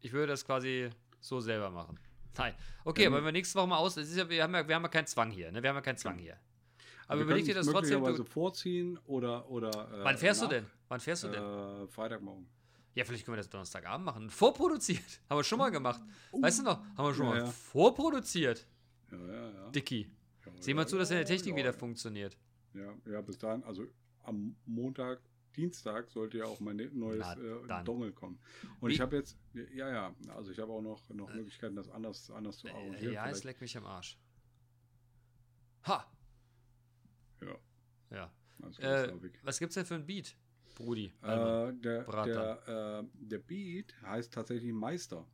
[0.00, 0.90] ich würde das quasi
[1.20, 1.98] so selber machen.
[2.36, 2.54] Nein.
[2.84, 3.96] Okay, Ähm, aber wenn wir nächste Woche mal aus.
[3.96, 5.62] Ist ja, wir, haben ja, wir haben ja keinen Zwang hier, ne?
[5.62, 6.38] Wir haben ja keinen Zwang hier.
[7.06, 8.02] Aber Wir überleg dir das trotzdem.
[8.04, 9.48] Du, vorziehen oder.
[9.50, 10.66] oder äh, wann fährst nach, du denn?
[10.88, 11.42] Wann fährst du denn?
[11.42, 12.46] Äh, Freitagmorgen.
[12.94, 14.30] Ja, vielleicht können wir das Donnerstagabend machen.
[14.30, 15.20] Vorproduziert.
[15.30, 16.00] Haben wir schon mal gemacht.
[16.32, 16.82] Weißt du noch?
[16.96, 17.46] Haben wir schon Ja, mal ja.
[17.46, 18.66] vorproduziert.
[19.10, 19.70] Ja, ja, ja.
[19.70, 20.10] Dicky.
[20.44, 22.36] ja mal ja, zu, dass deine ja, Technik wieder funktioniert.
[22.74, 23.86] Ja, ja, bis dahin, also
[24.22, 25.20] am Montag,
[25.56, 27.26] Dienstag sollte ja auch mein ne- neues
[27.66, 27.84] Na, äh.
[27.84, 28.38] Dongle kommen.
[28.80, 29.36] Und Wie- ich habe jetzt,
[29.74, 33.12] ja, ja, also ich habe auch noch, noch Möglichkeiten, das anders, anders zu Äh, arrangieren.
[33.14, 33.44] ja, es vielleicht.
[33.44, 34.18] leckt mich am Arsch.
[35.86, 36.06] Ha!
[37.42, 37.58] ja,
[38.10, 38.32] Ja.
[38.78, 39.40] Äh, weg.
[39.42, 40.36] was gibt's denn für ein Beat,
[40.74, 41.06] Brudi?
[41.22, 45.26] Äh, der, der, äh, der Beat heißt tatsächlich Meister,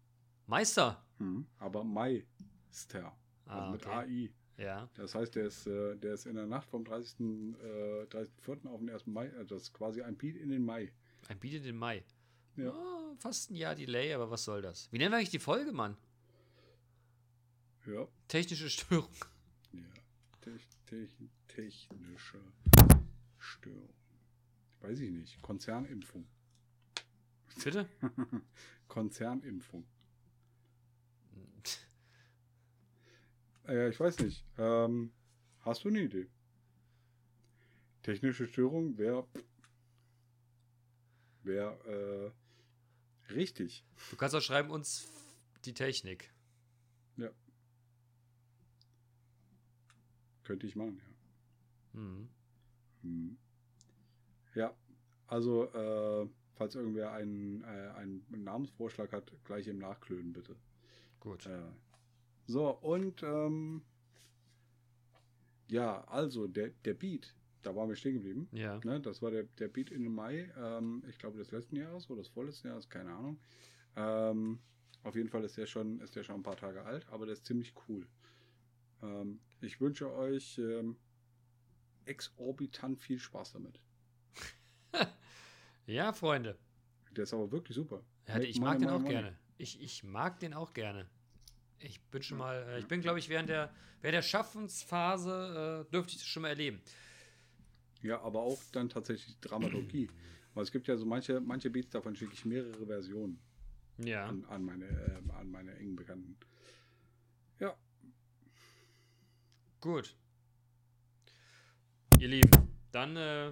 [0.46, 1.04] Meister.
[1.18, 1.46] hm.
[1.58, 3.94] aber Meister, also Ah, mit okay.
[3.96, 4.30] AI.
[4.58, 4.88] Ja.
[4.94, 7.20] Das heißt, der ist, äh, der ist in der Nacht vom 30.
[7.20, 8.68] Äh, 30.04.
[8.68, 9.06] auf den 1.
[9.06, 10.92] Mai, äh, das ist quasi ein Beat in den Mai.
[11.28, 12.04] Ein Beat in den Mai.
[12.56, 12.70] Ja.
[12.70, 14.90] Ah, fast ein Jahr Delay, aber was soll das?
[14.90, 15.96] Wie nennen wir eigentlich die Folge, Mann?
[17.86, 19.14] Ja, Technische Störung.
[19.72, 19.80] Ja,
[20.40, 21.10] tech, tech,
[21.46, 22.40] technische
[23.38, 23.94] Störung.
[24.80, 25.40] Weiß ich nicht.
[25.42, 26.26] Konzernimpfung.
[27.62, 27.88] Bitte?
[28.88, 29.86] Konzernimpfung.
[33.68, 34.44] Äh, ich weiß nicht.
[34.58, 35.12] Ähm,
[35.60, 36.28] hast du eine Idee?
[38.02, 39.26] Technische Störung wäre
[41.42, 42.32] wäre
[43.30, 43.84] äh, richtig.
[44.10, 45.08] Du kannst auch schreiben, uns
[45.64, 46.32] die Technik.
[47.16, 47.30] Ja.
[50.44, 52.00] Könnte ich machen, ja.
[52.00, 52.28] Mhm.
[53.02, 53.36] Hm.
[54.54, 54.74] Ja,
[55.26, 60.56] also äh, falls irgendwer einen, äh, einen Namensvorschlag hat, gleich im Nachklönen bitte.
[61.20, 61.46] Gut.
[62.46, 63.82] So, und ähm,
[65.68, 68.48] ja, also der, der Beat, da waren wir stehen geblieben.
[68.52, 68.80] Ja.
[68.84, 72.22] Ne, das war der, der Beat in Mai, ähm, ich glaube des letzten Jahres oder
[72.22, 73.40] des vorletzten Jahres, keine Ahnung.
[73.96, 74.60] Ähm,
[75.02, 77.32] auf jeden Fall ist der schon, ist der schon ein paar Tage alt, aber der
[77.32, 78.06] ist ziemlich cool.
[79.02, 80.96] Ähm, ich wünsche euch ähm,
[82.04, 83.80] exorbitant viel Spaß damit.
[85.88, 86.58] Ja, Freunde.
[87.12, 88.02] Der ist aber wirklich super.
[88.26, 89.08] Ja, ich mag den auch money.
[89.08, 89.38] gerne.
[89.56, 91.08] Ich, ich mag den auch gerne.
[91.78, 95.92] Ich bin schon mal, äh, ich bin, glaube ich, während der, während der Schaffensphase äh,
[95.92, 96.80] dürfte ich das schon mal erleben.
[98.02, 100.08] Ja, aber auch dann tatsächlich Dramaturgie.
[100.54, 103.38] Weil es gibt ja so manche, manche Beats, davon schicke ich mehrere Versionen
[103.98, 104.26] Ja.
[104.26, 106.36] an, an, meine, äh, an meine engen Bekannten.
[107.58, 107.76] Ja,
[109.80, 110.16] Gut.
[112.18, 112.50] Ihr Lieben,
[112.90, 113.50] dann, äh,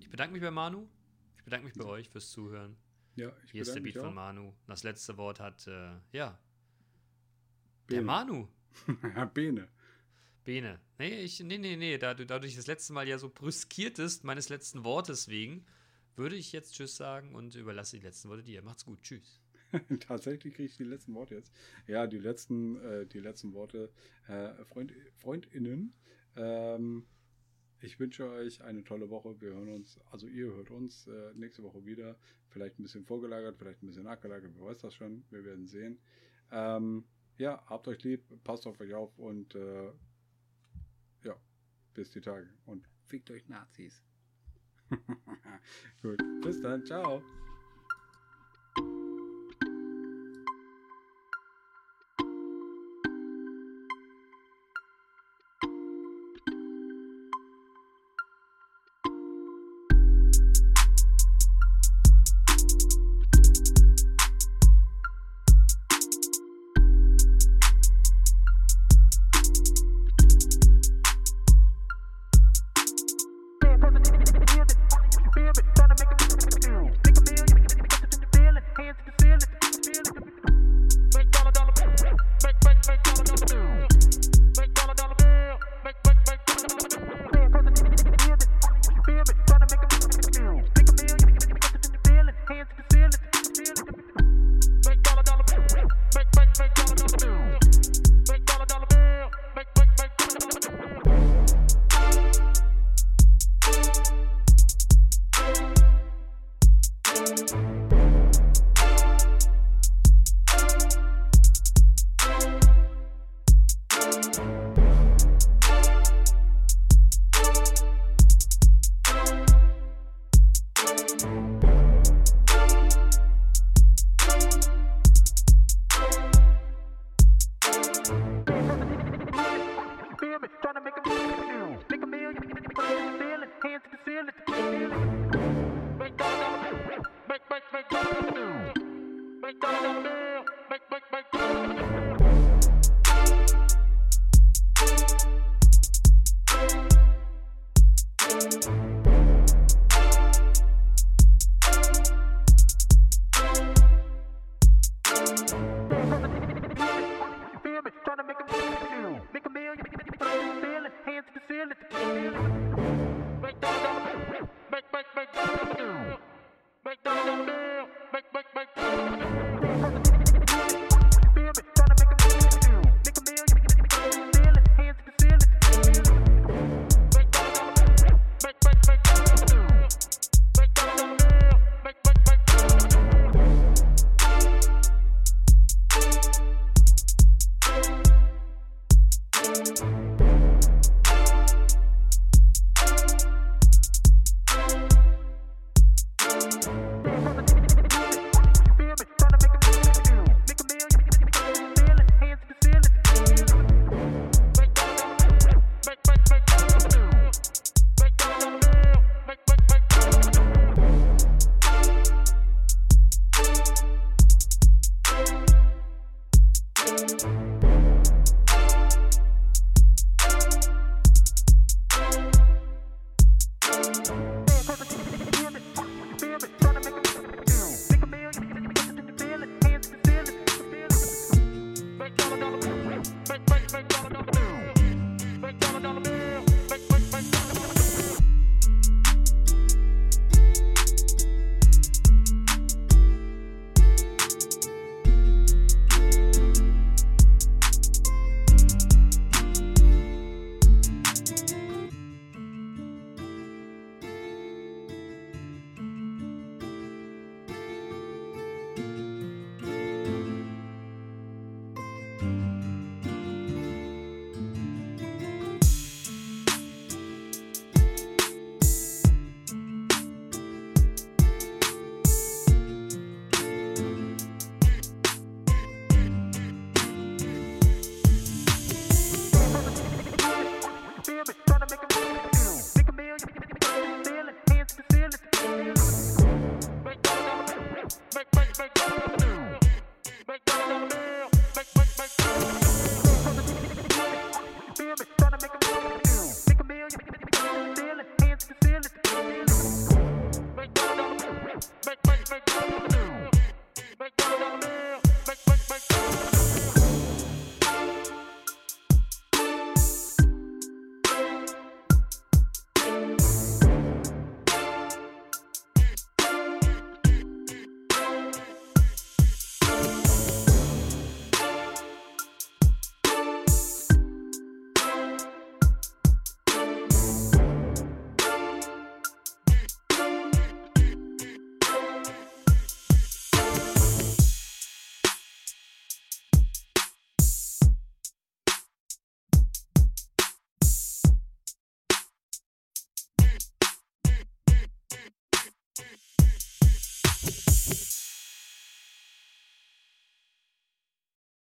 [0.00, 0.88] ich bedanke mich bei Manu.
[1.36, 2.76] Ich bedanke mich bei euch fürs Zuhören.
[3.14, 4.14] ja, ich Hier ist der Beat von.
[4.14, 4.54] Manu.
[4.66, 6.38] Das letzte Wort hat, äh, ja,
[7.90, 8.06] der Bene.
[8.06, 8.48] Manu.
[9.34, 9.68] Bene.
[10.44, 10.80] Bene.
[10.98, 11.98] Nee, ich, nee, nee, nee.
[11.98, 15.64] Da du dadurch das letzte Mal ja so brüskiertest, meines letzten Wortes wegen,
[16.14, 18.62] würde ich jetzt Tschüss sagen und überlasse die letzten Worte dir.
[18.62, 19.02] Macht's gut.
[19.02, 19.40] Tschüss.
[20.00, 21.52] Tatsächlich kriege ich die letzten Worte jetzt.
[21.86, 23.90] Ja, die letzten, äh, die letzten Worte.
[24.28, 25.92] Äh, Freund, FreundInnen,
[26.36, 27.06] ähm,
[27.80, 29.40] ich wünsche euch eine tolle Woche.
[29.40, 32.16] Wir hören uns, also ihr hört uns äh, nächste Woche wieder.
[32.48, 35.24] Vielleicht ein bisschen vorgelagert, vielleicht ein bisschen nachgelagert, wer weiß das schon.
[35.30, 35.98] Wir werden sehen.
[36.50, 37.04] Ähm,
[37.38, 39.92] ja, habt euch lieb, passt auf euch auf und äh,
[41.24, 41.36] ja,
[41.94, 42.48] bis die Tage.
[42.66, 44.02] Und fickt euch Nazis.
[46.02, 47.22] Gut, bis dann, ciao.